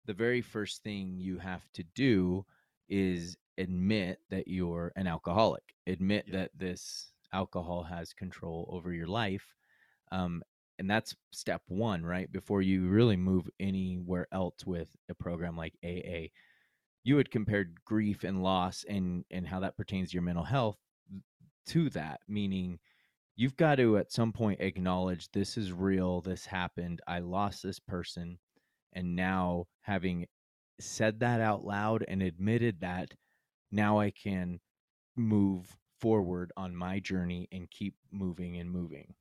the 0.06 0.14
very 0.14 0.40
first 0.40 0.82
thing 0.82 1.18
you 1.18 1.38
have 1.38 1.62
to 1.74 1.84
do 1.94 2.44
is 2.88 3.36
admit 3.58 4.20
that 4.30 4.48
you're 4.48 4.92
an 4.96 5.06
alcoholic. 5.06 5.74
Admit 5.86 6.24
yeah. 6.28 6.38
that 6.38 6.50
this 6.56 7.12
alcohol 7.32 7.82
has 7.82 8.14
control 8.14 8.66
over 8.72 8.92
your 8.92 9.06
life. 9.06 9.54
Um, 10.10 10.42
and 10.78 10.90
that's 10.90 11.14
step 11.32 11.62
one, 11.68 12.04
right? 12.04 12.30
Before 12.30 12.62
you 12.62 12.88
really 12.88 13.16
move 13.16 13.48
anywhere 13.58 14.28
else 14.32 14.64
with 14.64 14.88
a 15.08 15.14
program 15.14 15.56
like 15.56 15.74
AA. 15.84 16.28
You 17.04 17.16
had 17.16 17.30
compared 17.30 17.84
grief 17.84 18.24
and 18.24 18.42
loss 18.42 18.84
and 18.88 19.24
and 19.30 19.46
how 19.46 19.60
that 19.60 19.76
pertains 19.76 20.10
to 20.10 20.14
your 20.14 20.22
mental 20.22 20.44
health 20.44 20.76
to 21.68 21.90
that, 21.90 22.20
meaning 22.28 22.78
you've 23.36 23.56
got 23.56 23.76
to 23.76 23.98
at 23.98 24.12
some 24.12 24.32
point 24.32 24.60
acknowledge 24.60 25.30
this 25.30 25.56
is 25.56 25.72
real, 25.72 26.20
this 26.20 26.46
happened, 26.46 27.00
I 27.06 27.20
lost 27.20 27.62
this 27.62 27.78
person, 27.78 28.38
and 28.92 29.16
now 29.16 29.66
having 29.82 30.26
said 30.80 31.20
that 31.20 31.40
out 31.40 31.64
loud 31.64 32.04
and 32.08 32.22
admitted 32.22 32.80
that 32.80 33.14
now 33.70 33.98
I 33.98 34.10
can 34.10 34.60
move 35.16 35.76
forward 36.00 36.52
on 36.56 36.76
my 36.76 37.00
journey 37.00 37.48
and 37.52 37.70
keep 37.70 37.94
moving 38.12 38.58
and 38.58 38.70
moving. 38.70 39.14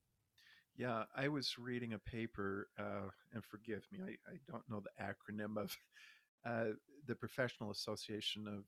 Yeah, 0.78 1.04
I 1.16 1.28
was 1.28 1.58
reading 1.58 1.94
a 1.94 2.00
paper, 2.00 2.68
uh, 2.80 3.10
and 3.34 3.44
forgive 3.44 3.84
me, 3.92 4.00
I, 4.04 4.32
I, 4.32 4.38
don't 4.50 4.64
know 4.70 4.80
the 4.80 5.04
acronym 5.04 5.58
of 5.58 5.76
uh, 6.46 6.76
the 7.08 7.16
Professional 7.16 7.72
Association 7.72 8.48
of 8.48 8.64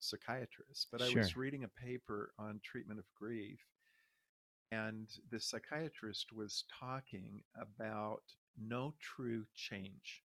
Psychiatrists, 0.00 0.86
but 0.90 1.00
sure. 1.00 1.10
I 1.10 1.20
was 1.20 1.36
reading 1.36 1.62
a 1.62 1.68
paper 1.68 2.32
on 2.38 2.60
treatment 2.64 2.98
of 2.98 3.06
grief. 3.14 3.60
And 4.72 5.08
the 5.30 5.38
psychiatrist 5.38 6.32
was 6.32 6.64
talking 6.80 7.42
about 7.56 8.22
no 8.60 8.94
true 8.98 9.44
change 9.54 10.22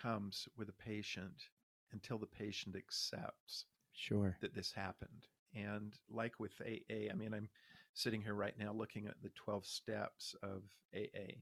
comes 0.00 0.48
with 0.56 0.68
a 0.68 0.84
patient 0.84 1.44
until 1.92 2.18
the 2.18 2.26
patient 2.26 2.76
accepts 2.76 3.66
sure 3.92 4.36
that 4.40 4.54
this 4.54 4.72
happened 4.72 5.26
and 5.54 5.94
like 6.10 6.40
with 6.40 6.52
aa 6.62 7.10
i 7.10 7.14
mean 7.14 7.34
i'm 7.34 7.48
sitting 7.94 8.22
here 8.22 8.34
right 8.34 8.58
now 8.58 8.72
looking 8.72 9.06
at 9.06 9.20
the 9.22 9.30
12 9.36 9.64
steps 9.66 10.34
of 10.42 10.62
aa 10.94 11.32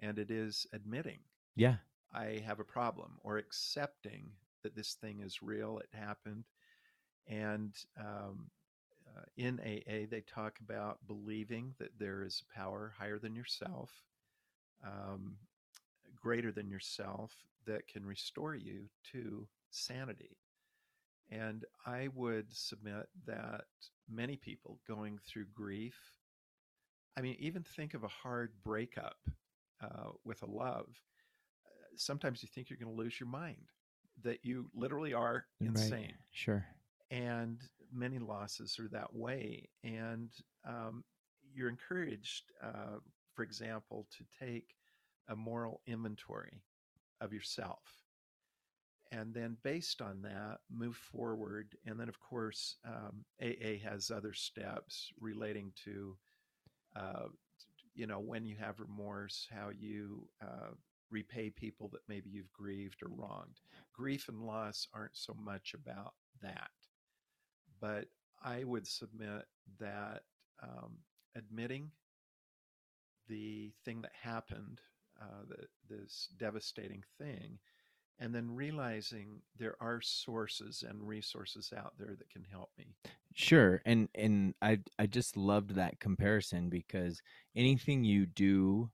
and 0.00 0.18
it 0.18 0.30
is 0.30 0.66
admitting 0.72 1.18
yeah 1.54 1.76
i 2.12 2.42
have 2.44 2.60
a 2.60 2.64
problem 2.64 3.18
or 3.22 3.38
accepting 3.38 4.30
that 4.62 4.74
this 4.76 4.94
thing 4.94 5.20
is 5.20 5.42
real 5.42 5.78
it 5.78 5.88
happened 5.92 6.44
and 7.28 7.74
um, 7.98 8.50
uh, 9.08 9.24
in 9.36 9.60
aa 9.60 10.06
they 10.10 10.22
talk 10.26 10.58
about 10.60 10.98
believing 11.06 11.74
that 11.78 11.90
there 11.98 12.22
is 12.22 12.42
a 12.42 12.58
power 12.58 12.94
higher 12.98 13.18
than 13.18 13.34
yourself 13.34 13.90
um, 14.84 15.36
greater 16.20 16.52
than 16.52 16.70
yourself 16.70 17.32
that 17.66 17.86
can 17.88 18.04
restore 18.04 18.54
you 18.54 18.88
to 19.12 19.46
sanity. 19.70 20.36
And 21.30 21.64
I 21.86 22.08
would 22.14 22.46
submit 22.52 23.08
that 23.26 23.64
many 24.08 24.36
people 24.36 24.78
going 24.86 25.18
through 25.26 25.46
grief, 25.54 25.96
I 27.16 27.20
mean, 27.20 27.36
even 27.38 27.62
think 27.62 27.94
of 27.94 28.04
a 28.04 28.08
hard 28.08 28.52
breakup 28.64 29.16
uh, 29.82 30.10
with 30.24 30.42
a 30.42 30.46
love. 30.50 30.88
Sometimes 31.96 32.42
you 32.42 32.48
think 32.54 32.70
you're 32.70 32.78
going 32.78 32.94
to 32.94 33.02
lose 33.02 33.20
your 33.20 33.28
mind, 33.28 33.70
that 34.22 34.44
you 34.44 34.70
literally 34.74 35.12
are 35.12 35.44
insane. 35.60 36.00
Right. 36.00 36.14
Sure. 36.30 36.66
And 37.10 37.60
many 37.92 38.18
losses 38.18 38.78
are 38.78 38.88
that 38.88 39.14
way. 39.14 39.68
And 39.84 40.30
um, 40.66 41.04
you're 41.54 41.68
encouraged, 41.68 42.44
uh, 42.62 42.98
for 43.34 43.42
example, 43.42 44.06
to 44.16 44.24
take 44.44 44.74
a 45.28 45.36
moral 45.36 45.82
inventory 45.86 46.62
of 47.20 47.32
yourself 47.32 48.01
and 49.12 49.34
then 49.34 49.56
based 49.62 50.00
on 50.00 50.22
that 50.22 50.58
move 50.74 50.96
forward. 50.96 51.76
And 51.86 52.00
then 52.00 52.08
of 52.08 52.18
course 52.18 52.76
um, 52.84 53.24
aa 53.40 53.78
has 53.88 54.10
other 54.10 54.32
steps 54.32 55.12
relating 55.20 55.72
to 55.84 56.16
uh, 56.96 57.28
you 57.94 58.06
know 58.06 58.18
when 58.18 58.46
you 58.46 58.56
have 58.56 58.80
remorse 58.80 59.46
how 59.54 59.70
you 59.70 60.26
uh, 60.42 60.70
repay 61.10 61.50
people 61.50 61.88
that 61.92 62.00
maybe 62.08 62.30
you've 62.30 62.52
grieved 62.52 63.02
or 63.02 63.10
wronged. 63.10 63.60
Grief 63.92 64.28
and 64.28 64.40
loss 64.42 64.88
aren't 64.94 65.16
so 65.16 65.34
much 65.38 65.74
about 65.74 66.14
that. 66.42 66.70
But 67.80 68.06
i 68.44 68.64
would 68.64 68.86
submit 68.86 69.44
that 69.78 70.22
um, 70.62 70.96
admitting 71.36 71.90
the 73.28 73.72
thing 73.84 74.02
that 74.02 74.12
happened 74.20 74.80
uh, 75.20 75.44
the, 75.48 75.94
this 75.94 76.28
devastating 76.38 77.02
thing 77.18 77.58
and 78.22 78.32
then 78.32 78.54
realizing 78.54 79.42
there 79.58 79.74
are 79.80 80.00
sources 80.00 80.84
and 80.88 81.02
resources 81.06 81.72
out 81.76 81.92
there 81.98 82.14
that 82.16 82.30
can 82.30 82.44
help 82.44 82.70
me. 82.78 82.86
Sure 83.34 83.80
and 83.86 84.08
and 84.14 84.54
i 84.62 84.78
i 84.98 85.06
just 85.06 85.36
loved 85.36 85.74
that 85.74 85.98
comparison 85.98 86.68
because 86.68 87.22
anything 87.56 88.04
you 88.04 88.26
do 88.26 88.90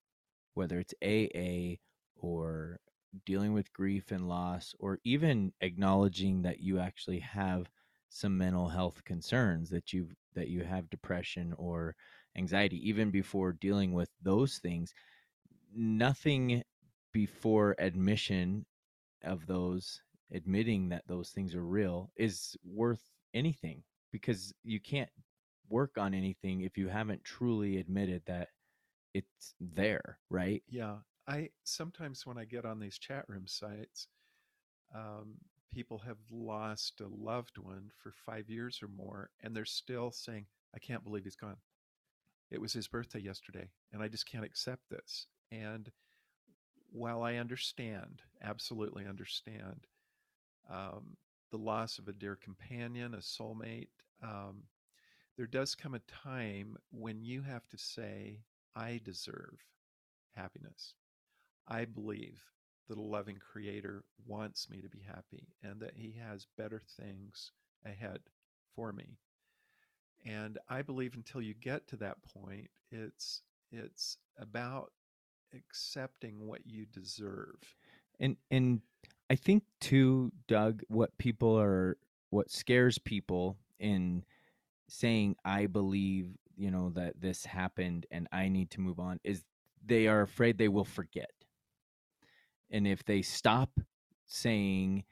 whether 0.55 0.79
it's 0.79 0.95
aa 1.05 1.75
or 2.17 2.79
dealing 3.27 3.53
with 3.53 3.73
grief 3.73 4.13
and 4.13 4.29
loss 4.29 4.75
or 4.79 5.01
even 5.05 5.53
acknowledging 5.61 6.43
that 6.43 6.61
you 6.61 6.79
actually 6.79 7.19
have 7.19 7.69
some 8.11 8.39
mental 8.39 8.69
health 8.69 9.05
concerns 9.05 9.69
that 9.71 9.93
you 9.93 10.09
that 10.35 10.49
you 10.49 10.63
have 10.63 10.89
depression 10.89 11.53
or 11.59 11.97
anxiety 12.37 12.77
even 12.89 13.11
before 13.11 13.53
dealing 13.53 13.93
with 13.93 14.09
those 14.23 14.59
things 14.59 14.95
nothing 15.75 16.63
before 17.13 17.75
admission 17.79 18.65
of 19.25 19.47
those 19.47 20.01
admitting 20.33 20.89
that 20.91 21.07
those 21.07 21.31
things 21.31 21.55
are 21.55 21.65
real 21.65 22.11
is 22.17 22.57
worth 22.65 23.03
anything 23.35 23.83
because 24.13 24.53
you 24.63 24.81
can't 24.81 25.11
work 25.69 25.99
on 25.99 26.15
anything 26.15 26.63
if 26.63 26.77
you 26.79 26.89
haven't 26.89 27.25
truly 27.25 27.79
admitted 27.79 28.23
that 28.27 28.49
it's 29.15 29.55
there 29.61 30.19
right? 30.31 30.63
Yeah 30.69 30.97
i 31.29 31.51
sometimes 31.63 32.27
when 32.27 32.39
i 32.39 32.45
get 32.45 32.65
on 32.65 32.81
these 32.81 32.99
chat 32.99 33.25
room 33.29 33.47
sites 33.47 34.09
um, 34.95 35.35
people 35.73 35.99
have 35.99 36.17
lost 36.31 37.01
a 37.01 37.07
loved 37.07 37.59
one 37.59 37.91
for 38.03 38.13
five 38.25 38.49
years 38.49 38.81
or 38.83 38.89
more 38.89 39.31
and 39.43 39.55
they're 39.55 39.65
still 39.67 40.11
saying 40.11 40.47
i 40.75 40.79
can't 40.79 41.05
believe 41.05 41.25
he's 41.25 41.37
gone. 41.37 41.57
It 42.51 42.61
was 42.61 42.73
his 42.73 42.89
birthday 42.89 43.21
yesterday 43.21 43.69
and 43.93 44.03
i 44.03 44.09
just 44.09 44.29
can't 44.29 44.45
accept 44.45 44.83
this. 44.91 45.27
And 45.53 45.91
while 46.91 47.23
I 47.23 47.37
understand, 47.37 48.23
absolutely 48.43 49.07
understand, 49.07 49.87
um, 50.71 51.17
the 51.51 51.59
loss 51.59 51.99
of 51.99 52.09
a 52.09 52.13
dear 52.13 52.37
companion, 52.37 53.15
a 53.15 53.19
soulmate, 53.19 53.89
um, 54.23 54.65
there 55.37 55.47
does 55.47 55.75
come 55.75 55.95
a 55.95 56.01
time 56.01 56.77
when 56.91 57.23
you 57.23 57.43
have 57.43 57.67
to 57.69 57.79
say, 57.79 58.41
I 58.75 59.01
deserve 59.05 59.59
happiness. 60.35 60.95
I 61.67 61.85
believe 61.85 62.43
that 62.89 62.99
a 62.99 63.03
loving 63.03 63.37
creator 63.37 64.05
wants 64.27 64.69
me 64.71 64.81
to 64.81 64.89
be 64.89 65.03
happy 65.07 65.49
and 65.63 65.81
that 65.81 65.95
he 65.95 66.17
has 66.21 66.47
better 66.57 66.83
things 67.01 67.53
ahead 67.85 68.21
for 68.75 68.93
me. 68.93 69.19
And 70.27 70.59
I 70.69 70.83
believe 70.83 71.15
until 71.15 71.41
you 71.41 71.55
get 71.55 71.87
to 71.89 71.97
that 71.99 72.17
point, 72.35 72.69
it's 72.91 73.43
it's 73.71 74.17
about 74.39 74.93
accepting 75.55 76.47
what 76.47 76.67
you 76.67 76.87
deserve. 76.87 77.57
And 78.21 78.37
and 78.51 78.81
I 79.31 79.37
think 79.37 79.65
too, 79.81 80.33
Doug, 80.49 80.83
what 80.89 81.17
people 81.19 81.59
are 81.59 81.97
what 82.31 82.51
scares 82.51 82.99
people 82.99 83.59
in 83.79 84.25
saying 84.89 85.37
I 85.45 85.67
believe, 85.67 86.29
you 86.57 86.71
know, 86.71 86.91
that 86.91 87.21
this 87.21 87.45
happened 87.45 88.07
and 88.11 88.29
I 88.33 88.49
need 88.49 88.71
to 88.73 88.81
move 88.81 89.01
on 89.01 89.21
is 89.25 89.45
they 89.85 90.09
are 90.09 90.23
afraid 90.23 90.59
they 90.59 90.69
will 90.69 90.85
forget. 90.85 91.31
and 92.71 92.87
if 92.87 93.05
they 93.05 93.23
stop 93.23 93.81
saying 94.27 95.05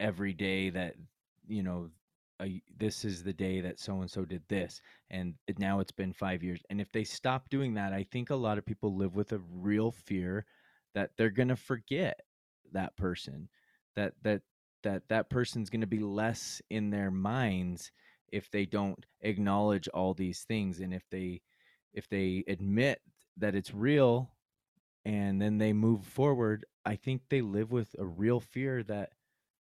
every 0.00 0.32
day 0.32 0.70
that 0.70 0.94
you 1.48 1.62
know 1.62 1.90
uh, 2.40 2.46
this 2.78 3.04
is 3.04 3.22
the 3.22 3.32
day 3.32 3.60
that 3.60 3.80
so 3.80 4.00
and 4.00 4.10
so 4.10 4.24
did 4.24 4.42
this 4.48 4.80
and 5.10 5.34
now 5.58 5.80
it's 5.80 5.92
been 5.92 6.12
5 6.12 6.42
years 6.42 6.60
and 6.70 6.80
if 6.80 6.92
they 6.92 7.04
stop 7.04 7.48
doing 7.48 7.74
that 7.74 7.92
i 7.92 8.02
think 8.02 8.30
a 8.30 8.36
lot 8.36 8.58
of 8.58 8.66
people 8.66 8.94
live 8.94 9.14
with 9.14 9.32
a 9.32 9.40
real 9.52 9.90
fear 9.90 10.44
that 10.94 11.10
they're 11.16 11.30
going 11.30 11.48
to 11.48 11.56
forget 11.56 12.20
that 12.72 12.96
person 12.96 13.48
that 13.94 14.12
that 14.22 14.42
that 14.82 15.02
that 15.08 15.30
person's 15.30 15.70
going 15.70 15.80
to 15.80 15.86
be 15.86 15.98
less 15.98 16.60
in 16.70 16.90
their 16.90 17.10
minds 17.10 17.90
if 18.32 18.50
they 18.50 18.66
don't 18.66 19.06
acknowledge 19.22 19.88
all 19.88 20.14
these 20.14 20.42
things 20.42 20.80
and 20.80 20.92
if 20.92 21.04
they 21.10 21.40
if 21.94 22.08
they 22.08 22.44
admit 22.48 23.00
that 23.36 23.54
it's 23.54 23.72
real 23.72 24.30
and 25.04 25.40
then 25.40 25.58
they 25.58 25.72
move 25.72 26.04
forward 26.04 26.64
i 26.84 26.96
think 26.96 27.22
they 27.28 27.40
live 27.40 27.70
with 27.70 27.94
a 27.98 28.04
real 28.04 28.40
fear 28.40 28.82
that 28.82 29.10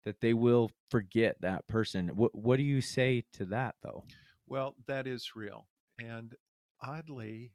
that 0.04 0.20
they 0.20 0.32
will 0.34 0.70
forget 0.90 1.36
that 1.40 1.66
person 1.68 2.08
what 2.14 2.34
what 2.34 2.56
do 2.56 2.62
you 2.62 2.80
say 2.80 3.24
to 3.32 3.44
that 3.44 3.74
though 3.82 4.04
Well, 4.46 4.74
that 4.86 5.06
is 5.06 5.32
real. 5.36 5.66
And 5.98 6.34
oddly, 6.80 7.52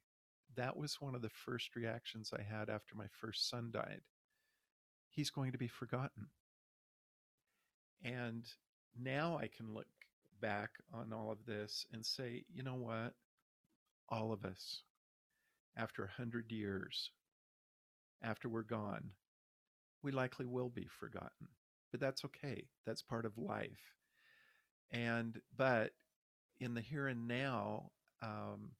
that 0.55 0.77
was 0.77 1.01
one 1.01 1.15
of 1.15 1.21
the 1.23 1.29
first 1.29 1.75
reactions 1.75 2.31
I 2.37 2.43
had 2.43 2.69
after 2.69 2.95
my 2.95 3.07
first 3.19 3.49
son 3.49 3.71
died. 3.71 4.01
He's 5.09 5.31
going 5.31 5.53
to 5.53 5.57
be 5.57 5.67
forgotten. 5.67 6.27
And 8.03 8.45
now 8.99 9.37
I 9.41 9.47
can 9.47 9.73
look 9.73 9.87
back 10.41 10.71
on 10.93 11.13
all 11.13 11.31
of 11.31 11.45
this 11.45 11.85
and 11.91 12.05
say, 12.05 12.43
you 12.53 12.61
know 12.61 12.75
what? 12.75 13.13
All 14.09 14.31
of 14.31 14.45
us, 14.45 14.83
after 15.75 16.03
a 16.03 16.11
hundred 16.21 16.51
years, 16.51 17.09
after 18.21 18.49
we're 18.49 18.61
gone, 18.63 19.11
we 20.03 20.11
likely 20.11 20.45
will 20.45 20.69
be 20.69 20.87
forgotten. 20.99 21.47
But 21.93 21.99
that's 21.99 22.25
okay. 22.25 22.65
That's 22.87 23.03
part 23.03 23.23
of 23.25 23.37
life. 23.37 23.93
And, 24.91 25.39
but 25.55 25.91
in 26.59 26.73
the 26.73 26.81
here 26.81 27.07
and 27.07 27.27
now, 27.27 27.91
um, 28.23 28.71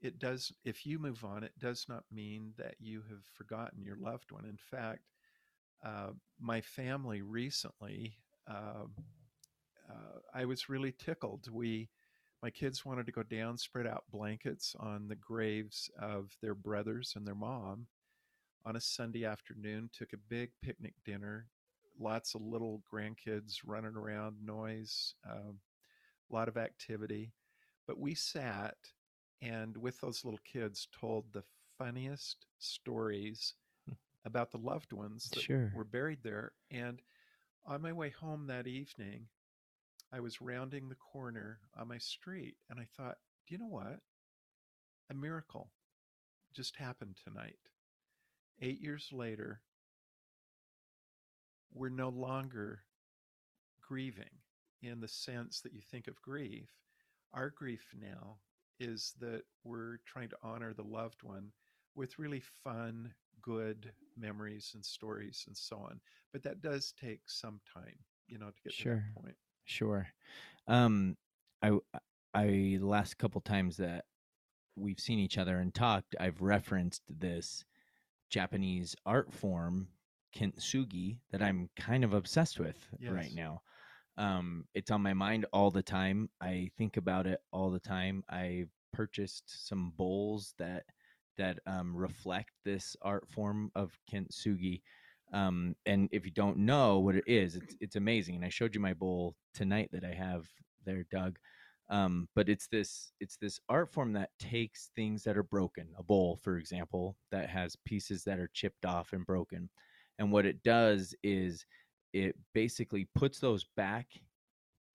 it 0.00 0.18
does, 0.18 0.52
if 0.64 0.84
you 0.84 0.98
move 0.98 1.24
on, 1.24 1.44
it 1.44 1.56
does 1.60 1.86
not 1.88 2.02
mean 2.12 2.54
that 2.58 2.74
you 2.80 3.02
have 3.08 3.24
forgotten 3.34 3.84
your 3.84 3.96
loved 4.00 4.32
one. 4.32 4.44
In 4.44 4.58
fact, 4.58 5.02
uh, 5.84 6.10
my 6.40 6.60
family 6.60 7.22
recently, 7.22 8.16
uh, 8.50 8.86
uh, 9.88 10.18
I 10.34 10.44
was 10.44 10.68
really 10.68 10.92
tickled. 10.92 11.48
We, 11.52 11.88
my 12.42 12.50
kids 12.50 12.84
wanted 12.84 13.06
to 13.06 13.12
go 13.12 13.22
down, 13.22 13.58
spread 13.58 13.86
out 13.86 14.02
blankets 14.10 14.74
on 14.80 15.06
the 15.06 15.16
graves 15.16 15.88
of 16.00 16.36
their 16.42 16.54
brothers 16.54 17.12
and 17.14 17.24
their 17.24 17.36
mom 17.36 17.86
on 18.66 18.74
a 18.74 18.80
Sunday 18.80 19.24
afternoon, 19.24 19.88
took 19.92 20.12
a 20.12 20.28
big 20.28 20.50
picnic 20.62 20.94
dinner, 21.04 21.46
lots 21.98 22.34
of 22.34 22.42
little 22.42 22.82
grandkids 22.92 23.60
running 23.64 23.96
around, 23.96 24.44
noise, 24.44 25.14
um, 25.28 25.60
a 26.30 26.34
lot 26.34 26.48
of 26.48 26.56
activity. 26.56 27.34
But 27.86 27.98
we 27.98 28.14
sat 28.14 28.76
and 29.42 29.76
with 29.76 30.00
those 30.00 30.24
little 30.24 30.40
kids 30.44 30.88
told 30.92 31.32
the 31.32 31.44
funniest 31.78 32.46
stories 32.58 33.54
Hmm. 33.86 33.94
about 34.24 34.50
the 34.52 34.58
loved 34.58 34.92
ones 34.92 35.32
that 35.34 35.46
sure 35.46 35.72
were 35.72 35.84
buried 35.84 36.22
there. 36.22 36.52
And 36.70 37.02
on 37.64 37.82
my 37.82 37.92
way 37.92 38.10
home 38.10 38.46
that 38.46 38.66
evening, 38.66 39.28
I 40.12 40.20
was 40.20 40.40
rounding 40.40 40.88
the 40.88 40.96
corner 40.96 41.60
on 41.74 41.88
my 41.88 41.98
street 41.98 42.56
and 42.70 42.80
I 42.80 42.84
thought, 42.84 43.18
do 43.46 43.54
you 43.54 43.58
know 43.58 43.66
what? 43.68 44.00
A 45.10 45.14
miracle 45.14 45.74
just 46.52 46.76
happened 46.76 47.16
tonight. 47.16 47.58
Eight 48.58 48.80
years 48.80 49.12
later, 49.12 49.62
we're 51.72 51.88
no 51.88 52.08
longer 52.08 52.82
grieving 53.80 54.30
in 54.82 55.00
the 55.00 55.08
sense 55.08 55.60
that 55.60 55.72
you 55.72 55.80
think 55.80 56.06
of 56.08 56.20
grief. 56.22 56.68
Our 57.32 57.50
grief 57.50 57.86
now 57.98 58.36
is 58.80 59.14
that 59.20 59.42
we're 59.64 59.98
trying 60.06 60.28
to 60.30 60.36
honor 60.42 60.72
the 60.72 60.82
loved 60.82 61.22
one 61.22 61.50
with 61.94 62.18
really 62.18 62.42
fun, 62.64 63.12
good 63.42 63.92
memories 64.16 64.72
and 64.74 64.84
stories 64.84 65.44
and 65.46 65.56
so 65.56 65.76
on. 65.78 66.00
But 66.32 66.42
that 66.44 66.62
does 66.62 66.92
take 67.00 67.22
some 67.26 67.60
time, 67.74 67.96
you 68.28 68.38
know, 68.38 68.46
to 68.50 68.62
get 68.62 68.76
to 68.76 68.82
sure 68.82 69.04
that 69.14 69.22
point. 69.22 69.36
sure 69.64 70.08
um 70.66 71.16
i 71.62 71.72
i 72.34 72.78
last 72.80 73.18
couple 73.18 73.40
times 73.40 73.76
that 73.78 74.04
we've 74.76 75.00
seen 75.00 75.18
each 75.18 75.38
other 75.38 75.58
and 75.58 75.74
talked 75.74 76.14
i've 76.20 76.40
referenced 76.40 77.02
this 77.08 77.64
japanese 78.30 78.94
art 79.04 79.32
form 79.32 79.88
kintsugi 80.36 81.18
that 81.30 81.42
i'm 81.42 81.68
kind 81.76 82.04
of 82.04 82.14
obsessed 82.14 82.58
with 82.60 82.86
right 83.12 83.34
now. 83.34 83.62
Um 84.16 84.64
it's 84.74 84.90
on 84.90 85.02
my 85.02 85.14
mind 85.14 85.46
all 85.52 85.70
the 85.70 85.82
time. 85.82 86.28
I 86.40 86.70
think 86.76 86.96
about 86.96 87.26
it 87.26 87.40
all 87.52 87.70
the 87.70 87.80
time. 87.80 88.24
I 88.28 88.66
purchased 88.92 89.68
some 89.68 89.92
bowls 89.96 90.54
that 90.58 90.84
that 91.36 91.58
um, 91.66 91.94
reflect 91.96 92.50
this 92.64 92.96
art 93.02 93.28
form 93.28 93.70
of 93.76 93.96
kintsugi. 94.12 94.82
Um, 95.32 95.76
and 95.86 96.08
if 96.10 96.24
you 96.24 96.32
don't 96.32 96.58
know 96.58 96.98
what 96.98 97.14
it 97.14 97.24
is 97.26 97.54
it's 97.54 97.76
it's 97.80 97.96
amazing 97.96 98.34
and 98.34 98.44
i 98.44 98.48
showed 98.48 98.74
you 98.74 98.80
my 98.80 98.94
bowl 98.94 99.36
tonight 99.52 99.90
that 99.92 100.02
i 100.04 100.14
have 100.14 100.46
there 100.84 101.04
doug. 101.10 101.38
Um, 101.90 102.28
but 102.34 102.48
it's 102.48 102.66
this 102.66 103.12
it's 103.20 103.36
this 103.36 103.60
art 103.68 103.90
form 103.92 104.12
that 104.14 104.30
takes 104.38 104.90
things 104.94 105.22
that 105.24 105.36
are 105.38 105.42
broken 105.42 105.88
a 105.98 106.02
bowl 106.02 106.36
for 106.42 106.58
example 106.58 107.16
that 107.30 107.48
has 107.48 107.76
pieces 107.84 108.24
that 108.24 108.38
are 108.38 108.50
chipped 108.52 108.84
off 108.84 109.12
and 109.12 109.24
broken 109.24 109.70
and 110.18 110.32
what 110.32 110.46
it 110.46 110.62
does 110.62 111.14
is 111.22 111.64
it 112.12 112.36
basically 112.54 113.08
puts 113.14 113.38
those 113.38 113.66
back 113.76 114.06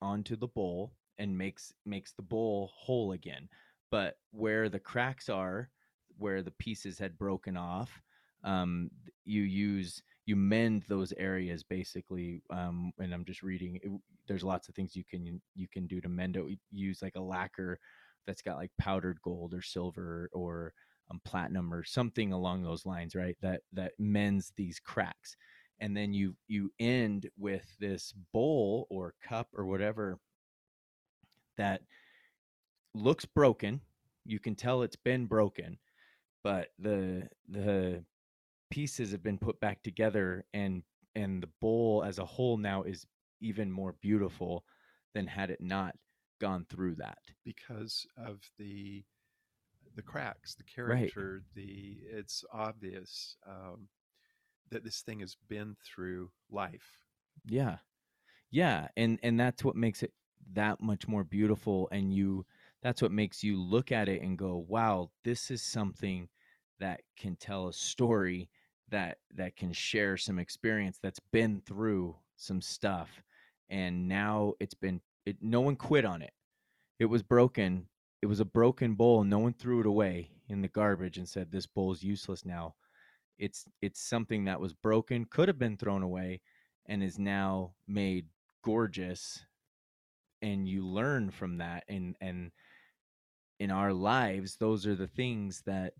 onto 0.01 0.35
the 0.35 0.47
bowl 0.47 0.93
and 1.17 1.37
makes 1.37 1.73
makes 1.85 2.13
the 2.13 2.21
bowl 2.21 2.71
whole 2.75 3.11
again. 3.13 3.47
But 3.91 4.15
where 4.31 4.69
the 4.69 4.79
cracks 4.79 5.29
are 5.29 5.69
where 6.17 6.41
the 6.41 6.51
pieces 6.51 6.99
had 6.99 7.17
broken 7.17 7.57
off 7.57 8.01
um, 8.43 8.89
you 9.25 9.43
use 9.43 10.01
you 10.25 10.35
mend 10.35 10.83
those 10.87 11.13
areas 11.17 11.63
basically 11.63 12.41
um, 12.51 12.91
and 12.99 13.13
i'm 13.13 13.25
just 13.25 13.41
reading 13.41 13.79
it, 13.81 13.91
there's 14.27 14.43
lots 14.43 14.69
of 14.69 14.75
things 14.75 14.95
you 14.95 15.03
can 15.03 15.41
you 15.55 15.67
can 15.71 15.87
do 15.87 16.01
to 16.01 16.09
mend 16.09 16.37
it. 16.37 16.43
Use 16.71 17.01
like 17.01 17.15
a 17.15 17.21
lacquer 17.21 17.79
that's 18.25 18.41
got 18.41 18.57
like 18.57 18.71
powdered 18.79 19.19
gold 19.21 19.53
or 19.53 19.61
silver 19.61 20.29
or 20.33 20.73
um, 21.13 21.21
platinum 21.25 21.73
or 21.73 21.83
something 21.83 22.33
along 22.33 22.63
those 22.63 22.85
lines 22.85 23.15
right 23.15 23.37
that 23.41 23.61
that 23.73 23.93
mends 23.99 24.51
these 24.57 24.79
cracks. 24.79 25.35
And 25.79 25.95
then 25.95 26.13
you 26.13 26.35
you 26.47 26.71
end 26.79 27.29
with 27.37 27.65
this 27.79 28.13
bowl 28.33 28.87
or 28.89 29.13
cup 29.23 29.47
or 29.55 29.65
whatever 29.65 30.19
that 31.57 31.81
looks 32.93 33.25
broken. 33.25 33.81
You 34.25 34.39
can 34.39 34.55
tell 34.55 34.81
it's 34.81 34.95
been 34.95 35.25
broken 35.25 35.77
but 36.43 36.69
the 36.77 37.27
the 37.49 38.03
pieces 38.69 39.11
have 39.11 39.23
been 39.23 39.37
put 39.37 39.59
back 39.59 39.81
together 39.81 40.45
and 40.53 40.83
and 41.15 41.41
the 41.41 41.49
bowl 41.61 42.03
as 42.05 42.19
a 42.19 42.25
whole 42.25 42.57
now 42.57 42.83
is 42.83 43.05
even 43.39 43.71
more 43.71 43.95
beautiful 44.01 44.63
than 45.13 45.27
had 45.27 45.49
it 45.49 45.61
not 45.61 45.95
gone 46.41 46.65
through 46.69 46.95
that. 46.95 47.19
Because 47.45 48.05
of 48.17 48.39
the 48.57 49.03
the 49.95 50.01
cracks, 50.01 50.55
the 50.55 50.63
right. 50.83 51.13
character, 51.13 51.43
the 51.55 51.97
it's 52.11 52.43
obvious 52.51 53.37
um, 53.47 53.87
that 54.71 54.83
this 54.83 55.01
thing 55.01 55.19
has 55.19 55.35
been 55.49 55.75
through 55.85 56.31
life. 56.51 56.99
yeah. 57.45 57.77
Yeah 58.51 58.87
and 58.95 59.19
and 59.23 59.39
that's 59.39 59.63
what 59.63 59.75
makes 59.75 60.03
it 60.03 60.13
that 60.53 60.81
much 60.81 61.07
more 61.07 61.23
beautiful 61.23 61.87
and 61.91 62.13
you 62.13 62.45
that's 62.83 63.01
what 63.01 63.11
makes 63.11 63.43
you 63.43 63.59
look 63.59 63.91
at 63.91 64.07
it 64.09 64.21
and 64.21 64.37
go 64.37 64.63
wow 64.67 65.09
this 65.23 65.49
is 65.49 65.63
something 65.63 66.27
that 66.79 67.01
can 67.17 67.35
tell 67.35 67.67
a 67.69 67.73
story 67.73 68.49
that 68.89 69.17
that 69.35 69.55
can 69.55 69.73
share 69.73 70.17
some 70.17 70.37
experience 70.37 70.99
that's 71.01 71.19
been 71.31 71.61
through 71.65 72.15
some 72.35 72.61
stuff. 72.61 73.23
And 73.69 74.07
now 74.07 74.53
it's 74.59 74.73
been 74.73 75.01
it, 75.25 75.37
no 75.41 75.61
one 75.61 75.75
quit 75.75 76.05
on 76.05 76.21
it. 76.21 76.33
It 76.99 77.05
was 77.05 77.23
broken 77.23 77.87
it 78.23 78.29
was 78.29 78.39
a 78.39 78.45
broken 78.45 78.93
bowl 78.93 79.21
no 79.25 79.37
one 79.37 79.51
threw 79.51 79.81
it 79.81 79.85
away 79.85 80.29
in 80.47 80.61
the 80.61 80.67
garbage 80.69 81.17
and 81.17 81.27
said 81.27 81.51
this 81.51 81.67
bowl's 81.67 82.01
useless 82.01 82.45
now 82.45 82.73
it's 83.37 83.65
it's 83.81 83.99
something 83.99 84.45
that 84.45 84.61
was 84.61 84.73
broken 84.73 85.25
could 85.29 85.49
have 85.49 85.59
been 85.59 85.75
thrown 85.75 86.01
away 86.01 86.39
and 86.85 87.03
is 87.03 87.19
now 87.19 87.73
made 87.85 88.25
gorgeous 88.63 89.45
and 90.41 90.69
you 90.69 90.87
learn 90.87 91.29
from 91.31 91.57
that 91.57 91.83
and 91.89 92.15
and 92.21 92.49
in 93.59 93.69
our 93.69 93.91
lives 93.91 94.55
those 94.55 94.87
are 94.87 94.95
the 94.95 95.05
things 95.05 95.61
that 95.65 95.91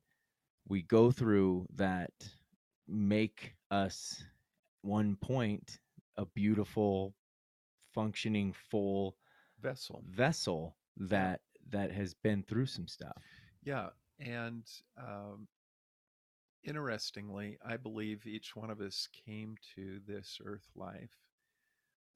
we 0.70 0.82
go 0.82 1.12
through 1.12 1.68
that 1.76 2.14
make 2.88 3.54
us 3.70 4.24
one 4.82 5.18
point 5.18 5.78
a 6.16 6.26
beautiful 6.26 7.14
functioning 7.94 8.56
full 8.72 9.18
Vessel. 9.62 10.04
vessel 10.10 10.78
that 10.98 11.42
that 11.74 11.92
has 11.92 12.14
been 12.14 12.44
through 12.44 12.66
some 12.68 12.88
stuff 12.88 13.22
Yeah. 13.66 13.90
And 14.20 14.64
um, 14.98 15.48
interestingly, 16.64 17.58
I 17.66 17.78
believe 17.78 18.26
each 18.26 18.56
one 18.56 18.70
of 18.70 18.80
us 18.80 19.08
came 19.26 19.56
to 19.76 20.00
this 20.08 20.40
earth 20.46 20.70
life 20.76 21.18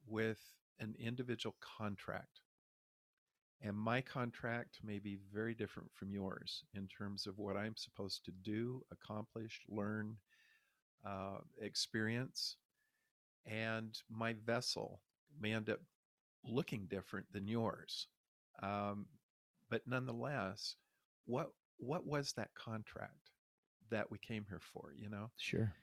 with 0.07 0.39
an 0.79 0.95
individual 0.99 1.55
contract. 1.59 2.41
And 3.61 3.75
my 3.75 4.01
contract 4.01 4.79
may 4.83 4.99
be 4.99 5.17
very 5.33 5.55
different 5.55 5.89
from 5.95 6.11
yours 6.11 6.63
in 6.75 6.87
terms 6.87 7.25
of 7.25 7.39
what 7.39 7.57
I'm 7.57 7.75
supposed 7.75 8.23
to 8.25 8.31
do, 8.31 8.83
accomplish, 8.91 9.61
learn, 9.67 10.17
uh, 11.05 11.39
experience. 11.59 12.57
And 13.45 13.97
my 14.09 14.35
vessel 14.45 15.01
may 15.39 15.53
end 15.53 15.69
up 15.69 15.79
looking 16.43 16.85
different 16.85 17.25
than 17.31 17.47
yours. 17.47 18.07
Um, 18.61 19.07
but 19.69 19.81
nonetheless, 19.87 20.75
what 21.25 21.51
what 21.77 22.05
was 22.05 22.33
that 22.33 22.53
contract 22.55 23.31
that 23.89 24.09
we 24.11 24.17
came 24.17 24.45
here 24.49 24.61
for? 24.61 24.93
You 24.95 25.09
know, 25.09 25.31
Sure. 25.37 25.73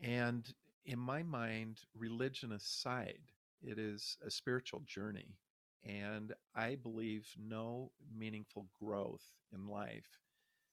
and 0.00 0.52
in 0.84 0.98
my 0.98 1.22
mind, 1.22 1.80
religion 1.94 2.52
aside, 2.52 3.20
it 3.62 3.78
is 3.78 4.16
a 4.26 4.30
spiritual 4.30 4.80
journey. 4.86 5.36
And 5.84 6.34
I 6.54 6.74
believe 6.76 7.26
no 7.38 7.92
meaningful 8.14 8.68
growth 8.78 9.24
in 9.52 9.66
life 9.66 10.20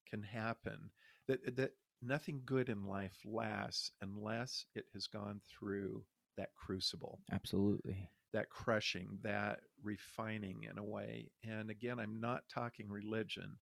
can 0.10 0.22
happen, 0.22 0.92
that, 1.28 1.56
that 1.56 1.72
nothing 2.02 2.42
good 2.46 2.70
in 2.70 2.86
life 2.86 3.18
lasts 3.26 3.92
unless 4.02 4.66
it 4.76 4.86
has 4.94 5.08
gone 5.08 5.42
through 5.50 6.04
that 6.38 6.50
crucible, 6.56 7.20
Absolutely. 7.32 8.10
That 8.38 8.52
crushing, 8.52 9.18
that 9.24 9.62
refining 9.84 10.68
in 10.70 10.78
a 10.78 10.84
way. 10.84 11.32
And 11.44 11.72
again, 11.72 12.00
I'm 12.00 12.22
not 12.22 12.44
talking 12.54 12.88
religion, 12.88 13.58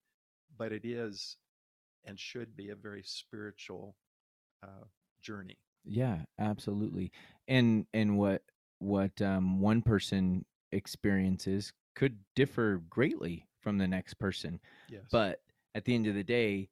but 0.58 0.74
it 0.74 0.84
is 0.84 1.38
and 2.04 2.20
should 2.20 2.58
be 2.58 2.70
a 2.70 2.76
very 2.76 3.02
spiritual 3.06 3.96
uh, 4.62 4.84
journey. 5.22 5.58
Yeah, 5.86 6.18
absolutely. 6.40 7.14
And 7.48 7.86
and 7.94 8.18
what 8.18 8.42
what 8.80 9.22
um, 9.22 9.62
one 9.62 9.82
person 9.82 10.44
experiences 10.74 11.72
could 11.96 12.18
differ 12.36 12.82
greatly 12.90 13.48
from 13.62 13.78
the 13.78 13.88
next 13.88 14.16
person. 14.16 14.60
Yes. 14.90 15.04
But 15.10 15.40
at 15.74 15.86
the 15.86 15.96
end 15.96 16.08
of 16.08 16.16
the 16.16 16.24
day, 16.24 16.68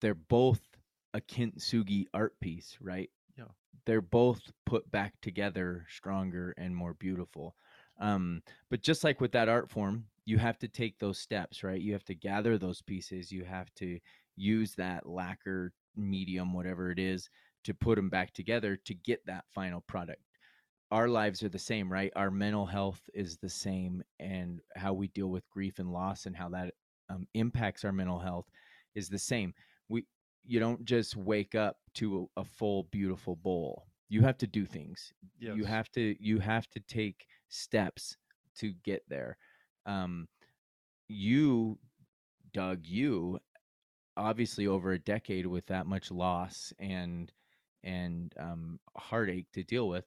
they're 0.00 0.14
both 0.14 0.62
a 1.12 1.20
kintsugi 1.20 2.06
art 2.14 2.40
piece, 2.40 2.78
right? 2.80 3.10
They're 3.86 4.00
both 4.00 4.40
put 4.66 4.90
back 4.90 5.14
together 5.22 5.86
stronger 5.88 6.54
and 6.58 6.74
more 6.74 6.94
beautiful. 6.94 7.54
Um, 8.00 8.42
but 8.70 8.82
just 8.82 9.02
like 9.02 9.20
with 9.20 9.32
that 9.32 9.48
art 9.48 9.70
form, 9.70 10.04
you 10.24 10.38
have 10.38 10.58
to 10.58 10.68
take 10.68 10.98
those 10.98 11.18
steps, 11.18 11.64
right? 11.64 11.80
You 11.80 11.92
have 11.94 12.04
to 12.04 12.14
gather 12.14 12.58
those 12.58 12.82
pieces. 12.82 13.32
You 13.32 13.44
have 13.44 13.72
to 13.76 13.98
use 14.36 14.74
that 14.74 15.08
lacquer 15.08 15.72
medium, 15.96 16.52
whatever 16.52 16.90
it 16.90 16.98
is, 16.98 17.28
to 17.64 17.74
put 17.74 17.96
them 17.96 18.10
back 18.10 18.32
together 18.32 18.76
to 18.84 18.94
get 18.94 19.24
that 19.26 19.44
final 19.54 19.80
product. 19.88 20.22
Our 20.90 21.08
lives 21.08 21.42
are 21.42 21.48
the 21.48 21.58
same, 21.58 21.92
right? 21.92 22.12
Our 22.16 22.30
mental 22.30 22.66
health 22.66 23.00
is 23.14 23.36
the 23.36 23.48
same, 23.48 24.02
and 24.20 24.60
how 24.76 24.92
we 24.92 25.08
deal 25.08 25.28
with 25.28 25.48
grief 25.50 25.78
and 25.78 25.92
loss 25.92 26.26
and 26.26 26.36
how 26.36 26.48
that 26.50 26.74
um, 27.10 27.26
impacts 27.34 27.84
our 27.84 27.92
mental 27.92 28.18
health 28.18 28.46
is 28.94 29.08
the 29.08 29.18
same. 29.18 29.52
We 29.88 30.04
you 30.48 30.58
don't 30.58 30.84
just 30.84 31.14
wake 31.14 31.54
up 31.54 31.76
to 31.94 32.28
a, 32.36 32.40
a 32.40 32.44
full 32.44 32.84
beautiful 32.84 33.36
bowl. 33.36 33.86
You 34.08 34.22
have 34.22 34.38
to 34.38 34.46
do 34.46 34.64
things. 34.64 35.12
yes. 35.38 35.54
You 35.54 35.64
have 35.64 35.90
to 35.92 36.16
you 36.18 36.38
have 36.38 36.68
to 36.70 36.80
take 36.80 37.26
steps 37.50 38.16
to 38.56 38.72
get 38.82 39.02
there. 39.08 39.36
Um, 39.84 40.26
you, 41.08 41.78
Doug, 42.52 42.86
you 42.86 43.38
obviously 44.16 44.66
over 44.66 44.92
a 44.92 44.98
decade 44.98 45.46
with 45.46 45.66
that 45.66 45.86
much 45.86 46.10
loss 46.10 46.72
and 46.78 47.30
and 47.84 48.32
um, 48.40 48.80
heartache 48.96 49.46
to 49.52 49.62
deal 49.62 49.86
with, 49.86 50.06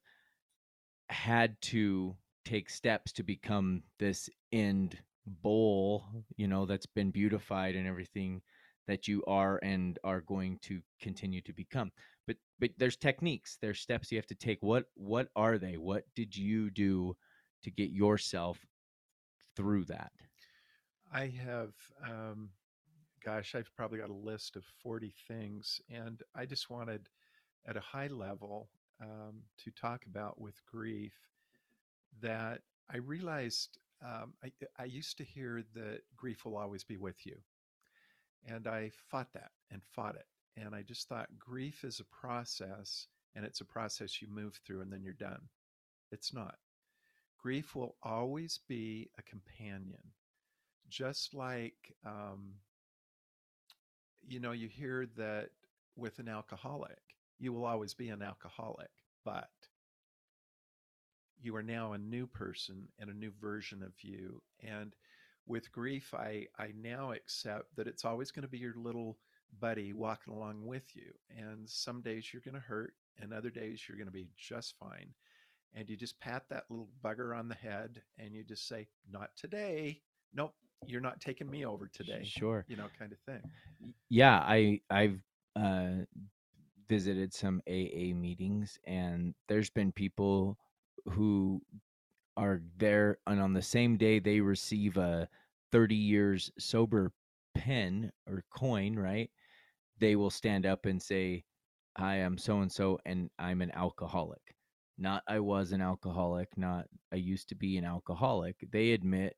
had 1.10 1.56
to 1.62 2.16
take 2.46 2.70
steps 2.70 3.12
to 3.14 3.24
become 3.24 3.84
this 4.00 4.28
end 4.52 4.98
bowl, 5.28 6.04
you 6.36 6.48
know, 6.48 6.66
that's 6.66 6.88
been 6.88 7.12
beautified 7.12 7.76
and 7.76 7.88
everything 7.88 8.42
that 8.88 9.08
you 9.08 9.24
are 9.28 9.60
and 9.64 10.00
are 10.04 10.22
going 10.22 10.60
to 10.64 10.82
continue 11.02 11.42
to 11.42 11.54
become. 11.54 11.92
But 12.28 12.38
but 12.60 12.72
there's 12.78 12.98
techniques, 12.98 13.58
there's 13.62 13.80
steps 13.80 14.12
you 14.12 14.18
have 14.18 14.28
to 14.28 14.36
take. 14.36 14.60
What 14.62 14.86
what 14.96 15.30
are 15.36 15.58
they? 15.58 15.78
What 15.78 16.04
did 16.16 16.36
you 16.36 16.70
do 16.70 17.16
to 17.64 17.72
get 17.72 17.92
yourself 17.92 18.60
through 19.56 19.86
that? 19.86 20.12
I 21.14 21.28
have, 21.46 21.74
um, 22.08 22.50
gosh, 23.24 23.54
I've 23.56 23.72
probably 23.76 24.00
got 24.00 24.10
a 24.10 24.14
list 24.14 24.56
of 24.56 24.64
40 24.82 25.14
things. 25.28 25.82
And 25.90 26.22
I 26.36 26.46
just 26.46 26.70
wanted, 26.70 27.10
at 27.68 27.76
a 27.76 27.82
high 27.82 28.08
level, 28.08 28.70
um, 29.02 29.42
to 29.64 29.72
talk 29.72 30.06
about 30.06 30.40
with 30.40 30.56
grief 30.66 31.14
that 32.22 32.62
I 32.90 32.98
realized 32.98 33.78
um, 34.04 34.34
I, 34.44 34.52
I 34.80 34.86
used 34.86 35.18
to 35.18 35.24
hear 35.24 35.64
that 35.76 36.02
grief 36.16 36.46
will 36.46 36.58
always 36.58 36.84
be 36.84 36.98
with 36.98 37.26
you. 37.26 37.38
And 38.48 38.68
I 38.68 38.92
fought 39.10 39.32
that 39.34 39.52
and 39.72 39.82
fought 39.84 40.16
it. 40.16 40.26
And 40.58 40.76
I 40.76 40.82
just 40.82 41.08
thought 41.08 41.28
grief 41.38 41.84
is 41.84 42.00
a 42.00 42.06
process 42.06 43.08
and 43.36 43.46
it's 43.46 43.62
a 43.62 43.66
process 43.66 44.22
you 44.22 44.28
move 44.28 44.60
through 44.66 44.82
and 44.82 44.92
then 44.92 45.04
you're 45.04 45.14
done. 45.14 45.42
It's 46.12 46.34
not. 46.34 46.56
Grief 47.42 47.76
will 47.76 47.96
always 48.04 48.60
be 48.68 49.10
a 49.18 49.22
companion 49.22 50.12
just 50.92 51.34
like 51.34 51.96
um, 52.06 52.54
you 54.28 54.40
know 54.40 54.52
you 54.52 54.68
hear 54.68 55.08
that 55.18 55.50
with 55.96 56.20
an 56.20 56.28
alcoholic 56.28 57.00
you 57.40 57.52
will 57.52 57.66
always 57.66 57.94
be 57.94 58.10
an 58.10 58.22
alcoholic 58.22 58.92
but 59.26 59.50
you 61.42 61.56
are 61.56 61.64
now 61.64 61.94
a 61.94 61.98
new 61.98 62.28
person 62.28 62.88
and 63.00 63.10
a 63.10 63.14
new 63.14 63.32
version 63.42 63.82
of 63.82 63.94
you 64.02 64.42
and 64.62 64.94
with 65.48 65.72
grief 65.72 66.14
i 66.14 66.46
i 66.60 66.70
now 66.82 67.12
accept 67.12 67.76
that 67.76 67.88
it's 67.88 68.06
always 68.06 68.32
going 68.32 68.44
to 68.44 68.50
be 68.50 68.58
your 68.60 68.76
little 68.76 69.18
buddy 69.60 69.94
walking 69.94 70.34
along 70.34 70.66
with 70.66 70.96
you 70.96 71.12
and 71.38 71.70
some 71.70 72.02
days 72.02 72.32
you're 72.32 72.42
going 72.42 72.56
to 72.56 72.60
hurt 72.60 72.94
and 73.22 73.34
other 73.34 73.50
days 73.50 73.84
you're 73.88 73.98
going 73.98 74.08
to 74.08 74.12
be 74.14 74.30
just 74.38 74.76
fine 74.80 75.10
and 75.74 75.90
you 75.90 75.96
just 75.98 76.20
pat 76.20 76.44
that 76.50 76.64
little 76.70 76.90
bugger 77.04 77.38
on 77.38 77.48
the 77.48 77.56
head 77.56 78.02
and 78.18 78.34
you 78.34 78.44
just 78.44 78.68
say 78.68 78.88
not 79.12 79.30
today 79.36 80.00
nope 80.34 80.54
you're 80.86 81.02
not 81.02 81.20
taking 81.20 81.50
me 81.50 81.66
over 81.66 81.88
today 81.88 82.22
Sure. 82.24 82.66
you 82.68 82.76
know 82.76 82.88
kind 82.98 83.12
of 83.12 83.20
thing 83.20 83.42
Yeah, 84.10 84.38
I 84.38 84.82
I've 84.90 85.22
uh, 85.56 86.06
visited 86.88 87.34
some 87.34 87.62
AA 87.68 88.14
meetings, 88.14 88.78
and 88.86 89.34
there's 89.48 89.70
been 89.70 89.92
people 89.92 90.58
who 91.10 91.62
are 92.42 92.62
there, 92.78 93.20
and 93.28 93.40
on 93.40 93.54
the 93.54 93.62
same 93.62 93.98
day 93.98 94.20
they 94.20 94.42
receive 94.42 94.98
a 94.98 95.30
30 95.72 95.96
years 95.96 96.52
sober 96.60 97.14
pen 97.56 98.12
or 98.28 98.44
coin, 98.56 98.96
right? 98.98 99.30
They 100.00 100.16
will 100.16 100.32
stand 100.32 100.66
up 100.66 100.86
and 100.86 101.02
say, 101.02 101.46
"I 101.96 102.16
am 102.18 102.38
so 102.38 102.62
and 102.62 102.72
so, 102.72 103.00
and 103.06 103.30
I'm 103.40 103.62
an 103.62 103.72
alcoholic." 103.72 104.42
Not 104.98 105.24
I 105.28 105.40
was 105.40 105.72
an 105.72 105.82
alcoholic, 105.82 106.50
not 106.58 106.88
I 107.14 107.18
used 107.18 107.50
to 107.50 107.56
be 107.56 107.78
an 107.78 107.86
alcoholic. 107.86 108.56
They 108.72 108.92
admit 108.94 109.36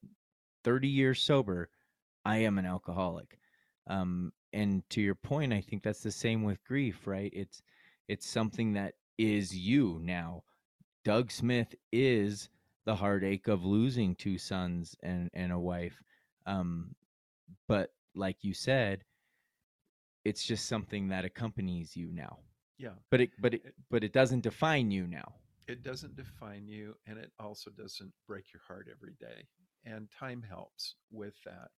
30 0.63 0.87
years 0.87 1.21
sober, 1.21 1.69
I 2.25 2.37
am 2.37 2.57
an 2.57 2.65
alcoholic. 2.65 3.37
Um, 3.87 4.31
and 4.53 4.83
to 4.91 5.01
your 5.01 5.15
point, 5.15 5.53
I 5.53 5.61
think 5.61 5.83
that's 5.83 6.03
the 6.03 6.11
same 6.11 6.43
with 6.43 6.63
grief, 6.63 7.05
right? 7.07 7.31
It's 7.33 7.61
it's 8.07 8.29
something 8.29 8.73
that 8.73 8.93
is 9.17 9.55
you 9.55 9.99
now. 10.01 10.43
Doug 11.03 11.31
Smith 11.31 11.75
is 11.91 12.49
the 12.85 12.95
heartache 12.95 13.47
of 13.47 13.63
losing 13.65 14.15
two 14.15 14.37
sons 14.37 14.95
and 15.03 15.29
and 15.33 15.51
a 15.51 15.59
wife. 15.59 16.01
Um, 16.45 16.95
but 17.67 17.93
like 18.15 18.43
you 18.43 18.53
said, 18.53 19.03
it's 20.25 20.43
just 20.43 20.67
something 20.67 21.07
that 21.09 21.25
accompanies 21.25 21.95
you 21.95 22.11
now. 22.11 22.39
yeah 22.77 22.95
But 23.09 23.21
it 23.21 23.31
but 23.39 23.53
it 23.55 23.63
It- 23.63 23.75
but 23.89 24.03
it 24.03 24.13
doesn't 24.13 24.41
define 24.41 24.91
you 24.91 25.07
now. 25.07 25.33
it 25.67 25.83
doesn't 25.83 26.15
define 26.15 26.67
you 26.67 26.95
and 27.07 27.17
it 27.17 27.31
also 27.39 27.71
doesn't 27.71 28.11
break 28.27 28.45
your 28.53 28.61
heart 28.67 28.87
every 28.91 29.13
day 29.19 29.47
and 29.85 30.09
time 30.11 30.41
helps 30.41 30.95
with 31.11 31.35
that 31.45 31.69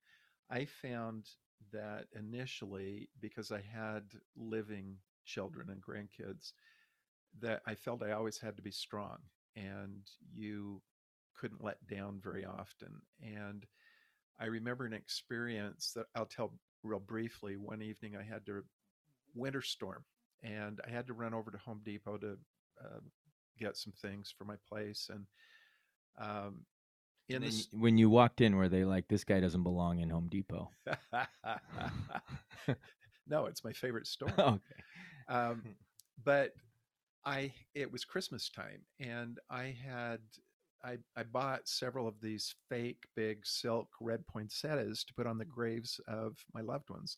i 0.49 0.65
found 0.65 1.27
that 1.71 2.05
initially 2.17 3.09
because 3.21 3.51
i 3.51 3.61
had 3.61 4.03
living 4.35 4.95
children 5.25 5.69
and 5.69 5.81
grandkids 5.81 6.53
that 7.39 7.61
i 7.67 7.75
felt 7.75 8.03
i 8.03 8.11
always 8.11 8.37
had 8.39 8.55
to 8.55 8.61
be 8.63 8.71
strong 8.71 9.17
and 9.55 10.09
you 10.33 10.81
couldn't 11.39 11.63
let 11.63 11.85
down 11.87 12.19
very 12.23 12.45
often 12.45 12.89
and 13.21 13.65
i 14.39 14.45
remember 14.45 14.85
an 14.85 14.93
experience 14.93 15.91
that 15.95 16.05
i'll 16.15 16.25
tell 16.25 16.53
real 16.83 16.99
briefly 16.99 17.57
one 17.57 17.81
evening 17.81 18.15
i 18.15 18.23
had 18.23 18.45
to 18.45 18.63
winter 19.35 19.61
storm 19.61 20.03
and 20.43 20.79
i 20.87 20.89
had 20.89 21.07
to 21.07 21.13
run 21.13 21.33
over 21.33 21.51
to 21.51 21.57
home 21.57 21.81
depot 21.85 22.17
to 22.17 22.37
uh, 22.83 22.99
get 23.59 23.77
some 23.77 23.93
things 24.01 24.33
for 24.37 24.45
my 24.45 24.55
place 24.69 25.09
and 25.11 25.25
um 26.19 26.61
in 27.29 27.41
And 27.41 27.43
this 27.43 27.67
when 27.71 27.97
you 27.97 28.09
walked 28.09 28.41
in, 28.41 28.55
were 28.55 28.69
they 28.69 28.85
like, 28.85 29.07
"This 29.07 29.23
guy 29.23 29.39
doesn't 29.39 29.63
belong 29.63 29.99
in 29.99 30.09
Home 30.09 30.27
Depot"? 30.29 30.69
no, 33.27 33.45
it's 33.45 33.63
my 33.63 33.73
favorite 33.73 34.07
store. 34.07 34.31
okay. 34.39 34.59
Um, 35.27 35.63
but 36.23 36.53
I 37.25 37.53
it 37.73 37.91
was 37.91 38.05
Christmas 38.05 38.49
time, 38.49 38.81
and 38.99 39.39
I 39.49 39.75
had 39.85 40.19
I 40.85 40.97
I 41.17 41.23
bought 41.23 41.67
several 41.67 42.07
of 42.07 42.21
these 42.21 42.53
fake 42.69 43.03
big 43.15 43.45
silk 43.45 43.89
red 43.99 44.25
poinsettias 44.27 45.03
to 45.05 45.13
put 45.13 45.27
on 45.27 45.37
the 45.37 45.45
graves 45.45 45.99
of 46.07 46.37
my 46.53 46.61
loved 46.61 46.89
ones, 46.89 47.17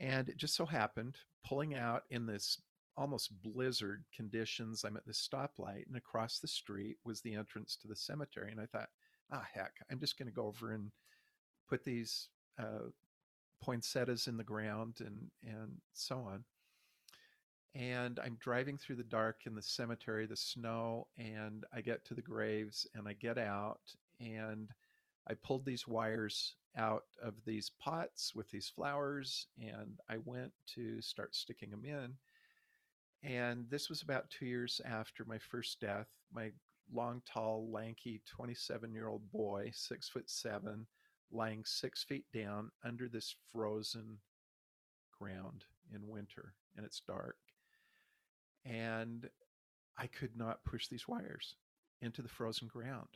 and 0.00 0.28
it 0.28 0.38
just 0.38 0.56
so 0.56 0.66
happened 0.66 1.16
pulling 1.46 1.74
out 1.74 2.02
in 2.10 2.26
this 2.26 2.60
almost 2.96 3.32
blizzard 3.42 4.04
conditions. 4.14 4.84
I'm 4.84 4.96
at 4.96 5.06
this 5.06 5.28
stoplight, 5.28 5.86
and 5.86 5.96
across 5.96 6.38
the 6.38 6.48
street 6.48 6.96
was 7.04 7.20
the 7.20 7.34
entrance 7.34 7.76
to 7.82 7.88
the 7.88 7.96
cemetery, 7.96 8.50
and 8.50 8.60
I 8.60 8.66
thought, 8.66 8.88
ah, 9.30 9.46
heck, 9.52 9.72
I'm 9.90 10.00
just 10.00 10.18
going 10.18 10.28
to 10.28 10.34
go 10.34 10.46
over 10.46 10.72
and 10.72 10.90
put 11.68 11.84
these 11.84 12.28
uh, 12.58 12.90
poinsettias 13.62 14.26
in 14.26 14.36
the 14.36 14.44
ground 14.44 14.96
and 15.00 15.30
and 15.44 15.72
so 15.92 16.18
on 16.18 16.44
and 17.74 18.20
I'm 18.22 18.36
driving 18.38 18.76
through 18.76 18.96
the 18.96 19.02
dark 19.02 19.40
in 19.46 19.54
the 19.54 19.62
cemetery, 19.62 20.26
the 20.26 20.36
snow, 20.36 21.06
and 21.16 21.64
I 21.74 21.80
get 21.80 22.04
to 22.06 22.14
the 22.14 22.22
graves 22.22 22.86
and 22.94 23.08
I 23.08 23.14
get 23.14 23.38
out 23.38 23.80
and 24.20 24.68
I 25.26 25.34
pulled 25.34 25.64
these 25.64 25.88
wires 25.88 26.54
out 26.76 27.04
of 27.22 27.34
these 27.46 27.70
pots 27.80 28.34
with 28.34 28.50
these 28.50 28.68
flowers 28.68 29.46
and 29.58 29.98
I 30.08 30.16
went 30.24 30.52
to 30.74 31.00
start 31.00 31.34
sticking 31.34 31.70
them 31.70 31.84
in. 31.84 32.14
And 33.22 33.66
this 33.70 33.88
was 33.88 34.02
about 34.02 34.30
two 34.30 34.46
years 34.46 34.80
after 34.84 35.24
my 35.24 35.38
first 35.38 35.80
death. 35.80 36.08
My 36.34 36.50
long, 36.92 37.22
tall, 37.24 37.70
lanky 37.70 38.20
27 38.26 38.92
year 38.92 39.08
old 39.08 39.30
boy, 39.32 39.70
six 39.72 40.08
foot 40.08 40.28
seven, 40.28 40.86
lying 41.30 41.62
six 41.64 42.04
feet 42.04 42.26
down 42.34 42.70
under 42.84 43.08
this 43.08 43.34
frozen 43.52 44.18
ground 45.18 45.64
in 45.94 46.06
winter 46.08 46.52
and 46.76 46.84
it's 46.84 47.00
dark 47.06 47.36
and 48.64 49.28
I 49.98 50.06
could 50.06 50.36
not 50.36 50.64
push 50.64 50.88
these 50.88 51.08
wires 51.08 51.56
into 52.00 52.22
the 52.22 52.28
frozen 52.28 52.68
ground. 52.68 53.08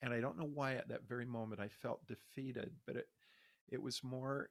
And 0.00 0.12
I 0.12 0.20
don't 0.20 0.38
know 0.38 0.50
why 0.52 0.74
at 0.74 0.88
that 0.88 1.06
very 1.08 1.26
moment 1.26 1.60
I 1.60 1.68
felt 1.68 2.06
defeated, 2.06 2.72
but 2.86 2.96
it 2.96 3.08
it 3.68 3.80
was 3.80 4.04
more 4.04 4.50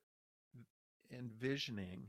envisioning 1.12 2.08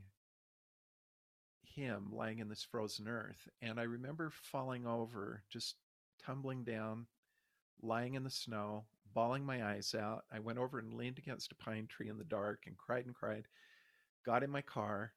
him 1.62 2.08
lying 2.12 2.38
in 2.38 2.48
this 2.48 2.62
frozen 2.62 3.08
earth. 3.08 3.48
And 3.60 3.78
I 3.78 3.84
remember 3.84 4.30
falling 4.30 4.86
over, 4.86 5.42
just 5.50 5.76
tumbling 6.24 6.64
down, 6.64 7.06
lying 7.82 8.14
in 8.14 8.24
the 8.24 8.30
snow, 8.30 8.84
bawling 9.12 9.44
my 9.44 9.64
eyes 9.64 9.94
out. 9.94 10.24
I 10.32 10.38
went 10.38 10.58
over 10.58 10.78
and 10.78 10.94
leaned 10.94 11.18
against 11.18 11.52
a 11.52 11.56
pine 11.56 11.86
tree 11.86 12.08
in 12.08 12.18
the 12.18 12.24
dark 12.24 12.64
and 12.66 12.76
cried 12.76 13.06
and 13.06 13.14
cried. 13.14 13.46
Got 14.24 14.42
in 14.42 14.50
my 14.50 14.62
car, 14.62 15.12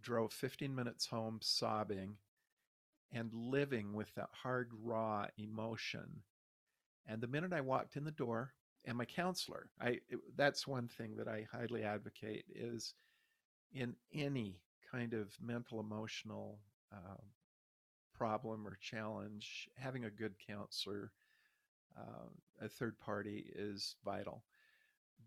drove 0.00 0.32
15 0.32 0.74
minutes 0.74 1.06
home 1.06 1.40
sobbing, 1.42 2.16
and 3.12 3.32
living 3.32 3.92
with 3.92 4.14
that 4.14 4.30
hard, 4.32 4.70
raw 4.82 5.26
emotion. 5.38 6.22
And 7.06 7.20
the 7.20 7.28
minute 7.28 7.52
I 7.52 7.60
walked 7.60 7.96
in 7.96 8.04
the 8.04 8.10
door, 8.10 8.52
and 8.84 8.96
my 8.96 9.04
counselor, 9.04 9.70
I 9.80 10.00
it, 10.08 10.18
that's 10.36 10.66
one 10.66 10.88
thing 10.88 11.16
that 11.16 11.28
I 11.28 11.46
highly 11.50 11.82
advocate 11.82 12.44
is 12.54 12.94
in 13.72 13.94
any 14.12 14.60
kind 14.90 15.12
of 15.12 15.32
mental 15.40 15.80
emotional 15.80 16.58
uh, 16.92 17.20
problem 18.14 18.66
or 18.66 18.78
challenge, 18.80 19.68
having 19.76 20.04
a 20.04 20.10
good 20.10 20.34
counselor, 20.46 21.12
uh, 21.98 22.28
a 22.64 22.68
third 22.68 22.98
party 22.98 23.52
is 23.54 23.96
vital. 24.04 24.44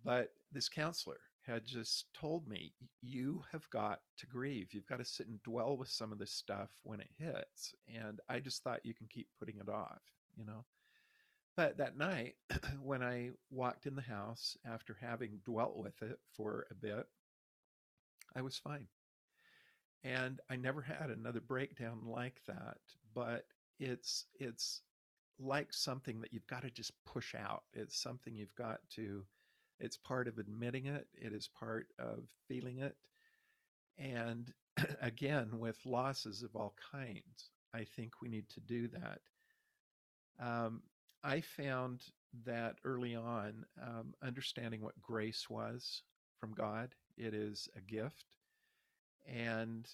But 0.04 0.32
this 0.52 0.70
counselor 0.70 1.20
had 1.46 1.66
just 1.66 2.06
told 2.14 2.48
me, 2.48 2.74
you 3.02 3.44
have 3.52 3.70
got 3.70 4.02
to 4.18 4.28
grieve. 4.28 4.74
You've 4.74 4.88
got 4.88 5.00
to 5.00 5.06
sit 5.06 5.28
and 5.28 5.42
dwell 5.44 5.78
with 5.78 5.90
some 5.90 6.12
of 6.12 6.20
this 6.20 6.32
stuff 6.32 6.70
when 6.84 7.00
it 7.00 7.10
hits. 7.18 7.74
And 7.88 8.20
I 8.30 8.40
just 8.40 8.64
thought 8.64 8.86
you 8.86 8.94
can 8.94 9.08
keep 9.08 9.28
putting 9.40 9.58
it 9.58 9.70
off, 9.70 10.02
you 10.38 10.46
know? 10.46 10.66
But 11.56 11.78
that 11.78 11.98
night, 11.98 12.36
when 12.82 13.02
I 13.02 13.32
walked 13.50 13.86
in 13.86 13.96
the 13.96 14.02
house 14.02 14.58
after 14.66 14.98
having 15.00 15.40
dwelt 15.46 15.76
with 15.78 16.02
it 16.02 16.20
for 16.36 16.68
a 16.72 16.76
bit, 16.76 17.08
I 18.36 18.42
was 18.42 18.58
fine. 18.58 18.88
And 20.04 20.40
I 20.50 20.56
never 20.56 20.82
had 20.82 21.10
another 21.10 21.42
breakdown 21.42 22.00
like 22.06 22.42
that. 22.48 22.78
But 23.14 23.46
it's, 23.80 24.26
it's, 24.40 24.82
like 25.40 25.72
something 25.72 26.20
that 26.22 26.34
you've 26.34 26.48
got 26.48 26.64
to 26.64 26.70
just 26.70 26.92
push 27.06 27.34
out. 27.34 27.64
It's 27.74 28.02
something 28.02 28.36
you've 28.36 28.56
got 28.56 28.80
to 28.96 29.24
it's 29.80 29.98
part 29.98 30.28
of 30.28 30.38
admitting 30.38 30.86
it, 30.86 31.08
it 31.14 31.34
is 31.34 31.50
part 31.60 31.88
of 31.98 32.24
feeling 32.48 32.80
it. 32.80 32.96
And 33.98 34.52
again, 35.02 35.60
with 35.60 35.78
losses 35.86 36.44
of 36.44 36.56
all 36.56 36.76
kinds, 36.92 37.52
I 37.74 37.84
think 37.84 38.14
we 38.22 38.30
need 38.30 38.50
to 38.50 38.60
do 38.60 38.88
that. 38.90 39.20
Um, 40.40 40.82
I 41.24 41.42
found 41.42 42.04
that 42.46 42.76
early 42.86 43.16
on, 43.16 43.66
um, 43.82 44.14
understanding 44.24 44.82
what 44.82 45.02
grace 45.02 45.50
was 45.50 46.04
from 46.40 46.54
God, 46.54 46.96
it 47.18 47.34
is 47.34 47.68
a 47.76 47.82
gift, 47.82 48.26
and 49.28 49.88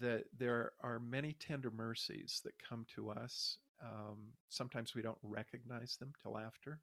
that 0.00 0.24
there 0.36 0.72
are 0.82 0.98
many 0.98 1.32
tender 1.32 1.70
mercies 1.70 2.40
that 2.44 2.52
come 2.68 2.84
to 2.94 3.10
us. 3.10 3.58
Um, 3.82 4.32
sometimes 4.48 4.94
we 4.94 5.02
don't 5.02 5.18
recognize 5.22 5.96
them 5.96 6.12
till 6.22 6.36
after 6.36 6.80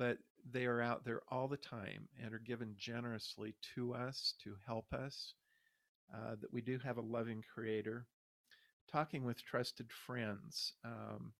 but 0.00 0.16
they 0.50 0.64
are 0.64 0.80
out 0.80 1.04
there 1.04 1.20
all 1.30 1.46
the 1.46 1.58
time 1.58 2.08
and 2.24 2.32
are 2.32 2.38
given 2.38 2.74
generously 2.78 3.54
to 3.74 3.92
us 3.92 4.32
to 4.42 4.56
help 4.66 4.86
us. 4.94 5.34
Uh, 6.12 6.34
that 6.40 6.52
we 6.52 6.62
do 6.62 6.78
have 6.82 6.96
a 6.96 7.02
loving 7.02 7.44
creator. 7.54 8.06
Talking 8.90 9.24
with 9.24 9.44
trusted 9.44 9.88
friends, 9.92 10.72
um, 10.84 11.32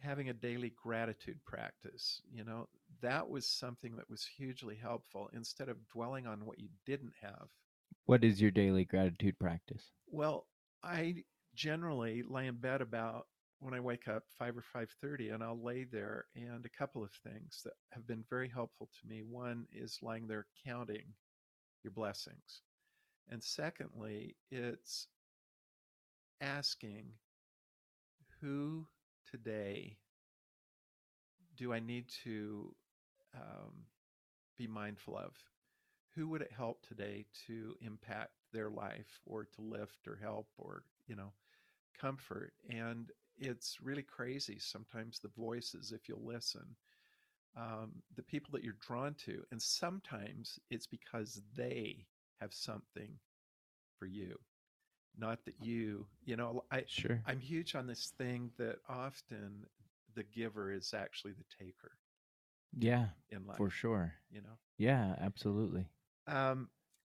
having 0.00 0.28
a 0.28 0.34
daily 0.34 0.74
gratitude 0.82 1.38
practice, 1.46 2.20
you 2.30 2.44
know, 2.44 2.68
that 3.00 3.26
was 3.26 3.46
something 3.46 3.96
that 3.96 4.10
was 4.10 4.28
hugely 4.36 4.76
helpful 4.76 5.30
instead 5.32 5.70
of 5.70 5.88
dwelling 5.88 6.26
on 6.26 6.44
what 6.44 6.58
you 6.58 6.68
didn't 6.84 7.14
have. 7.22 7.46
What 8.04 8.24
is 8.24 8.42
your 8.42 8.50
daily 8.50 8.84
gratitude 8.84 9.38
practice? 9.38 9.92
Well, 10.08 10.46
I 10.82 11.22
generally 11.54 12.22
lay 12.28 12.48
in 12.48 12.56
bed 12.56 12.82
about 12.82 13.28
when 13.64 13.74
I 13.74 13.80
wake 13.80 14.08
up, 14.08 14.24
five 14.38 14.56
or 14.56 14.64
five 14.72 14.90
thirty, 15.00 15.30
and 15.30 15.42
I'll 15.42 15.62
lay 15.62 15.84
there. 15.84 16.26
And 16.36 16.64
a 16.64 16.78
couple 16.78 17.02
of 17.02 17.10
things 17.12 17.62
that 17.64 17.72
have 17.90 18.06
been 18.06 18.24
very 18.28 18.48
helpful 18.48 18.88
to 19.00 19.08
me. 19.08 19.22
One 19.22 19.66
is 19.72 19.98
lying 20.02 20.26
there 20.26 20.46
counting 20.66 21.14
your 21.82 21.92
blessings, 21.92 22.62
and 23.30 23.42
secondly, 23.42 24.36
it's 24.50 25.08
asking 26.40 27.06
who 28.40 28.86
today 29.30 29.96
do 31.56 31.72
I 31.72 31.80
need 31.80 32.06
to 32.24 32.74
um, 33.34 33.72
be 34.58 34.66
mindful 34.66 35.16
of? 35.16 35.32
Who 36.14 36.28
would 36.28 36.42
it 36.42 36.52
help 36.54 36.82
today 36.86 37.26
to 37.46 37.74
impact 37.80 38.32
their 38.52 38.70
life 38.70 39.20
or 39.24 39.44
to 39.44 39.62
lift 39.62 40.06
or 40.06 40.18
help 40.20 40.48
or, 40.58 40.82
you 41.06 41.16
know, 41.16 41.32
comfort? 42.00 42.52
And 42.68 43.10
it's 43.38 43.78
really 43.82 44.02
crazy 44.02 44.58
sometimes 44.58 45.18
the 45.18 45.28
voices 45.28 45.92
if 45.92 46.08
you'll 46.08 46.24
listen 46.24 46.76
um, 47.56 47.92
the 48.16 48.22
people 48.22 48.50
that 48.52 48.62
you're 48.64 48.76
drawn 48.80 49.14
to 49.14 49.42
and 49.50 49.60
sometimes 49.60 50.58
it's 50.70 50.86
because 50.86 51.42
they 51.56 52.06
have 52.40 52.52
something 52.52 53.18
for 53.98 54.06
you 54.06 54.38
not 55.18 55.44
that 55.44 55.54
you 55.60 56.06
you 56.24 56.36
know 56.36 56.64
i 56.70 56.84
sure. 56.86 57.20
I'm 57.26 57.40
huge 57.40 57.74
on 57.74 57.86
this 57.86 58.12
thing 58.18 58.50
that 58.58 58.78
often 58.88 59.66
the 60.14 60.24
giver 60.24 60.72
is 60.72 60.92
actually 60.94 61.32
the 61.32 61.44
taker 61.64 61.92
yeah 62.76 63.06
in 63.30 63.46
life 63.46 63.56
for 63.58 63.70
sure. 63.70 64.14
you 64.30 64.40
know? 64.40 64.58
Yeah 64.78 65.14
absolutely. 65.20 65.86
Um 66.26 66.68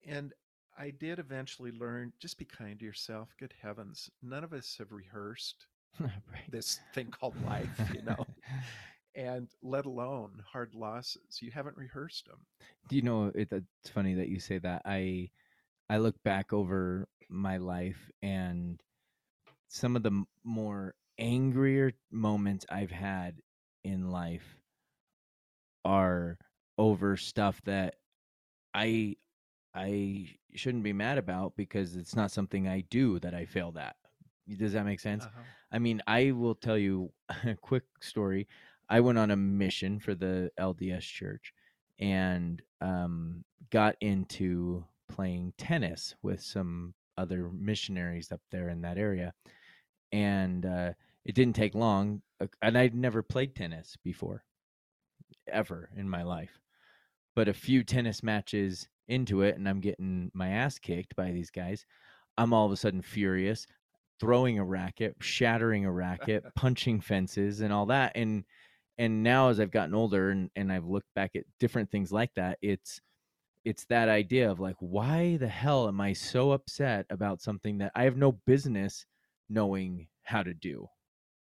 and 0.06 0.32
i 0.78 0.90
did 0.90 1.18
eventually 1.18 1.72
learn 1.72 2.12
just 2.18 2.38
be 2.38 2.44
kind 2.44 2.78
to 2.78 2.84
yourself 2.84 3.34
good 3.38 3.54
heavens 3.60 4.10
none 4.22 4.44
of 4.44 4.52
us 4.52 4.76
have 4.78 4.92
rehearsed 4.92 5.66
right. 6.00 6.12
this 6.50 6.80
thing 6.94 7.08
called 7.10 7.34
life, 7.44 7.68
you 7.94 8.02
know, 8.02 8.26
and 9.14 9.48
let 9.62 9.86
alone 9.86 10.42
hard 10.50 10.74
losses. 10.74 11.40
You 11.40 11.50
haven't 11.50 11.76
rehearsed 11.76 12.26
them. 12.26 12.38
Do 12.88 12.96
you 12.96 13.02
know? 13.02 13.32
It, 13.34 13.48
it's 13.52 13.90
funny 13.90 14.14
that 14.14 14.28
you 14.28 14.40
say 14.40 14.58
that. 14.58 14.82
I 14.84 15.30
I 15.88 15.98
look 15.98 16.22
back 16.22 16.52
over 16.52 17.08
my 17.28 17.56
life 17.58 18.10
and 18.22 18.80
some 19.68 19.96
of 19.96 20.02
the 20.02 20.24
more 20.44 20.94
angrier 21.18 21.92
moments 22.10 22.66
I've 22.70 22.90
had 22.90 23.40
in 23.84 24.10
life 24.10 24.56
are 25.84 26.38
over 26.78 27.16
stuff 27.16 27.60
that 27.64 27.94
I 28.74 29.16
I 29.74 30.28
shouldn't 30.54 30.82
be 30.82 30.92
mad 30.92 31.18
about 31.18 31.54
because 31.56 31.94
it's 31.94 32.16
not 32.16 32.30
something 32.30 32.66
I 32.66 32.80
do 32.90 33.20
that 33.20 33.34
I 33.34 33.44
failed 33.44 33.78
at. 33.78 33.96
Does 34.58 34.72
that 34.72 34.84
make 34.84 35.00
sense? 35.00 35.24
Uh-huh. 35.24 35.42
I 35.72 35.78
mean, 35.78 36.02
I 36.06 36.32
will 36.32 36.54
tell 36.54 36.78
you 36.78 37.12
a 37.44 37.54
quick 37.60 37.84
story. 38.00 38.48
I 38.88 39.00
went 39.00 39.18
on 39.18 39.30
a 39.30 39.36
mission 39.36 40.00
for 40.00 40.14
the 40.14 40.50
LDS 40.58 41.02
church 41.02 41.52
and 41.98 42.60
um, 42.80 43.44
got 43.70 43.94
into 44.00 44.84
playing 45.08 45.52
tennis 45.58 46.14
with 46.22 46.40
some 46.42 46.94
other 47.16 47.50
missionaries 47.52 48.32
up 48.32 48.40
there 48.50 48.68
in 48.68 48.80
that 48.82 48.98
area. 48.98 49.32
And 50.12 50.66
uh, 50.66 50.92
it 51.24 51.34
didn't 51.34 51.54
take 51.56 51.74
long. 51.74 52.22
uh, 52.40 52.46
And 52.62 52.76
I'd 52.76 52.94
never 52.94 53.22
played 53.22 53.54
tennis 53.54 53.96
before, 54.02 54.42
ever 55.46 55.90
in 55.96 56.08
my 56.08 56.22
life. 56.22 56.58
But 57.36 57.48
a 57.48 57.52
few 57.54 57.84
tennis 57.84 58.22
matches 58.22 58.88
into 59.08 59.42
it, 59.42 59.56
and 59.56 59.68
I'm 59.68 59.80
getting 59.80 60.30
my 60.34 60.48
ass 60.48 60.78
kicked 60.78 61.14
by 61.14 61.30
these 61.30 61.50
guys. 61.50 61.86
I'm 62.38 62.52
all 62.52 62.66
of 62.66 62.72
a 62.72 62.76
sudden 62.76 63.02
furious, 63.02 63.66
throwing 64.20 64.58
a 64.58 64.64
racket, 64.64 65.16
shattering 65.20 65.86
a 65.86 65.92
racket, 65.92 66.44
punching 66.54 67.00
fences, 67.00 67.60
and 67.60 67.72
all 67.72 67.86
that. 67.86 68.12
And 68.14 68.44
and 68.98 69.22
now 69.22 69.48
as 69.48 69.58
I've 69.58 69.70
gotten 69.70 69.94
older 69.94 70.30
and, 70.30 70.50
and 70.56 70.70
I've 70.70 70.84
looked 70.84 71.12
back 71.14 71.30
at 71.34 71.44
different 71.58 71.90
things 71.90 72.12
like 72.12 72.34
that, 72.34 72.58
it's 72.62 73.00
it's 73.64 73.84
that 73.86 74.08
idea 74.08 74.50
of 74.50 74.60
like, 74.60 74.76
why 74.78 75.36
the 75.36 75.48
hell 75.48 75.88
am 75.88 76.00
I 76.00 76.12
so 76.12 76.52
upset 76.52 77.06
about 77.10 77.42
something 77.42 77.78
that 77.78 77.92
I 77.94 78.04
have 78.04 78.16
no 78.16 78.32
business 78.46 79.06
knowing 79.48 80.08
how 80.22 80.42
to 80.42 80.54
do? 80.54 80.86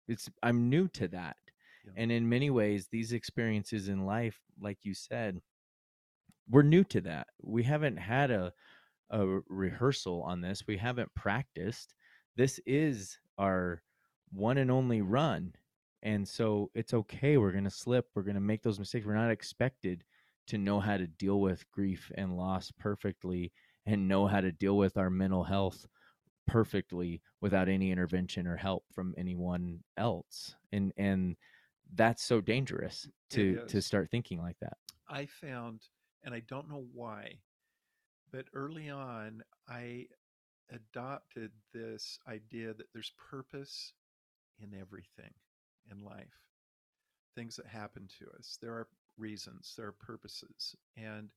It's 0.07 0.29
I'm 0.43 0.69
new 0.69 0.87
to 0.89 1.07
that. 1.09 1.35
Yeah. 1.85 1.93
And 1.97 2.11
in 2.11 2.29
many 2.29 2.49
ways, 2.49 2.87
these 2.91 3.11
experiences 3.13 3.87
in 3.89 4.05
life, 4.05 4.39
like 4.59 4.79
you 4.83 4.93
said, 4.93 5.39
we're 6.49 6.63
new 6.63 6.83
to 6.85 7.01
that. 7.01 7.27
We 7.41 7.63
haven't 7.63 7.97
had 7.97 8.31
a 8.31 8.53
a 9.09 9.25
rehearsal 9.47 10.21
on 10.23 10.41
this. 10.41 10.63
We 10.67 10.77
haven't 10.77 11.13
practiced. 11.15 11.93
This 12.37 12.59
is 12.67 13.17
our 13.39 13.81
one 14.31 14.59
and 14.59 14.69
only 14.69 15.01
run. 15.01 15.53
And 16.03 16.25
so 16.25 16.69
it's 16.75 16.93
okay. 16.93 17.37
We're 17.37 17.51
going 17.51 17.63
to 17.63 17.69
slip. 17.69 18.05
We're 18.13 18.21
going 18.21 18.35
to 18.35 18.41
make 18.41 18.61
those 18.61 18.79
mistakes. 18.79 19.05
We're 19.05 19.15
not 19.15 19.31
expected 19.31 20.03
to 20.47 20.59
know 20.59 20.79
how 20.79 20.97
to 20.97 21.07
deal 21.07 21.41
with 21.41 21.69
grief 21.71 22.11
and 22.15 22.37
loss 22.37 22.71
perfectly 22.79 23.51
and 23.87 24.07
know 24.07 24.27
how 24.27 24.39
to 24.39 24.51
deal 24.51 24.77
with 24.77 24.97
our 24.97 25.09
mental 25.09 25.43
health 25.43 25.87
perfectly 26.45 27.21
without 27.41 27.67
any 27.67 27.91
intervention 27.91 28.45
or 28.45 28.55
help 28.55 28.83
from 28.93 29.15
anyone 29.17 29.79
else. 29.97 30.55
And 30.71 30.93
and 30.95 31.35
that's 31.95 32.23
so 32.23 32.39
dangerous 32.39 33.09
to 33.31 33.65
to 33.67 33.81
start 33.81 34.09
thinking 34.11 34.39
like 34.39 34.57
that. 34.61 34.77
I 35.09 35.25
found, 35.25 35.81
and 36.23 36.35
I 36.35 36.41
don't 36.41 36.69
know 36.69 36.85
why, 36.93 37.39
but 38.31 38.45
early 38.53 38.89
on, 38.89 39.41
I 39.67 40.05
adopted 40.71 41.51
this 41.73 42.19
idea 42.27 42.73
that 42.73 42.87
there's 42.93 43.13
purpose 43.29 43.93
in 44.61 44.73
everything 44.79 45.33
in 45.91 46.03
life. 46.03 46.41
Things 47.35 47.55
that 47.55 47.67
happen 47.67 48.07
to 48.19 48.25
us, 48.37 48.57
there 48.61 48.73
are 48.73 48.87
reasons, 49.17 49.73
there 49.77 49.87
are 49.87 49.91
purposes. 49.91 50.75
And 50.95 51.29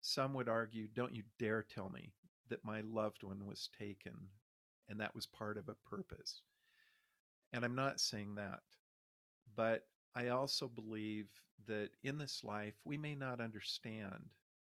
some 0.00 0.34
would 0.34 0.48
argue, 0.48 0.88
don't 0.94 1.14
you 1.14 1.22
dare 1.38 1.62
tell 1.62 1.90
me 1.90 2.12
that 2.48 2.64
my 2.64 2.82
loved 2.82 3.22
one 3.22 3.44
was 3.46 3.68
taken 3.78 4.14
and 4.88 5.00
that 5.00 5.14
was 5.14 5.26
part 5.26 5.58
of 5.58 5.68
a 5.68 5.88
purpose. 5.88 6.42
And 7.52 7.64
I'm 7.64 7.74
not 7.74 8.00
saying 8.00 8.34
that, 8.36 8.60
but 9.56 9.86
I 10.14 10.28
also 10.28 10.68
believe 10.68 11.26
that 11.66 11.90
in 12.02 12.18
this 12.18 12.42
life, 12.44 12.74
we 12.84 12.96
may 12.96 13.14
not 13.14 13.40
understand 13.40 14.30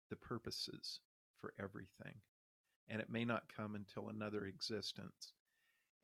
the 0.09 0.17
purposes 0.17 1.01
for 1.37 1.53
everything, 1.59 2.15
and 2.91 3.01
it 3.01 3.09
may 3.09 3.25
not 3.25 3.45
come 3.57 3.75
until 3.75 4.09
another 4.09 4.45
existence. 4.45 5.33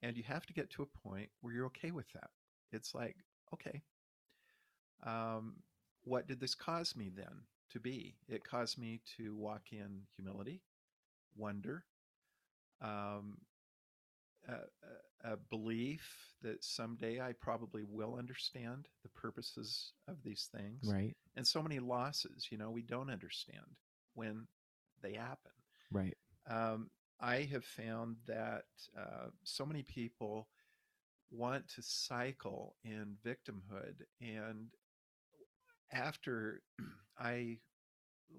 And 0.03 0.17
you 0.17 0.23
have 0.23 0.47
to 0.47 0.53
get 0.53 0.71
to 0.71 0.83
a 0.83 1.09
point 1.09 1.29
where 1.41 1.53
you're 1.53 1.67
okay 1.67 1.91
with 1.91 2.11
that. 2.13 2.31
It's 2.73 2.95
like, 2.95 3.17
okay, 3.53 3.83
um, 5.05 5.57
what 6.05 6.29
did 6.29 6.41
this 6.41 6.55
cause 6.55 6.95
me 6.95 7.11
then 7.15 7.43
to 7.71 7.81
be? 7.81 8.15
It 8.29 8.45
caused 8.45 8.79
me 8.79 9.01
to 9.17 9.35
walk 9.35 9.73
in 9.73 10.03
humility, 10.15 10.63
wonder, 11.37 11.85
um, 12.81 13.39
a, 14.49 14.53
a, 14.53 15.33
a 15.33 15.37
belief 15.51 16.09
that 16.43 16.63
someday 16.63 17.21
I 17.21 17.33
probably 17.33 17.83
will 17.83 18.15
understand 18.17 18.87
the 19.03 19.09
purposes 19.09 19.93
of 20.07 20.23
these 20.23 20.49
things. 20.55 20.89
Right. 20.93 21.17
And 21.35 21.47
so 21.47 21.63
many 21.63 21.81
losses, 21.81 22.49
you 22.51 22.59
know, 22.59 22.71
we 22.71 22.83
don't 22.83 23.11
understand 23.11 23.65
when 24.15 24.47
they 25.03 25.15
happen. 25.15 25.53
Right. 25.91 26.17
Um, 26.49 26.91
I 27.21 27.49
have 27.51 27.65
found 27.65 28.17
that 28.27 28.65
uh, 28.97 29.29
so 29.43 29.65
many 29.65 29.83
people 29.83 30.49
want 31.31 31.69
to 31.69 31.83
cycle 31.83 32.77
in 32.85 33.17
victimhood. 33.25 34.03
And 34.21 34.69
after 35.93 36.63
I 37.19 37.59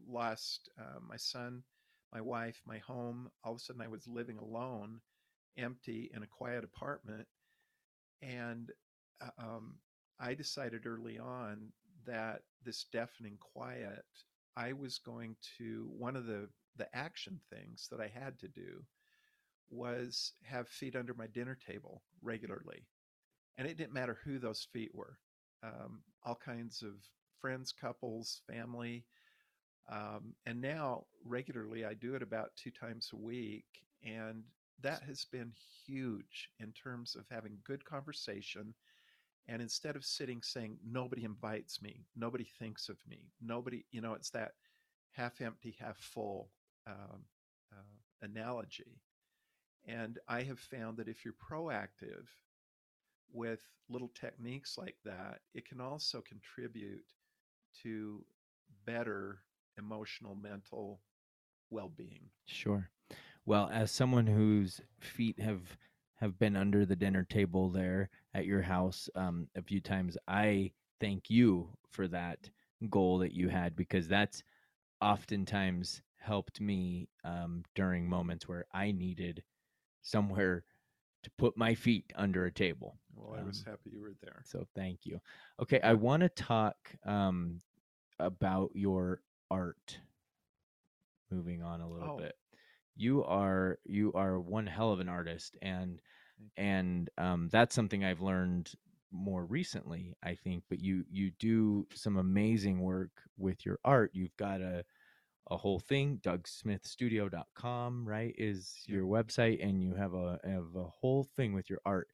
lost 0.08 0.70
uh, 0.80 1.00
my 1.08 1.18
son, 1.18 1.64
my 2.14 2.22
wife, 2.22 2.62
my 2.66 2.78
home, 2.80 3.30
all 3.44 3.54
of 3.54 3.58
a 3.58 3.60
sudden 3.60 3.82
I 3.82 3.88
was 3.88 4.08
living 4.08 4.38
alone, 4.38 5.02
empty 5.58 6.10
in 6.14 6.24
a 6.24 6.28
quiet 6.28 6.64
apartment. 6.64 7.28
And 8.22 8.72
uh, 9.22 9.30
um, 9.40 9.76
I 10.20 10.34
decided 10.34 10.86
early 10.86 11.18
on 11.20 11.72
that 12.06 12.42
this 12.64 12.86
deafening 12.92 13.38
quiet, 13.40 14.06
I 14.56 14.74
was 14.74 14.98
going 15.00 15.36
to, 15.58 15.90
one 15.98 16.16
of 16.16 16.26
the, 16.26 16.48
the 16.78 16.94
action 16.96 17.40
things 17.50 17.88
that 17.92 18.00
I 18.00 18.08
had 18.08 18.40
to 18.40 18.48
do 18.48 18.84
was 19.70 20.34
have 20.44 20.68
feet 20.70 20.96
under 20.96 21.14
my 21.14 21.28
dinner 21.28 21.58
table 21.68 22.04
regularly. 22.22 22.88
And 23.58 23.68
it 23.68 23.78
didn't 23.78 23.94
matter 23.94 24.18
who 24.24 24.40
those 24.40 24.68
feet 24.72 24.92
were 24.94 25.18
um, 25.64 26.00
all 26.24 26.40
kinds 26.44 26.82
of 26.84 26.94
friends, 27.40 27.72
couples, 27.72 28.42
family. 28.50 29.06
Um, 29.92 30.34
and 30.46 30.62
now 30.62 31.06
regularly 31.26 31.86
I 31.86 31.94
do 31.94 32.16
it 32.16 32.22
about 32.22 32.52
two 32.56 32.72
times 32.72 33.10
a 33.14 33.18
week. 33.18 33.66
And 34.04 34.44
that 34.82 35.02
has 35.04 35.26
been 35.32 35.54
huge 35.86 36.50
in 36.60 36.72
terms 36.72 37.16
of 37.16 37.26
having 37.32 37.58
good 37.66 37.84
conversation. 37.84 38.74
And 39.48 39.62
instead 39.62 39.96
of 39.96 40.06
sitting 40.06 40.42
saying, 40.44 40.78
nobody 40.86 41.24
invites 41.24 41.82
me, 41.82 42.06
nobody 42.16 42.46
thinks 42.60 42.90
of 42.90 42.98
me, 43.08 43.32
nobody, 43.42 43.86
you 43.92 44.02
know, 44.02 44.14
it's 44.14 44.30
that 44.32 44.52
half 45.12 45.42
empty, 45.42 45.76
half 45.80 45.98
full 45.98 46.50
um, 46.88 47.22
uh, 47.72 48.26
analogy. 48.26 49.02
And 49.86 50.20
I 50.28 50.44
have 50.44 50.60
found 50.60 50.98
that 50.98 51.08
if 51.08 51.24
you're 51.24 51.34
proactive 51.34 52.28
with 53.32 53.62
little 53.90 54.12
techniques 54.14 54.78
like 54.78 54.98
that, 55.06 55.40
it 55.54 55.68
can 55.68 55.82
also 55.82 56.22
contribute 56.22 57.06
to 57.84 58.24
better 58.86 59.40
emotional, 59.78 60.36
mental 60.36 61.02
well 61.70 61.92
being. 61.96 62.30
Sure. 62.46 62.90
Well, 63.46 63.70
as 63.72 63.92
someone 63.92 64.28
whose 64.28 64.82
feet 65.00 65.40
have 65.40 65.78
have 66.16 66.40
been 66.40 66.56
under 66.56 66.84
the 66.86 66.96
dinner 66.96 67.24
table 67.24 67.70
there 67.70 68.10
at 68.34 68.46
your 68.46 68.64
house 68.64 69.08
um, 69.16 69.48
a 69.56 69.62
few 69.62 69.80
times, 69.80 70.18
I 70.28 70.72
thank 71.00 71.30
you 71.30 71.70
for 71.92 72.08
that 72.08 72.50
goal 72.90 73.20
that 73.20 73.34
you 73.34 73.50
had 73.50 73.76
because 73.76 74.08
that's 74.08 74.44
oftentimes 75.00 76.02
helped 76.28 76.60
me 76.62 77.10
um, 77.24 77.64
during 77.76 78.10
moments 78.10 78.48
where 78.48 78.66
I 78.74 78.92
needed 78.92 79.44
somewhere 80.02 80.64
to 81.24 81.32
put 81.38 81.58
my 81.58 81.76
feet 81.76 82.14
under 82.16 82.46
a 82.46 82.52
table. 82.52 82.98
Well, 83.16 83.40
I 83.40 83.44
was 83.44 83.60
Um, 83.60 83.66
happy 83.66 83.92
you 83.92 84.02
were 84.02 84.14
there. 84.22 84.42
So 84.46 84.68
thank 84.76 85.06
you. 85.06 85.20
Okay, 85.62 85.80
I 85.82 85.94
want 85.94 86.22
to 86.24 86.30
talk 86.30 86.78
um, 87.06 87.60
about 88.20 88.72
your 88.76 89.22
art. 89.50 90.00
Moving 91.30 91.62
on 91.62 91.82
a 91.82 91.90
little 91.90 92.10
Oh. 92.10 92.18
bit, 92.18 92.36
you 92.96 93.24
are 93.26 93.80
you 93.86 94.14
are 94.14 94.40
one 94.40 94.68
hell 94.68 94.92
of 94.94 95.00
an 95.02 95.10
artist, 95.10 95.58
and 95.62 96.02
and 96.58 97.10
um, 97.18 97.50
that's 97.52 97.76
something 97.76 98.04
I've 98.06 98.22
learned 98.22 98.72
more 99.12 99.46
recently, 99.46 100.16
I 100.24 100.36
think. 100.36 100.64
But 100.70 100.80
you 100.80 101.06
you 101.12 101.32
do 101.40 101.88
some 101.94 102.18
amazing 102.18 102.80
work 102.80 103.12
with 103.38 103.66
your 103.66 103.80
art. 103.86 104.12
You've 104.14 104.38
got 104.38 104.62
a 104.62 104.86
a 105.50 105.58
whole 105.58 105.80
thing, 105.80 106.20
DougSmithStudio.com, 106.24 108.08
right? 108.08 108.34
Is 108.38 108.74
your 108.88 109.06
website, 109.06 109.66
and 109.66 109.82
you 109.82 109.96
have 109.96 110.14
a 110.14 110.40
have 110.44 110.76
a 110.76 110.86
whole 110.86 111.28
thing 111.36 111.54
with 111.54 111.70
your 111.70 111.80
art. 111.86 112.08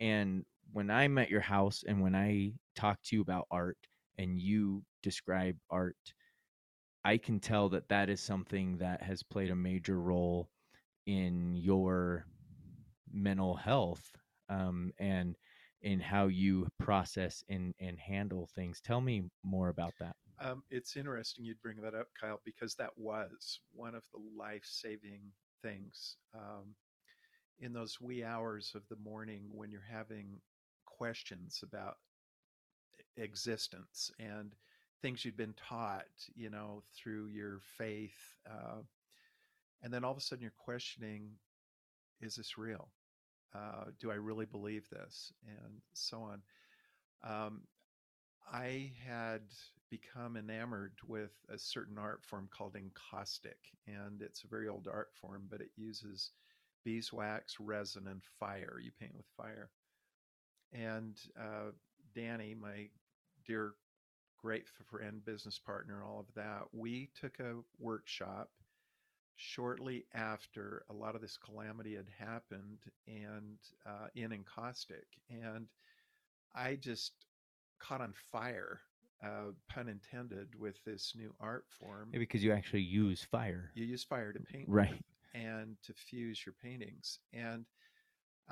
And 0.00 0.44
when 0.72 0.90
I'm 0.90 1.18
at 1.18 1.30
your 1.30 1.40
house 1.40 1.84
and 1.86 2.00
when 2.00 2.14
I 2.14 2.52
talk 2.74 3.02
to 3.04 3.16
you 3.16 3.22
about 3.22 3.46
art 3.50 3.78
and 4.18 4.40
you 4.40 4.82
describe 5.02 5.56
art, 5.70 5.96
I 7.04 7.18
can 7.18 7.40
tell 7.40 7.68
that 7.70 7.88
that 7.88 8.08
is 8.08 8.20
something 8.20 8.78
that 8.78 9.02
has 9.02 9.22
played 9.22 9.50
a 9.50 9.56
major 9.56 10.00
role 10.00 10.48
in 11.06 11.56
your 11.56 12.26
mental 13.12 13.56
health 13.56 14.02
um, 14.48 14.92
and 14.98 15.36
in 15.82 16.00
how 16.00 16.28
you 16.28 16.68
process 16.78 17.42
and, 17.48 17.74
and 17.80 17.98
handle 17.98 18.48
things. 18.54 18.80
Tell 18.80 19.00
me 19.00 19.24
more 19.42 19.68
about 19.68 19.92
that. 19.98 20.14
Um, 20.42 20.62
it's 20.70 20.96
interesting 20.96 21.44
you'd 21.44 21.62
bring 21.62 21.80
that 21.82 21.94
up, 21.94 22.08
Kyle, 22.20 22.40
because 22.44 22.74
that 22.76 22.90
was 22.96 23.60
one 23.72 23.94
of 23.94 24.02
the 24.12 24.20
life 24.36 24.64
saving 24.64 25.20
things. 25.62 26.16
Um, 26.34 26.74
in 27.60 27.72
those 27.72 28.00
wee 28.00 28.24
hours 28.24 28.72
of 28.74 28.82
the 28.88 28.96
morning 29.04 29.42
when 29.52 29.70
you're 29.70 29.80
having 29.88 30.40
questions 30.84 31.60
about 31.62 31.98
existence 33.16 34.10
and 34.18 34.54
things 35.00 35.24
you'd 35.24 35.36
been 35.36 35.54
taught, 35.54 36.06
you 36.34 36.50
know, 36.50 36.82
through 36.96 37.26
your 37.28 37.60
faith, 37.78 38.34
uh, 38.50 38.80
and 39.82 39.92
then 39.92 40.04
all 40.04 40.12
of 40.12 40.16
a 40.18 40.20
sudden 40.20 40.42
you're 40.42 40.52
questioning 40.58 41.30
is 42.20 42.36
this 42.36 42.56
real 42.56 42.88
uh, 43.54 43.86
do 44.00 44.10
i 44.10 44.14
really 44.14 44.46
believe 44.46 44.88
this 44.90 45.32
and 45.46 45.74
so 45.92 46.18
on 46.22 46.42
um, 47.24 47.62
i 48.52 48.92
had 49.06 49.42
become 49.92 50.38
enamored 50.38 50.94
with 51.06 51.32
a 51.52 51.58
certain 51.58 51.98
art 51.98 52.24
form 52.24 52.48
called 52.50 52.76
encaustic 52.76 53.58
and 53.86 54.22
it's 54.22 54.42
a 54.42 54.46
very 54.48 54.66
old 54.66 54.88
art 54.90 55.10
form 55.20 55.42
but 55.50 55.60
it 55.60 55.68
uses 55.76 56.32
beeswax 56.82 57.60
resin 57.60 58.08
and 58.08 58.22
fire. 58.40 58.80
You 58.82 58.90
paint 58.98 59.14
with 59.14 59.26
fire. 59.36 59.70
And 60.72 61.16
uh, 61.38 61.72
danny 62.14 62.54
my 62.54 62.88
dear 63.46 63.74
great 64.40 64.66
friend 64.90 65.24
business 65.24 65.58
partner 65.58 66.02
all 66.02 66.20
of 66.20 66.34
that 66.34 66.62
we 66.72 67.10
took 67.18 67.38
a 67.38 67.56
workshop 67.78 68.50
shortly 69.36 70.04
after 70.14 70.84
a 70.90 70.92
lot 70.92 71.14
of 71.14 71.20
this 71.20 71.36
calamity 71.36 71.96
had 71.96 72.08
happened 72.18 72.78
and 73.06 73.58
uh, 73.86 74.08
in 74.14 74.32
encaustic 74.32 75.06
and 75.30 75.66
i 76.54 76.74
just 76.74 77.12
caught 77.78 78.00
on 78.00 78.12
fire 78.30 78.80
uh, 79.24 79.52
pun 79.68 79.88
intended 79.88 80.48
with 80.58 80.82
this 80.84 81.14
new 81.16 81.32
art 81.40 81.64
form 81.78 82.08
Maybe 82.12 82.24
because 82.24 82.42
you 82.42 82.52
actually 82.52 82.82
use 82.82 83.22
fire. 83.30 83.70
you 83.74 83.84
use 83.84 84.02
fire 84.04 84.32
to 84.32 84.40
paint 84.40 84.66
Right. 84.68 85.00
and 85.34 85.76
to 85.84 85.92
fuse 85.94 86.44
your 86.44 86.54
paintings 86.62 87.18
and 87.32 87.64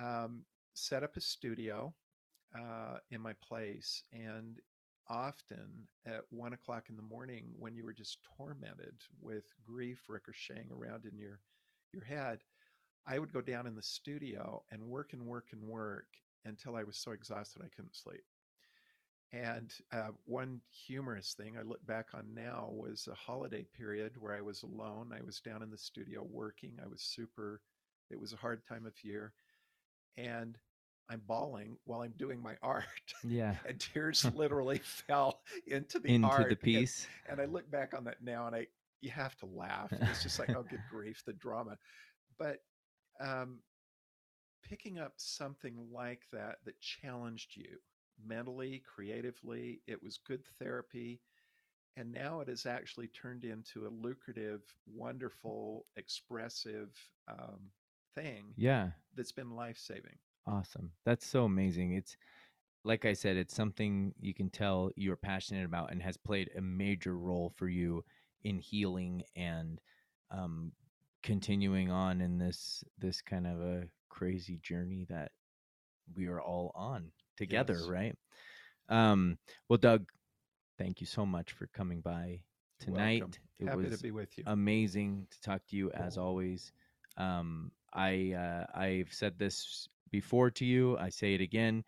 um, 0.00 0.42
set 0.74 1.02
up 1.02 1.16
a 1.16 1.20
studio 1.20 1.92
uh, 2.56 2.98
in 3.10 3.20
my 3.20 3.32
place 3.46 4.02
and 4.12 4.58
often 5.08 5.88
at 6.06 6.22
one 6.30 6.52
o'clock 6.52 6.84
in 6.88 6.96
the 6.96 7.02
morning 7.02 7.46
when 7.58 7.74
you 7.74 7.84
were 7.84 7.92
just 7.92 8.18
tormented 8.36 8.94
with 9.20 9.44
grief 9.66 10.04
ricocheting 10.08 10.68
around 10.70 11.04
in 11.04 11.18
your 11.18 11.40
your 11.92 12.04
head 12.04 12.38
i 13.08 13.18
would 13.18 13.32
go 13.32 13.40
down 13.40 13.66
in 13.66 13.74
the 13.74 13.82
studio 13.82 14.62
and 14.70 14.80
work 14.82 15.12
and 15.12 15.22
work 15.26 15.46
and 15.52 15.62
work 15.62 16.06
until 16.44 16.76
i 16.76 16.84
was 16.84 16.96
so 16.96 17.10
exhausted 17.10 17.60
i 17.64 17.68
couldn't 17.74 17.96
sleep 17.96 18.22
and 19.32 19.72
uh, 19.92 20.08
one 20.24 20.60
humorous 20.86 21.34
thing 21.34 21.56
I 21.58 21.62
look 21.62 21.84
back 21.86 22.06
on 22.14 22.24
now 22.34 22.68
was 22.72 23.08
a 23.10 23.14
holiday 23.14 23.64
period 23.76 24.12
where 24.18 24.34
I 24.34 24.40
was 24.40 24.62
alone. 24.64 25.12
I 25.16 25.22
was 25.24 25.40
down 25.40 25.62
in 25.62 25.70
the 25.70 25.78
studio 25.78 26.26
working. 26.28 26.72
I 26.84 26.88
was 26.88 27.00
super, 27.02 27.60
it 28.10 28.18
was 28.20 28.32
a 28.32 28.36
hard 28.36 28.62
time 28.68 28.86
of 28.86 28.92
year. 29.04 29.32
And 30.16 30.58
I'm 31.08 31.22
bawling 31.26 31.76
while 31.84 32.00
I'm 32.02 32.14
doing 32.18 32.42
my 32.42 32.54
art. 32.62 32.84
Yeah. 33.22 33.54
and 33.68 33.78
tears 33.78 34.24
literally 34.34 34.78
fell 34.78 35.40
into 35.66 36.00
the 36.00 36.08
Into 36.14 36.26
art. 36.28 36.42
the 36.44 36.48
and- 36.50 36.60
piece. 36.60 37.06
and 37.28 37.40
I 37.40 37.44
look 37.44 37.70
back 37.70 37.94
on 37.96 38.04
that 38.04 38.22
now 38.22 38.46
and 38.48 38.56
I 38.56 38.66
you 39.00 39.10
have 39.10 39.34
to 39.38 39.46
laugh. 39.46 39.90
It's 39.92 40.22
just 40.22 40.38
like, 40.38 40.50
oh 40.50 40.62
good 40.68 40.82
grief, 40.90 41.22
the 41.24 41.32
drama. 41.32 41.78
But 42.38 42.58
um 43.20 43.58
picking 44.62 44.98
up 44.98 45.12
something 45.16 45.74
like 45.92 46.22
that 46.32 46.56
that 46.64 46.78
challenged 46.80 47.56
you 47.56 47.78
mentally, 48.26 48.82
creatively, 48.86 49.80
it 49.86 50.02
was 50.02 50.18
good 50.18 50.42
therapy. 50.58 51.20
And 51.96 52.12
now 52.12 52.40
it 52.40 52.48
has 52.48 52.66
actually 52.66 53.08
turned 53.08 53.44
into 53.44 53.86
a 53.86 53.90
lucrative, 53.90 54.62
wonderful, 54.86 55.86
expressive 55.96 56.94
um, 57.28 57.60
thing 58.14 58.54
Yeah. 58.56 58.90
that's 59.14 59.32
been 59.32 59.50
life 59.50 59.78
saving. 59.78 60.16
Awesome. 60.46 60.92
That's 61.04 61.26
so 61.26 61.44
amazing. 61.44 61.92
It's 61.94 62.16
like 62.84 63.04
I 63.04 63.12
said, 63.12 63.36
it's 63.36 63.54
something 63.54 64.14
you 64.20 64.34
can 64.34 64.50
tell 64.50 64.90
you're 64.96 65.16
passionate 65.16 65.64
about 65.66 65.92
and 65.92 66.02
has 66.02 66.16
played 66.16 66.50
a 66.56 66.60
major 66.60 67.16
role 67.18 67.52
for 67.56 67.68
you 67.68 68.04
in 68.44 68.58
healing 68.58 69.22
and 69.36 69.80
um, 70.30 70.72
continuing 71.22 71.90
on 71.90 72.20
in 72.20 72.38
this 72.38 72.82
this 72.98 73.20
kind 73.20 73.46
of 73.46 73.60
a 73.60 73.84
crazy 74.08 74.58
journey 74.62 75.06
that 75.10 75.32
we 76.16 76.26
are 76.26 76.40
all 76.40 76.72
on 76.74 77.10
together, 77.40 77.74
Yes. 77.74 77.88
right? 77.88 78.16
Um, 78.88 79.38
well, 79.68 79.78
Doug, 79.78 80.08
thank 80.78 81.00
you 81.00 81.06
so 81.06 81.24
much 81.26 81.52
for 81.52 81.66
coming 81.68 82.00
by 82.00 82.40
tonight. 82.78 83.20
welcome. 83.20 83.32
It 83.58 83.66
Happy 83.68 83.76
was 83.82 83.96
to 83.96 84.02
be 84.02 84.10
with 84.10 84.36
you. 84.38 84.44
amazing 84.46 85.26
to 85.30 85.40
talk 85.40 85.62
to 85.68 85.76
you 85.76 85.90
as 85.92 86.16
always. 86.18 86.72
Um, 87.16 87.72
I 87.92 88.32
uh, 88.32 88.66
I've 88.78 89.12
said 89.12 89.38
this 89.38 89.88
before 90.10 90.50
to 90.52 90.64
you. 90.64 90.96
I 90.98 91.08
say 91.10 91.34
it 91.34 91.40
again. 91.40 91.84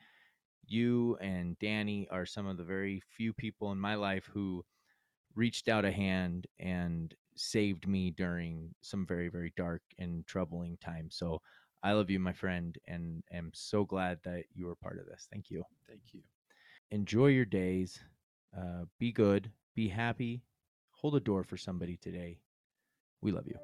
You 0.67 1.17
and 1.21 1.59
Danny 1.59 2.09
are 2.11 2.27
some 2.27 2.47
of 2.47 2.57
the 2.57 2.65
very 2.65 3.03
few 3.17 3.33
people 3.33 3.73
in 3.73 3.79
my 3.79 3.95
life 3.95 4.29
who 4.33 4.65
reached 5.35 5.69
out 5.69 5.85
a 5.85 5.91
hand 5.93 6.47
and 6.59 7.15
saved 7.35 7.87
me 7.89 8.11
during 8.11 8.75
some 8.83 9.07
very 9.07 9.29
very 9.29 9.53
dark 9.57 9.83
and 9.99 10.27
troubling 10.27 10.77
times. 10.79 11.17
So 11.17 11.41
I 11.83 11.93
love 11.93 12.11
you, 12.11 12.21
my 12.21 12.33
friend, 12.33 12.79
and 12.87 13.23
am 13.33 13.51
so 13.53 13.85
glad 13.85 14.21
that 14.25 14.45
you 14.55 14.67
were 14.67 14.77
part 14.77 14.99
of 14.99 15.07
this. 15.07 15.27
Thank 15.33 15.51
you. 15.51 15.65
Thank 15.89 16.03
you. 16.13 16.21
Enjoy 16.91 17.27
your 17.27 17.45
days. 17.45 17.99
Uh, 18.57 18.85
be 18.99 19.11
good. 19.13 19.51
Be 19.75 19.89
happy. 19.89 20.43
Hold 20.93 21.17
a 21.17 21.21
door 21.21 21.43
for 21.43 21.57
somebody 21.57 21.97
today. 21.97 22.39
We 23.21 23.33
love 23.33 23.47
you. 23.47 23.59